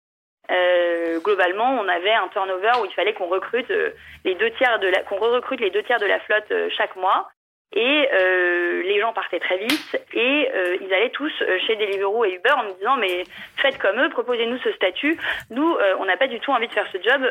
[0.51, 3.91] Euh, globalement, on avait un turnover où il fallait qu'on recrute euh,
[4.23, 6.95] les deux tiers de la, qu'on recrute les deux tiers de la flotte euh, chaque
[6.95, 7.29] mois.
[7.75, 11.33] Et euh, les gens partaient très vite et euh, ils allaient tous
[11.67, 13.25] chez Deliveroo et Uber en disant mais
[13.57, 15.19] faites comme eux, proposez-nous ce statut.
[15.49, 17.29] Nous, on n'a pas du tout envie de faire ce job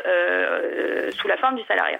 [1.13, 1.99] sous la forme du salariat.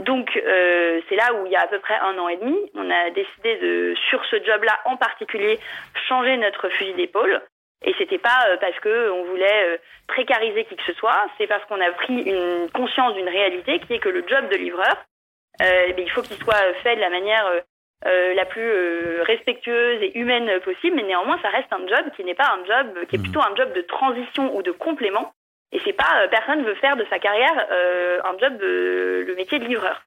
[0.00, 2.90] Donc c'est là où il y a à peu près un an et demi, on
[2.90, 5.58] a décidé de sur ce job-là en particulier
[6.08, 7.40] changer notre fusil d'épaule
[7.84, 9.76] et c'était pas euh, parce que on voulait euh,
[10.06, 13.94] précariser qui que ce soit, c'est parce qu'on a pris une conscience d'une réalité qui
[13.94, 14.96] est que le job de livreur,
[15.60, 17.44] euh, eh il faut qu'il soit fait de la manière
[18.06, 22.34] euh, la plus respectueuse et humaine possible, mais néanmoins ça reste un job qui n'est
[22.34, 23.22] pas un job, qui est mmh.
[23.22, 25.32] plutôt un job de transition ou de complément.
[25.72, 27.66] Et c'est pas personne veut faire de sa carrière
[28.24, 30.02] un job de le métier de livreur.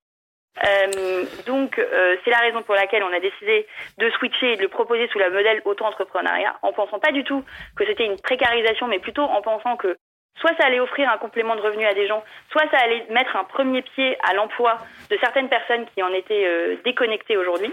[0.64, 3.68] Euh, donc, euh, c'est la raison pour laquelle on a décidé
[3.98, 7.44] de switcher et de le proposer sous la modèle auto-entrepreneuriat, en pensant pas du tout
[7.76, 9.98] que c'était une précarisation, mais plutôt en pensant que
[10.40, 13.36] soit ça allait offrir un complément de revenu à des gens, soit ça allait mettre
[13.36, 14.78] un premier pied à l'emploi
[15.10, 17.72] de certaines personnes qui en étaient euh, déconnectées aujourd'hui.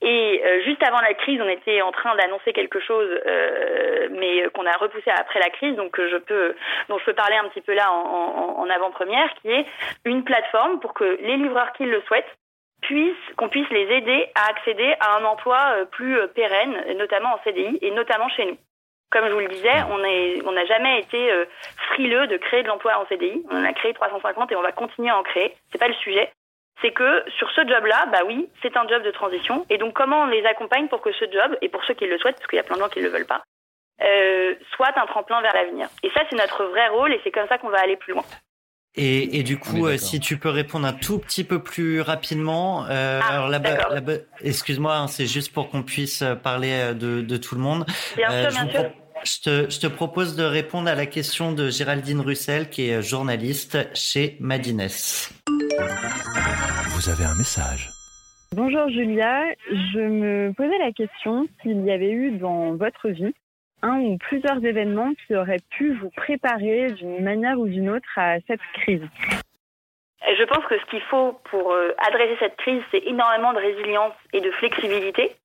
[0.00, 4.44] Et euh, juste avant la crise, on était en train d'annoncer quelque chose, euh, mais
[4.54, 6.54] qu'on a repoussé après la crise, donc je peux,
[6.88, 9.66] dont je peux parler un petit peu là en, en, avant-première, qui est
[10.04, 12.36] une plateforme pour que les livreurs qui le souhaitent
[12.80, 15.58] puissent, qu'on puisse les aider à accéder à un emploi
[15.90, 18.58] plus pérenne, notamment en CDI et notamment chez nous.
[19.10, 21.46] Comme je vous le disais, on n'a on jamais été euh,
[21.92, 23.42] frileux de créer de l'emploi en CDI.
[23.50, 25.54] On en a créé 350 et on va continuer à en créer.
[25.72, 26.30] C'est pas le sujet.
[26.82, 29.66] C'est que sur ce job-là, bah oui, c'est un job de transition.
[29.70, 32.18] Et donc, comment on les accompagne pour que ce job, et pour ceux qui le
[32.18, 33.42] souhaitent, parce qu'il y a plein de gens qui ne le veulent pas,
[34.00, 35.88] euh, soit un tremplin vers l'avenir.
[36.04, 38.22] Et ça, c'est notre vrai rôle et c'est comme ça qu'on va aller plus loin.
[39.00, 42.84] Et, et, du coup, euh, si tu peux répondre un tout petit peu plus rapidement.
[42.90, 44.00] Euh, ah, alors là-bas, là
[44.42, 47.86] excuse-moi, hein, c'est juste pour qu'on puisse parler euh, de, de, tout le monde.
[48.16, 48.90] Bien sûr, bien sûr.
[49.24, 53.00] Je te, je te, propose de répondre à la question de Géraldine Russell, qui est
[53.00, 54.88] journaliste chez Madines.
[56.90, 57.90] Vous avez un message.
[58.52, 63.34] Bonjour Julia, je me posais la question s'il y avait eu dans votre vie
[63.82, 68.36] un ou plusieurs événements qui auraient pu vous préparer d'une manière ou d'une autre à
[68.46, 69.02] cette crise
[70.22, 74.14] Je pense que ce qu'il faut pour euh, adresser cette crise, c'est énormément de résilience
[74.32, 75.36] et de flexibilité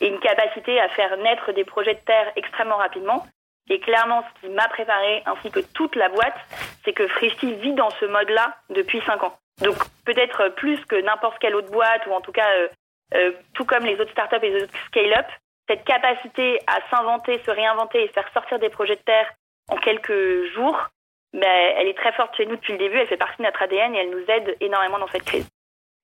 [0.00, 3.26] et une capacité à faire naître des projets de terre extrêmement rapidement.
[3.70, 6.36] Et clairement, ce qui m'a préparé, ainsi que toute la boîte,
[6.84, 9.36] c'est que Frishti vit dans ce mode-là depuis cinq ans.
[9.62, 12.68] Donc peut-être plus que n'importe quelle autre boîte, ou en tout cas, euh,
[13.14, 15.26] euh, tout comme les autres startups et les autres scale-up,
[15.68, 19.30] cette capacité à s'inventer, se réinventer et faire sortir des projets de terre
[19.68, 20.88] en quelques jours,
[21.34, 23.62] ben, elle est très forte chez nous depuis le début, elle fait partie de notre
[23.62, 25.46] ADN et elle nous aide énormément dans cette crise.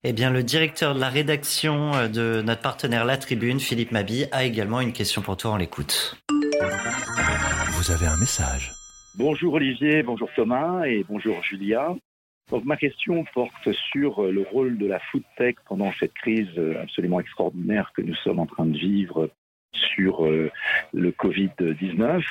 [0.07, 4.27] Eh bien, le directeur de la rédaction euh, de notre partenaire La Tribune, Philippe Mabi,
[4.33, 6.21] a également une question pour toi, on l'écoute.
[7.71, 8.71] Vous avez un message.
[9.17, 11.95] Bonjour Olivier, bonjour Thomas et bonjour Julia.
[12.51, 16.51] Donc ma question porte sur le rôle de la food tech pendant cette crise
[16.83, 19.31] absolument extraordinaire que nous sommes en train de vivre
[19.75, 20.51] sur euh,
[20.93, 22.23] le Covid-19.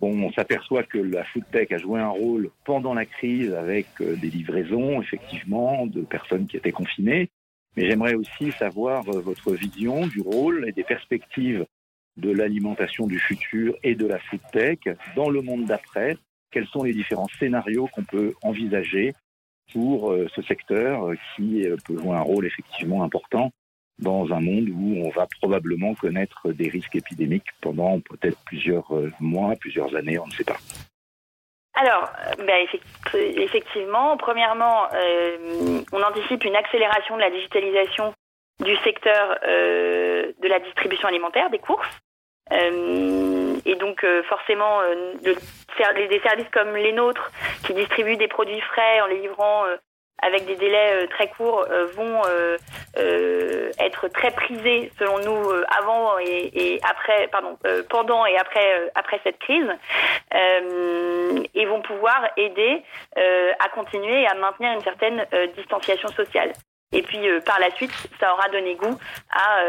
[0.00, 3.86] Bon, on s'aperçoit que la food tech a joué un rôle pendant la crise avec
[4.00, 7.30] euh, des livraisons, effectivement, de personnes qui étaient confinées.
[7.76, 11.64] Mais j'aimerais aussi savoir euh, votre vision du rôle et des perspectives
[12.16, 14.78] de l'alimentation du futur et de la food tech
[15.16, 16.16] dans le monde d'après.
[16.50, 19.14] Quels sont les différents scénarios qu'on peut envisager
[19.72, 23.52] pour ce secteur qui peut jouer un rôle effectivement important
[24.00, 29.10] dans un monde où on va probablement connaître des risques épidémiques pendant peut-être plusieurs euh,
[29.20, 30.56] mois, plusieurs années, on ne sait pas.
[31.74, 32.66] Alors, euh, ben,
[33.14, 38.14] effectivement, premièrement, euh, on anticipe une accélération de la digitalisation
[38.60, 41.88] du secteur de la distribution alimentaire, des courses.
[42.52, 44.80] et donc, forcément,
[45.22, 47.32] des services comme les nôtres,
[47.64, 49.64] qui distribuent des produits frais en les livrant
[50.22, 52.22] avec des délais très courts vont
[52.96, 59.68] être très prisés selon nous avant et, après, pardon, pendant et après après cette crise,
[60.32, 62.82] et vont pouvoir aider
[63.16, 65.24] à continuer et à maintenir une certaine
[65.56, 66.52] distanciation sociale.
[66.92, 68.98] Et puis par la suite, ça aura donné goût
[69.30, 69.62] à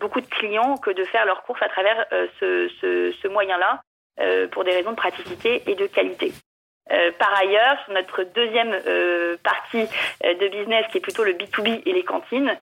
[0.00, 2.06] beaucoup de clients que de faire leurs courses à travers
[2.40, 3.82] ce, ce, ce moyen-là
[4.50, 6.32] pour des raisons de praticité et de qualité.
[6.92, 9.88] Euh, par ailleurs, sur notre deuxième euh, partie
[10.24, 12.56] euh, de business, qui est plutôt le B2B et les cantines,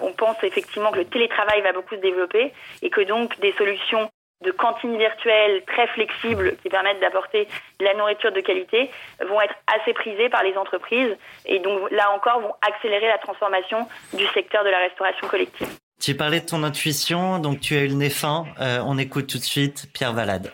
[0.00, 4.08] on pense effectivement que le télétravail va beaucoup se développer et que donc des solutions
[4.44, 7.48] de cantines virtuelles très flexibles qui permettent d'apporter
[7.80, 8.88] de la nourriture de qualité
[9.28, 13.88] vont être assez prisées par les entreprises et donc là encore vont accélérer la transformation
[14.12, 15.66] du secteur de la restauration collective.
[16.00, 18.44] Tu parlais de ton intuition, donc tu as eu le nez fin.
[18.60, 20.52] on écoute tout de suite Pierre Valade.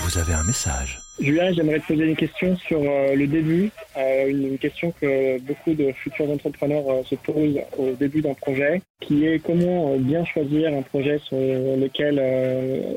[0.00, 1.05] Vous avez un message.
[1.18, 5.72] Julien, j'aimerais te poser une question sur euh, le début, euh, une question que beaucoup
[5.72, 10.74] de futurs entrepreneurs euh, se posent au début d'un projet, qui est comment bien choisir
[10.74, 12.16] un projet sur lequel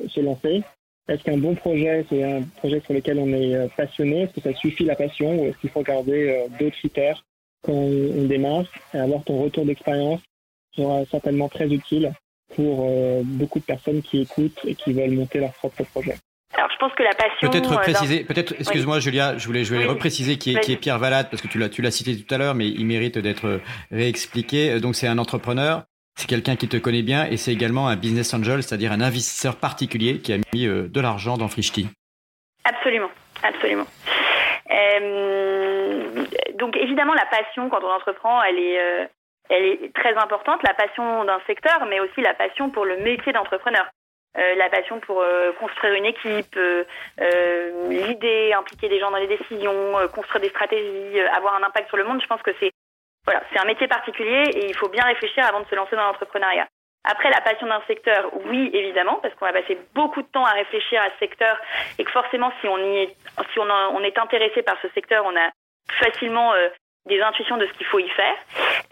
[0.09, 0.63] se lancer.
[1.07, 4.23] Est-ce qu'un bon projet, c'est un projet sur lequel on est passionné?
[4.23, 7.23] Est-ce que ça suffit la passion ou est-ce qu'il faut regarder d'autres critères
[7.63, 10.21] quand on démarre et avoir ton retour d'expérience
[10.75, 12.11] sera certainement très utile
[12.55, 12.91] pour
[13.23, 16.15] beaucoup de personnes qui écoutent et qui veulent monter leur propre projet?
[16.55, 17.49] Alors, je pense que la passion.
[17.49, 20.77] Peut-être euh, préciser, peut-être, excuse-moi, Julia, je voulais, je voulais repréciser qui est, qui est
[20.77, 23.19] Pierre Valade, parce que tu l'as, tu l'as cité tout à l'heure, mais il mérite
[23.19, 23.59] d'être euh,
[23.91, 24.71] réexpliqué.
[24.71, 25.83] Euh, donc, c'est un entrepreneur,
[26.15, 29.57] c'est quelqu'un qui te connaît bien, et c'est également un business angel, c'est-à-dire un investisseur
[29.57, 31.87] particulier qui a mis de l'argent dans Frishti.
[32.65, 33.11] Absolument,
[33.43, 33.85] absolument.
[36.57, 39.09] donc, évidemment, la passion, quand on entreprend, elle est,
[39.49, 43.31] elle est très importante, la passion d'un secteur, mais aussi la passion pour le métier
[43.33, 43.85] d'entrepreneur.
[44.37, 46.83] Euh, la passion pour euh, construire une équipe, euh,
[47.89, 52.03] l'idée, impliquer des gens dans les décisions, construire des stratégies, avoir un impact sur le
[52.03, 52.21] monde.
[52.21, 52.71] Je pense que c'est
[53.25, 56.03] voilà, c'est un métier particulier et il faut bien réfléchir avant de se lancer dans
[56.03, 56.67] l'entrepreneuriat.
[57.03, 60.51] Après, la passion d'un secteur, oui, évidemment, parce qu'on va passer beaucoup de temps à
[60.51, 61.57] réfléchir à ce secteur
[61.97, 63.15] et que forcément, si on y est,
[63.53, 65.49] si on, on est intéressé par ce secteur, on a
[65.99, 66.53] facilement
[67.07, 68.35] des intuitions de ce qu'il faut y faire.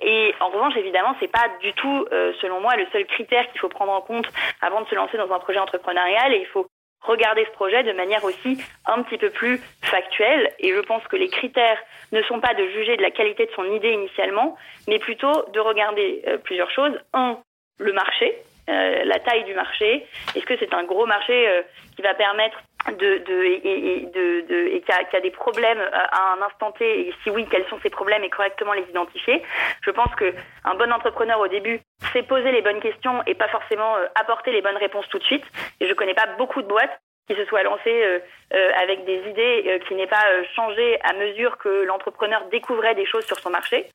[0.02, 3.60] Et en revanche, évidemment, c'est pas du tout, euh, selon moi, le seul critère qu'il
[3.60, 4.28] faut prendre en compte
[4.62, 6.34] avant de se lancer dans un projet entrepreneurial.
[6.34, 6.68] Et il faut
[7.02, 10.54] regarder ce projet de manière aussi un petit peu plus factuelle.
[10.60, 11.80] Et je pense que les critères
[12.12, 14.58] ne sont pas de juger de la qualité de son idée initialement,
[14.88, 16.94] mais plutôt de regarder euh, plusieurs choses.
[17.14, 17.40] Un,
[17.80, 18.38] le marché,
[18.70, 20.06] euh, la taille du marché.
[20.36, 21.64] Est-ce que c'est un gros marché
[21.96, 22.58] qui va permettre
[22.92, 27.66] de, et, qui a, des problèmes euh, à un instant T, et si oui, quels
[27.68, 29.44] sont ces problèmes et correctement les identifier?
[29.82, 30.34] Je pense que
[30.64, 31.82] un bon entrepreneur au début
[32.14, 35.24] sait poser les bonnes questions et pas forcément euh, apporter les bonnes réponses tout de
[35.24, 35.44] suite.
[35.80, 38.22] Et je connais pas beaucoup de boîtes qui se soient lancées
[38.54, 40.24] euh, avec des idées qui n'aient pas
[40.56, 43.90] changé à mesure que l'entrepreneur découvrait des choses sur son marché.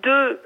[0.00, 0.38] Deux,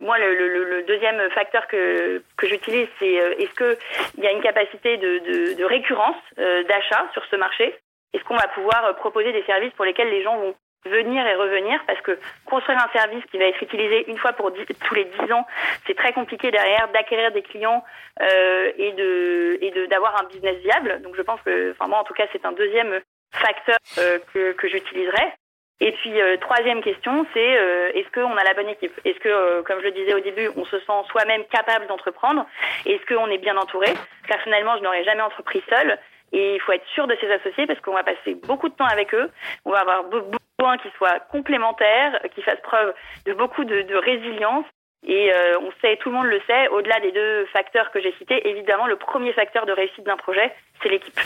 [0.00, 4.32] moi, le, le, le, deuxième facteur que, que j'utilise, c'est euh, est-ce qu'il y a
[4.32, 7.74] une capacité de, de, de récurrence euh, d'achat sur ce marché?
[8.12, 10.54] Est-ce qu'on va pouvoir euh, proposer des services pour lesquels les gens vont
[10.84, 11.80] venir et revenir?
[11.86, 15.32] Parce que construire un service qui va être utilisé une fois pour tous les dix
[15.32, 15.46] ans,
[15.86, 17.84] c'est très compliqué derrière d'acquérir des clients
[18.20, 21.02] euh, et de et de d'avoir un business viable.
[21.02, 23.00] Donc je pense que, enfin moi en tout cas, c'est un deuxième
[23.32, 25.32] facteur euh, que que j'utiliserai.
[25.80, 28.92] Et puis euh, troisième question, c'est euh, est-ce qu'on a la bonne équipe?
[29.04, 32.46] Est-ce que, euh, comme je le disais au début, on se sent soi-même capable d'entreprendre?
[32.86, 33.92] Est-ce qu'on est bien entouré?
[34.28, 35.98] Personnellement, je n'aurais jamais entrepris seul.
[36.32, 38.86] Et il faut être sûr de ses associés parce qu'on va passer beaucoup de temps
[38.86, 39.30] avec eux.
[39.64, 42.94] On va avoir besoin qu'ils soient complémentaires, qu'ils fassent preuve
[43.26, 44.64] de beaucoup de, de résilience.
[45.06, 45.30] Et
[45.60, 48.86] on sait, tout le monde le sait, au-delà des deux facteurs que j'ai cités, évidemment,
[48.86, 50.50] le premier facteur de réussite d'un projet,
[50.82, 51.20] c'est l'équipe.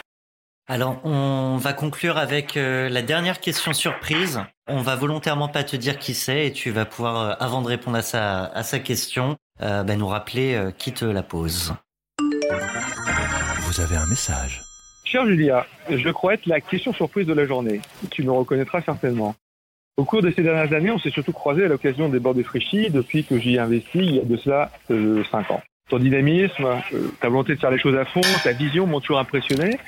[0.71, 4.43] Alors, on va conclure avec euh, la dernière question surprise.
[4.67, 7.69] On va volontairement pas te dire qui c'est et tu vas pouvoir, euh, avant de
[7.69, 11.73] répondre à sa, à sa question, euh, bah, nous rappeler qui te la pose.
[13.63, 14.61] Vous avez un message.
[15.05, 17.81] Cher Julia, je crois être la question surprise de la journée.
[18.11, 19.35] Tu me reconnaîtras certainement.
[19.97, 22.43] Au cours de ces dernières années, on s'est surtout croisé à l'occasion des bords de
[22.43, 25.63] Frichy depuis que j'y ai investi il y a de cela 5 ans.
[25.89, 26.67] Ton dynamisme,
[27.23, 29.79] ta volonté de faire les choses à fond, ta vision m'ont toujours impressionné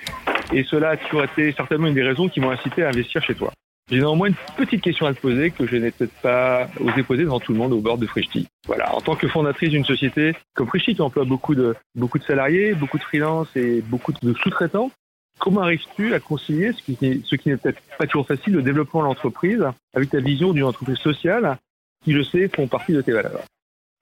[0.53, 3.35] et cela a toujours été certainement une des raisons qui m'ont incité à investir chez
[3.35, 3.53] toi.
[3.91, 7.25] J'ai néanmoins une petite question à te poser que je n'ai peut-être pas osé poser
[7.25, 8.47] devant tout le monde au bord de Frishti.
[8.67, 12.25] Voilà, en tant que fondatrice d'une société comme Frishti qui emploie beaucoup de, beaucoup de
[12.25, 14.93] salariés, beaucoup de freelance et beaucoup de sous-traitants,
[15.41, 19.01] comment arrives-tu à concilier ce qui, ce qui n'est peut-être pas toujours facile, le développement
[19.01, 21.57] de l'entreprise, avec ta vision d'une entreprise sociale
[22.05, 23.43] qui, je sais, font partie de tes valeurs?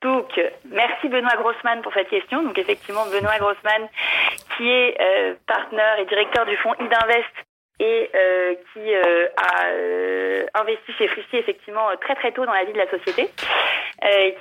[0.03, 0.39] Donc,
[0.71, 2.43] merci Benoît Grossman pour cette question.
[2.43, 3.89] Donc, effectivement, Benoît Grossman,
[4.59, 7.33] qui est euh, partenaire et directeur du fonds Idinvest,
[7.81, 8.11] et
[8.73, 13.31] qui a investi chez Frischti effectivement très très tôt dans la vie de la société,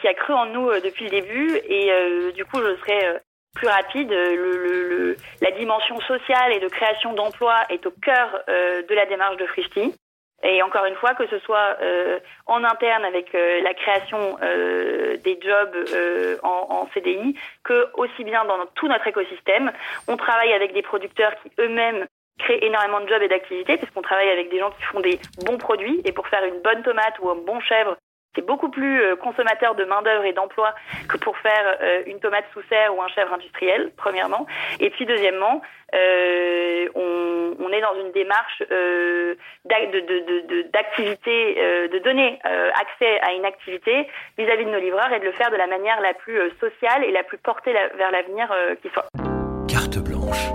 [0.02, 1.92] qui a cru en nous depuis le début et
[2.34, 3.20] du coup je serai
[3.54, 4.12] plus rapide.
[5.40, 9.94] La dimension sociale et de création d'emplois est au cœur de la démarche de Frischti.
[10.44, 15.18] Et encore une fois, que ce soit euh, en interne avec euh, la création euh,
[15.18, 19.72] des jobs en, en, CDI, que aussi bien dans tout notre écosystème,
[20.08, 22.06] on travaille avec des producteurs qui eux-mêmes
[22.38, 25.58] créent énormément de jobs et d'activités, puisqu'on travaille avec des gens qui font des bons
[25.58, 26.02] produits.
[26.06, 27.98] Et pour faire une bonne tomate ou un bon chèvre,
[28.38, 30.74] c'est beaucoup plus consommateur de main-d'œuvre et d'emploi
[31.10, 34.46] que pour faire une tomate sous serre ou un chèvre industriel, premièrement.
[34.80, 35.62] Et puis, deuxièmement,
[35.96, 39.36] euh, on, est dans une démarche euh,
[40.74, 41.56] d'activité,
[41.92, 44.08] de, donner euh, accès à une activité
[44.38, 47.04] vis-à-vis de nos livreurs et de le faire de la manière la plus euh, sociale
[47.04, 49.06] et la plus portée vers l'avenir euh, qui soit.
[49.68, 50.48] Carte blanche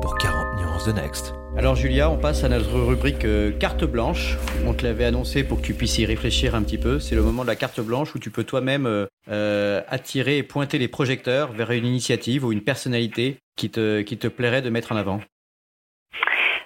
[0.00, 1.41] pour 40 nuances de Next.
[1.56, 3.26] Alors Julia, on passe à notre rubrique
[3.58, 4.36] carte blanche.
[4.66, 6.98] On te l'avait annoncé pour que tu puisses y réfléchir un petit peu.
[6.98, 10.78] C'est le moment de la carte blanche où tu peux toi-même euh, attirer et pointer
[10.78, 15.20] les projecteurs vers une initiative ou une personnalité qui te, plairait de mettre en avant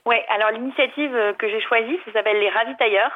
[0.07, 3.13] Ouais, alors l'initiative que j'ai choisie, ça s'appelle les ravitailleurs.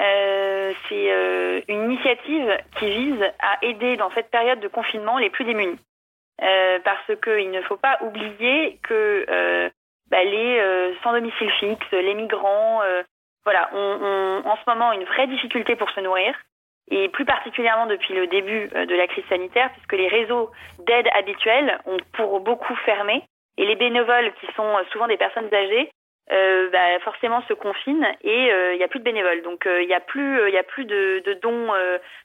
[0.00, 5.30] Euh, c'est euh, une initiative qui vise à aider dans cette période de confinement les
[5.30, 5.78] plus démunis.
[6.42, 9.70] Euh, parce qu'il ne faut pas oublier que euh,
[10.12, 12.80] les euh, sans domicile fixe, les migrants,
[13.44, 16.34] voilà, ont, ont en ce moment une vraie difficulté pour se nourrir
[16.88, 20.50] et plus particulièrement depuis le début de la crise sanitaire, puisque les réseaux
[20.86, 23.24] d'aide habituels ont pour beaucoup fermé,
[23.58, 25.90] et les bénévoles, qui sont souvent des personnes âgées,
[26.32, 29.42] euh, bah, forcément se confinent et il euh, n'y a plus de bénévoles.
[29.42, 31.72] Donc il euh, n'y a plus, il a plus de, de dons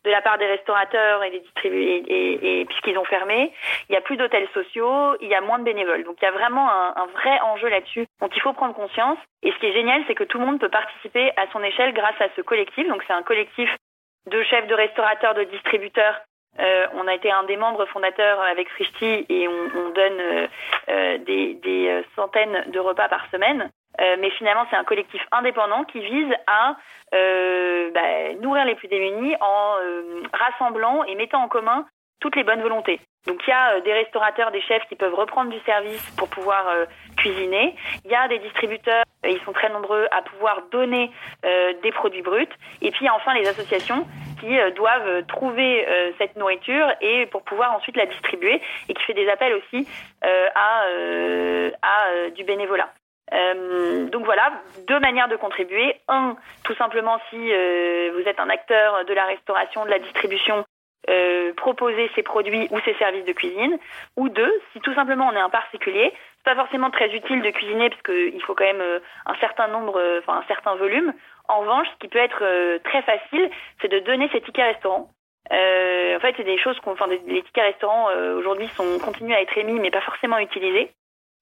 [0.04, 3.54] de la part des restaurateurs et des distributeurs et, puisqu'ils ont fermé,
[3.90, 6.04] il n'y a plus d'hôtels sociaux, il y a moins de bénévoles.
[6.04, 9.20] Donc il y a vraiment un, un vrai enjeu là-dessus dont il faut prendre conscience.
[9.44, 11.94] Et ce qui est génial, c'est que tout le monde peut participer à son échelle
[11.94, 12.88] grâce à ce collectif.
[12.88, 13.70] Donc c'est un collectif
[14.28, 16.22] de chefs de restaurateurs, de distributeurs
[16.60, 20.48] euh, on a été un des membres fondateurs avec Frishti et on, on donne euh,
[20.90, 23.72] euh des, des, centaines de repas par semaine.
[24.02, 26.76] Euh, mais finalement, c'est un collectif indépendant qui vise à
[27.14, 29.76] bah, nourrir les plus démunis en
[30.34, 31.86] rassemblant et mettant en commun
[32.22, 33.02] toutes les bonnes volontés.
[33.28, 36.74] Donc il y a des restaurateurs, des chefs qui peuvent reprendre du service pour pouvoir
[37.18, 37.76] cuisiner.
[38.06, 41.12] Il y a des distributeurs, ils sont très nombreux à pouvoir donner
[41.44, 42.48] des produits bruts.
[42.82, 44.08] Et puis enfin les associations
[44.42, 48.94] qui euh, doivent euh, trouver euh, cette nourriture et pour pouvoir ensuite la distribuer et
[48.94, 49.88] qui fait des appels aussi
[50.24, 50.86] à
[52.36, 52.90] du bénévolat.
[54.12, 54.52] Donc voilà,
[54.88, 55.96] deux manières de contribuer.
[56.08, 60.66] Un, tout simplement si vous êtes un acteur de la restauration, de la distribution,
[61.10, 63.80] euh, proposer ses produits ou ses services de cuisine.
[64.18, 67.50] Ou deux, si tout simplement on est un particulier, c'est pas forcément très utile de
[67.52, 71.14] cuisiner parce qu'il faut quand même un certain nombre, enfin un certain volume.
[71.52, 73.50] En revanche, ce qui peut être euh, très facile,
[73.82, 75.10] c'est de donner ses tickets restaurants.
[75.52, 79.34] Euh, en fait, c'est des choses qu'on, enfin, les tickets restaurants euh, aujourd'hui sont continuent
[79.34, 80.94] à être émis, mais pas forcément utilisés.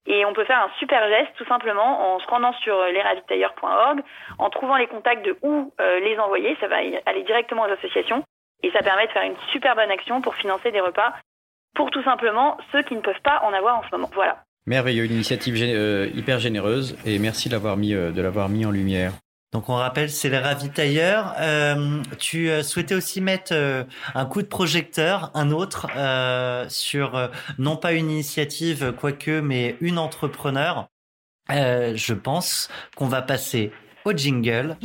[0.09, 4.01] Et on peut faire un super geste tout simplement en se rendant sur lesravitailleurs.org,
[4.39, 6.57] en trouvant les contacts de où les envoyer.
[6.59, 8.23] Ça va aller directement aux associations
[8.63, 11.13] et ça permet de faire une super bonne action pour financer des repas
[11.75, 14.09] pour tout simplement ceux qui ne peuvent pas en avoir en ce moment.
[14.13, 14.43] Voilà.
[14.65, 17.53] Merveilleux, une initiative hyper généreuse et merci de
[18.21, 19.13] l'avoir mis en lumière.
[19.51, 21.33] Donc on rappelle, c'est les ravitailleurs.
[21.39, 25.87] Euh, tu euh, souhaitais aussi mettre euh, un coup de projecteur, un autre,
[26.69, 30.87] sur non pas une initiative, quoique, mais une entrepreneur.
[31.49, 33.71] je pense qu'on va passer
[34.05, 34.77] au jingle.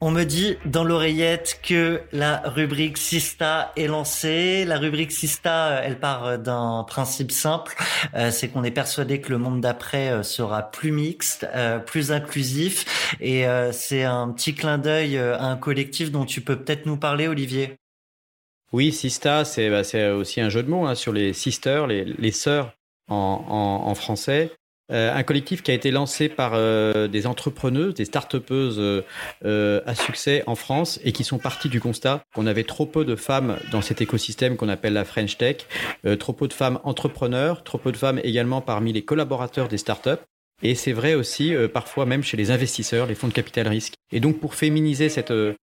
[0.00, 4.64] On me dit dans l'oreillette que la rubrique Sista est lancée.
[4.64, 7.74] La rubrique Sista, euh, elle part euh, d'un principe simple,
[8.14, 11.48] euh, c'est qu'on est persuadé que le monde d'après sera plus mixte,
[11.86, 16.86] plus inclusif, et c'est un petit clin d'œil à un collectif dont tu peux peut-être
[16.86, 17.76] nous parler, Olivier.
[18.72, 19.82] Oui, Sista, c'est bah,
[20.14, 22.72] aussi un jeu de mots hein, sur les sisters, les, sœurs
[23.08, 24.52] en français.
[24.90, 28.80] Euh, un collectif qui a été lancé par euh, des entrepreneuses, des start-upeuses
[29.44, 33.04] euh, à succès en France et qui sont partis du constat qu'on avait trop peu
[33.04, 35.58] de femmes dans cet écosystème qu'on appelle la French Tech,
[36.18, 40.22] trop peu de femmes entrepreneurs, trop peu de femmes également parmi les collaborateurs des start-up.
[40.62, 43.94] Et c'est vrai aussi parfois même chez les investisseurs, les fonds de capital risque.
[44.10, 45.32] Et donc pour féminiser cette,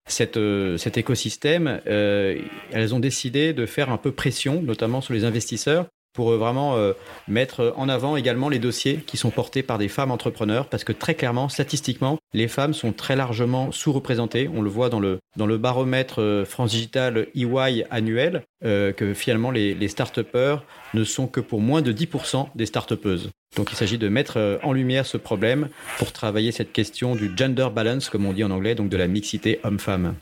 [0.09, 0.39] cette,
[0.77, 6.33] cet écosystème, elles ont décidé de faire un peu pression, notamment sur les investisseurs, pour
[6.33, 6.93] euh, vraiment euh,
[7.29, 10.93] mettre en avant également les dossiers qui sont portés par des femmes entrepreneurs parce que
[10.93, 14.49] très clairement, statistiquement, les femmes sont très largement sous-représentées.
[14.55, 19.51] On le voit dans le, dans le baromètre euh, France Digital EY annuel que finalement
[19.51, 20.63] les, les start-upers
[20.95, 23.31] ne sont que pour moins de 10% des start-upeuses.
[23.57, 25.69] Donc il s'agit de mettre en lumière ce problème
[25.99, 29.09] pour travailler cette question du gender balance, comme on dit en anglais, donc de la
[29.09, 30.15] mixité homme-femme.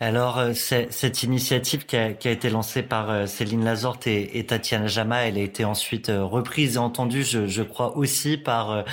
[0.00, 5.26] Alors, euh, cette initiative qui a, été lancée par euh, Céline Lazorte et, Tatiana Jama,
[5.26, 8.84] elle a été ensuite euh, reprise et entendue, je, crois, aussi par,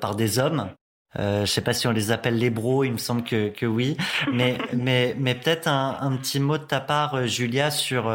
[0.00, 0.70] par des hommes.
[1.18, 3.66] Euh, je sais pas si on les appelle les bros, il me semble que, que
[3.66, 3.96] oui.
[4.32, 8.12] Mais, mais, mais peut-être un, un, petit mot de ta part, Julia, sur,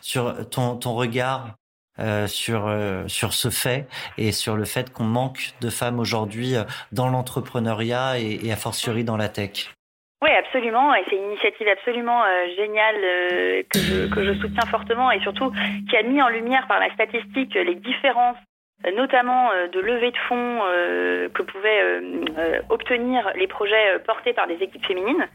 [0.00, 1.56] sur ton, ton regard
[2.28, 2.74] sur,
[3.08, 3.86] sur ce fait
[4.16, 6.54] et sur le fait qu'on manque de femmes aujourd'hui
[6.92, 9.68] dans l'entrepreneuriat et, et a fortiori dans la tech.
[10.22, 10.94] Oui, absolument.
[10.94, 15.20] Et c'est une initiative absolument euh, géniale euh, que, je, que je soutiens fortement et
[15.20, 15.50] surtout
[15.88, 18.36] qui a mis en lumière par la statistique les différences
[18.84, 20.60] euh, notamment de levée de fonds
[21.32, 22.02] que pouvaient
[22.68, 25.26] obtenir les projets portés par des équipes féminines.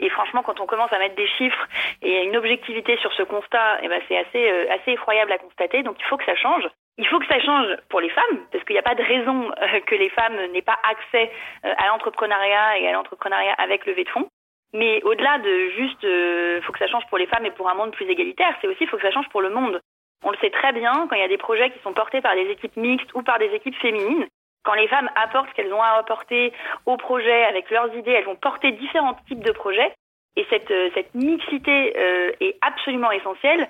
[0.00, 1.68] Et franchement, quand on commence à mettre des chiffres
[2.02, 5.82] et une objectivité sur ce constat, eh ben c'est assez assez effroyable à constater.
[5.82, 6.64] Donc il faut que ça change.
[6.96, 9.50] Il faut que ça change pour les femmes, parce qu'il n'y a pas de raison
[9.86, 11.30] que les femmes n'aient pas accès
[11.62, 14.30] à l'entrepreneuriat et à l'entrepreneuriat avec levée de fonds.
[14.74, 17.74] Mais au-delà de juste, euh, faut que ça change pour les femmes et pour un
[17.74, 19.80] monde plus égalitaire, c'est aussi, faut que ça change pour le monde.
[20.24, 22.34] On le sait très bien, quand il y a des projets qui sont portés par
[22.34, 24.26] des équipes mixtes ou par des équipes féminines,
[24.64, 26.52] quand les femmes apportent ce qu'elles ont à apporter
[26.86, 29.94] au projet avec leurs idées, elles vont porter différents types de projets.
[30.36, 33.68] Et cette, euh, cette mixité euh, est absolument essentielle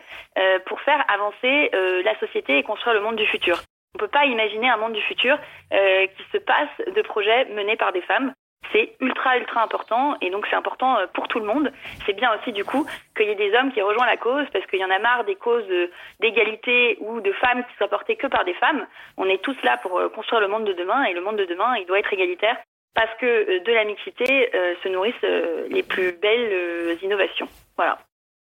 [0.65, 3.57] pour faire avancer la société et construire le monde du futur.
[3.95, 5.39] On ne peut pas imaginer un monde du futur
[5.71, 8.35] qui se passe de projets menés par des femmes
[8.73, 11.73] c'est ultra ultra important et donc c'est important euh, pour tout le monde.
[12.07, 12.87] C'est bien aussi du coup
[13.17, 15.25] qu'il y ait des hommes qui rejoignent la cause parce qu'il y en a marre
[15.25, 15.69] des causes
[16.21, 18.87] d'égalité ou de femmes qui soient portées que par des femmes.
[19.17, 21.45] On est tous là pour euh, construire le monde de demain et le monde de
[21.45, 22.57] demain il doit être égalitaire
[22.95, 24.51] parce que euh, de la mixité
[24.83, 25.15] se nourrissent
[25.69, 27.49] les plus belles innovations.
[27.77, 27.99] Voilà.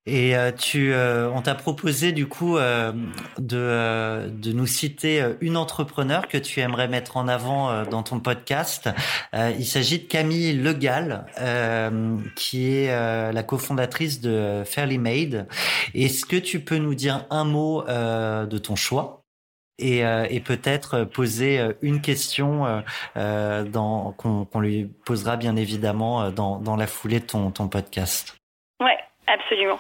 [0.07, 2.93] Et euh, tu, euh, on t'a proposé du coup euh,
[3.39, 8.89] de, de nous citer une entrepreneur que tu aimerais mettre en avant dans ton podcast.
[9.35, 11.27] il s'agit de Camille Legal,
[12.35, 15.47] qui est la cofondatrice de Fairly Made.
[15.95, 19.23] Est-ce que tu peux nous dire un mot de ton choix
[19.79, 22.83] et, et peut-être poser une question
[23.15, 28.40] qu'on lui posera bien évidemment dans, dans la foulée de ton, ton podcast?
[29.33, 29.79] Absolument.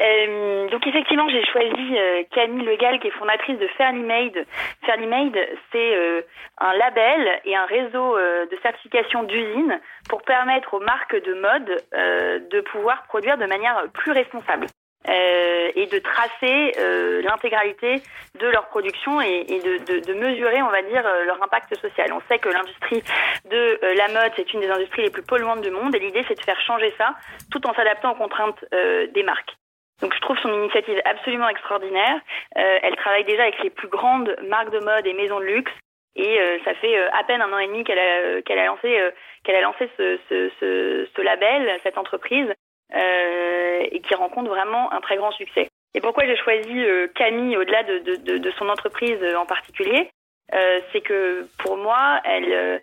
[0.00, 4.46] Euh, donc effectivement, j'ai choisi euh, Camille Legal, qui est fondatrice de Fairly Made.
[4.86, 5.36] Fairly Made,
[5.70, 6.22] c'est euh,
[6.58, 9.78] un label et un réseau de certification d'usine
[10.08, 14.66] pour permettre aux marques de mode de pouvoir produire de manière plus responsable.
[15.06, 18.02] Euh, et de tracer euh, l'intégralité
[18.40, 21.74] de leur production et, et de, de, de, mesurer, on va dire, euh, leur impact
[21.76, 22.12] social.
[22.12, 23.02] On sait que l'industrie
[23.48, 26.34] de la mode, c'est une des industries les plus polluantes du monde et l'idée, c'est
[26.34, 27.14] de faire changer ça
[27.50, 29.56] tout en s'adaptant aux contraintes des marques.
[30.02, 32.20] Donc je trouve son initiative absolument extraordinaire.
[32.54, 35.72] elle travaille déjà avec les plus grandes marques de mode et maisons de luxe.
[36.16, 38.98] Et ça fait à peine un an et demi qu'elle a, qu'elle a lancé,
[39.44, 42.52] qu'elle a lancé ce, ce, ce, ce label, cette entreprise.
[42.94, 45.68] Euh, et qui rencontre vraiment un très grand succès.
[45.94, 50.10] Et pourquoi j'ai choisi euh, Camille au-delà de, de, de, son entreprise en particulier
[50.54, 52.80] euh, C'est que pour moi, elle,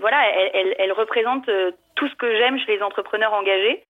[0.00, 1.48] voilà, elle, elle, elle, représente
[1.94, 3.84] tout ce que j'aime chez les entrepreneurs engagés.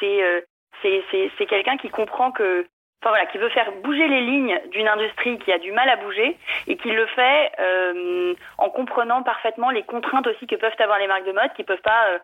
[0.00, 1.02] c'est
[1.36, 2.66] c'est quelqu'un qui comprend que
[3.04, 5.96] Enfin, voilà, qui veut faire bouger les lignes d'une industrie qui a du mal à
[5.96, 10.98] bouger et qui le fait euh, en comprenant parfaitement les contraintes aussi que peuvent avoir
[10.98, 12.18] les marques de mode, qui peuvent pas euh,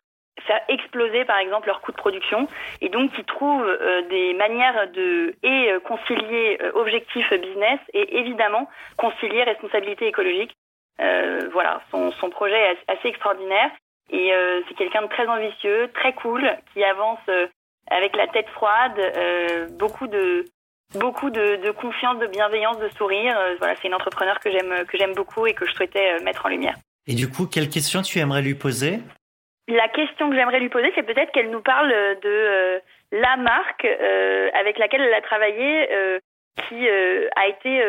[0.47, 2.49] faire exploser par exemple leur coût de production
[2.81, 8.19] et donc qui trouvent euh, des manières de et euh, concilier euh, objectif business et
[8.19, 10.57] évidemment concilier responsabilité écologique.
[11.53, 13.71] voilà, son, son projet est assez extraordinaire
[14.13, 14.33] et
[14.67, 16.43] c'est quelqu'un de très ambitieux, très cool,
[16.73, 17.25] qui avance
[17.89, 18.99] avec la tête froide,
[19.79, 20.45] beaucoup de
[20.95, 23.35] beaucoup de, confiance, de bienveillance, de sourire.
[23.59, 26.49] voilà, c'est une entrepreneur que j'aime que j'aime beaucoup et que je souhaitais mettre en
[26.51, 26.77] lumière.
[27.07, 29.01] Et du coup, quelle question tu aimerais lui poser?
[29.71, 32.79] La question que j'aimerais lui poser, c'est peut-être qu'elle nous parle de euh,
[33.13, 36.19] la marque euh, avec laquelle elle a travaillé, euh,
[36.69, 37.83] qui a été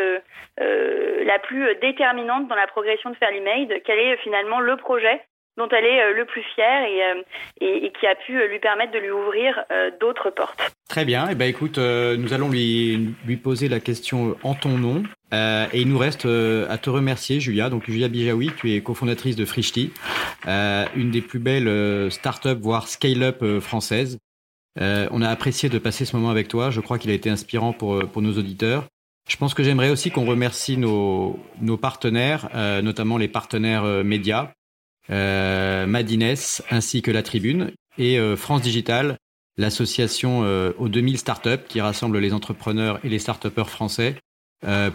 [0.58, 3.82] la plus déterminante dans la progression de Fairly Made.
[3.84, 5.22] Quel est finalement le projet
[5.58, 6.86] dont elle est le plus fière
[7.60, 9.66] et, qui a pu lui permettre de lui ouvrir
[10.00, 10.72] d'autres portes.
[10.88, 11.28] Très bien.
[11.30, 15.04] Eh ben, écoute, nous allons lui, lui poser la question en ton nom.
[15.34, 17.70] Euh, et il nous reste euh, à te remercier, Julia.
[17.70, 19.92] Donc, Julia Bijawi, tu es cofondatrice de Frishti,
[20.48, 24.18] euh, une des plus belles euh, startups, voire scale-up françaises.
[24.80, 26.70] on a apprécié de passer ce moment avec toi.
[26.70, 28.88] Je crois qu'il a été inspirant pour, pour nos auditeurs.
[29.28, 34.04] Je pense que j'aimerais aussi qu'on remercie nos, nos partenaires, euh, notamment les partenaires euh,
[34.04, 34.52] médias,
[35.10, 36.36] euh, Madines
[36.70, 39.18] ainsi que la Tribune et euh, France Digital,
[39.58, 44.20] l'association euh, aux 2000 startups qui rassemble les entrepreneurs et les start français euh,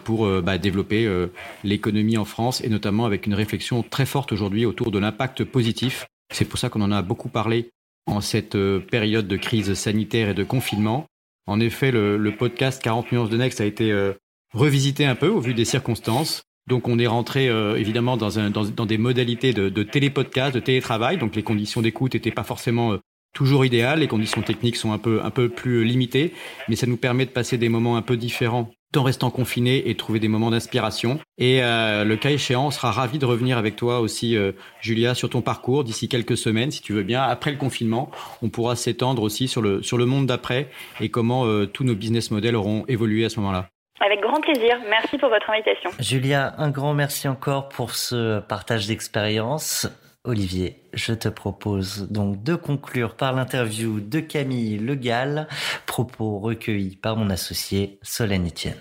[0.05, 1.29] pour euh, bah, développer euh,
[1.65, 6.07] l'économie en France et notamment avec une réflexion très forte aujourd'hui autour de l'impact positif.
[6.33, 7.71] C'est pour ça qu'on en a beaucoup parlé
[8.07, 11.07] en cette euh, période de crise sanitaire et de confinement.
[11.47, 14.13] En effet, le, le podcast 40 nuances de Next a été euh,
[14.53, 16.43] revisité un peu au vu des circonstances.
[16.69, 20.61] Donc on est rentré euh, évidemment dans, un, dans, des modalités de, de télépodcast, de
[20.61, 21.19] télétravail.
[21.19, 22.99] Donc les conditions d'écoute n'étaient pas forcément euh,
[23.33, 24.01] toujours idéales.
[24.01, 26.33] Les conditions techniques sont un peu, un peu plus limitées,
[26.69, 29.95] mais ça nous permet de passer des moments un peu différents en restant confinés et
[29.95, 31.19] trouver des moments d'inspiration.
[31.39, 35.15] Et euh, le cas échéant, on sera ravi de revenir avec toi aussi, euh, Julia,
[35.15, 37.23] sur ton parcours d'ici quelques semaines, si tu veux bien.
[37.23, 38.11] Après le confinement,
[38.43, 40.69] on pourra s'étendre aussi sur le, sur le monde d'après
[41.01, 43.69] et comment euh, tous nos business models auront évolué à ce moment-là.
[44.01, 44.79] Avec grand plaisir.
[44.89, 45.91] Merci pour votre invitation.
[45.99, 49.89] Julia, un grand merci encore pour ce partage d'expérience.
[50.27, 55.47] Olivier, je te propose donc de conclure par l'interview de Camille Le Gall,
[55.87, 58.75] propos recueillis par mon associé Solène Etienne.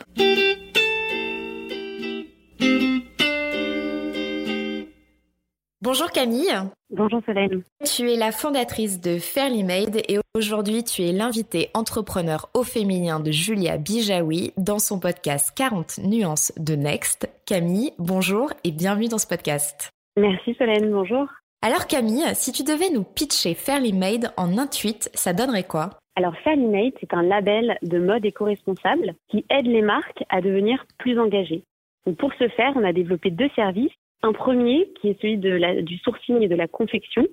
[5.82, 6.52] Bonjour Camille.
[6.90, 7.62] Bonjour Solène.
[7.86, 13.20] Tu es la fondatrice de Fairly Made et aujourd'hui tu es l'invitée entrepreneur au féminin
[13.20, 17.30] de Julia Bijawi dans son podcast 40 nuances de Next.
[17.46, 19.95] Camille, bonjour et bienvenue dans ce podcast.
[20.18, 21.28] Merci Solène, bonjour.
[21.62, 25.90] Alors Camille, si tu devais nous pitcher Fairly Made en un tweet, ça donnerait quoi?
[26.16, 30.86] Alors Fairly Made, c'est un label de mode éco-responsable qui aide les marques à devenir
[31.00, 31.64] plus engagées.
[32.06, 33.92] Donc pour ce faire, on a développé deux services.
[34.24, 37.28] Un premier qui est celui de la, du sourcing et de la confection,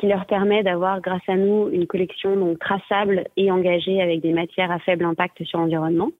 [0.00, 4.32] qui leur permet d'avoir grâce à nous une collection donc traçable et engagée avec des
[4.32, 6.10] matières à faible impact sur l'environnement.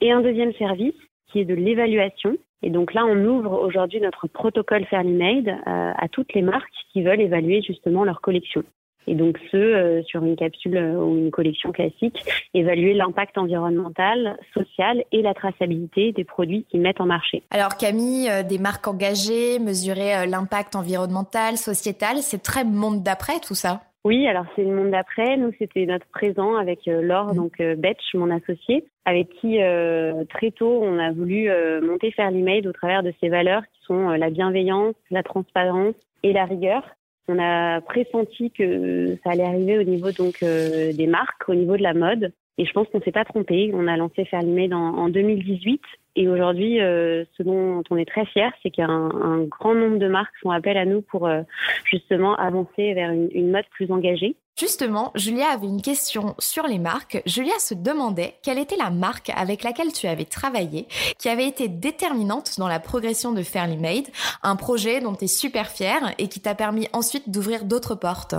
[0.00, 2.36] Et un deuxième service qui est de l'évaluation.
[2.62, 6.72] Et donc là, on ouvre aujourd'hui notre protocole Fairly Made euh, à toutes les marques
[6.92, 8.62] qui veulent évaluer justement leur collection.
[9.06, 12.24] Et donc ceux euh, sur une capsule euh, ou une collection classique,
[12.54, 17.42] évaluer l'impact environnemental, social et la traçabilité des produits qu'ils mettent en marché.
[17.50, 23.82] Alors Camille, des marques engagées, mesurer l'impact environnemental, sociétal, c'est très monde d'après tout ça.
[24.04, 25.38] Oui, alors c'est le monde d'après.
[25.38, 30.24] Nous, c'était notre présent avec euh, Laure, donc euh, Betch, mon associé, avec qui euh,
[30.28, 33.82] très tôt on a voulu euh, monter Fairly Made au travers de ces valeurs qui
[33.86, 36.82] sont euh, la bienveillance, la transparence et la rigueur.
[37.28, 41.78] On a pressenti que ça allait arriver au niveau donc euh, des marques, au niveau
[41.78, 42.30] de la mode.
[42.58, 43.70] Et je pense qu'on s'est pas trompé.
[43.72, 45.80] On a lancé Fairly Made en, en 2018.
[46.16, 49.44] Et aujourd'hui, euh, ce dont on est très fier, c'est qu'il y a un, un,
[49.44, 51.42] grand nombre de marques font appel à nous pour euh,
[51.84, 54.36] justement avancer vers une, une mode plus engagée.
[54.56, 57.20] Justement, Julia avait une question sur les marques.
[57.26, 60.86] Julia se demandait quelle était la marque avec laquelle tu avais travaillé,
[61.18, 64.06] qui avait été déterminante dans la progression de Fairly Made,
[64.44, 68.36] un projet dont tu es super fière et qui t'a permis ensuite d'ouvrir d'autres portes.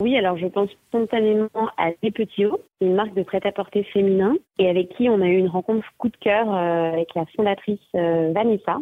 [0.00, 4.68] Oui, alors je pense spontanément à Les Petits Hauts, une marque de prêt-à-porter féminin, et
[4.68, 8.32] avec qui on a eu une rencontre coup de cœur euh, avec la fondatrice euh,
[8.34, 8.78] Vanessa.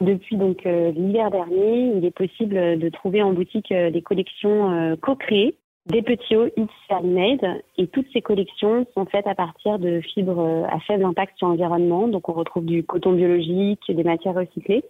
[0.00, 5.56] Depuis donc euh, l'hiver dernier, il est possible de trouver en boutique des collections co-créées
[5.86, 10.64] des petits hauts It's Made et toutes ces collections sont faites à partir de fibres
[10.70, 12.06] à faible impact sur l'environnement.
[12.06, 14.84] Donc on retrouve du coton biologique, des matières recyclées.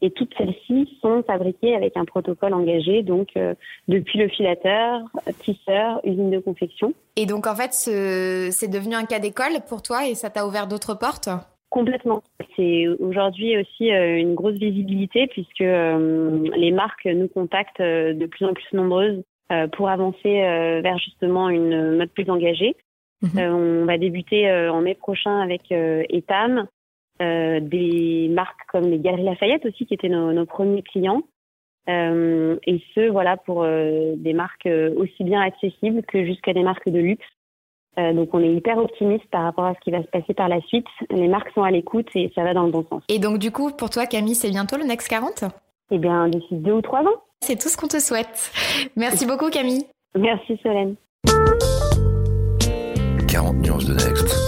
[0.00, 3.54] Et toutes celles-ci sont fabriquées avec un protocole engagé, donc euh,
[3.88, 5.00] depuis le filateur,
[5.40, 6.94] tisseur, usine de confection.
[7.16, 8.48] Et donc en fait, ce...
[8.52, 11.28] c'est devenu un cas d'école pour toi et ça t'a ouvert d'autres portes?
[11.70, 12.22] Complètement.
[12.56, 18.26] C'est aujourd'hui aussi euh, une grosse visibilité puisque euh, les marques nous contactent euh, de
[18.26, 19.22] plus en plus nombreuses
[19.52, 22.76] euh, pour avancer euh, vers justement une mode plus engagée.
[23.36, 26.68] Euh, on va débuter euh, en mai prochain avec euh, Etam,
[27.20, 31.22] euh, des marques comme les Galeries Lafayette aussi qui étaient nos, nos premiers clients.
[31.88, 36.88] Euh, et ce, voilà, pour euh, des marques aussi bien accessibles que jusqu'à des marques
[36.88, 37.24] de luxe.
[37.98, 40.48] Euh, donc on est hyper optimiste par rapport à ce qui va se passer par
[40.48, 40.86] la suite.
[41.10, 43.02] Les marques sont à l'écoute et ça va dans le bon sens.
[43.08, 45.44] Et donc du coup, pour toi Camille, c'est bientôt le Next 40
[45.90, 47.22] Eh bien, d'ici deux ou trois ans.
[47.40, 48.52] C'est tout ce qu'on te souhaite.
[48.96, 49.84] Merci beaucoup Camille.
[50.14, 50.94] Merci Solène.
[53.28, 54.47] 40 nuances de Next.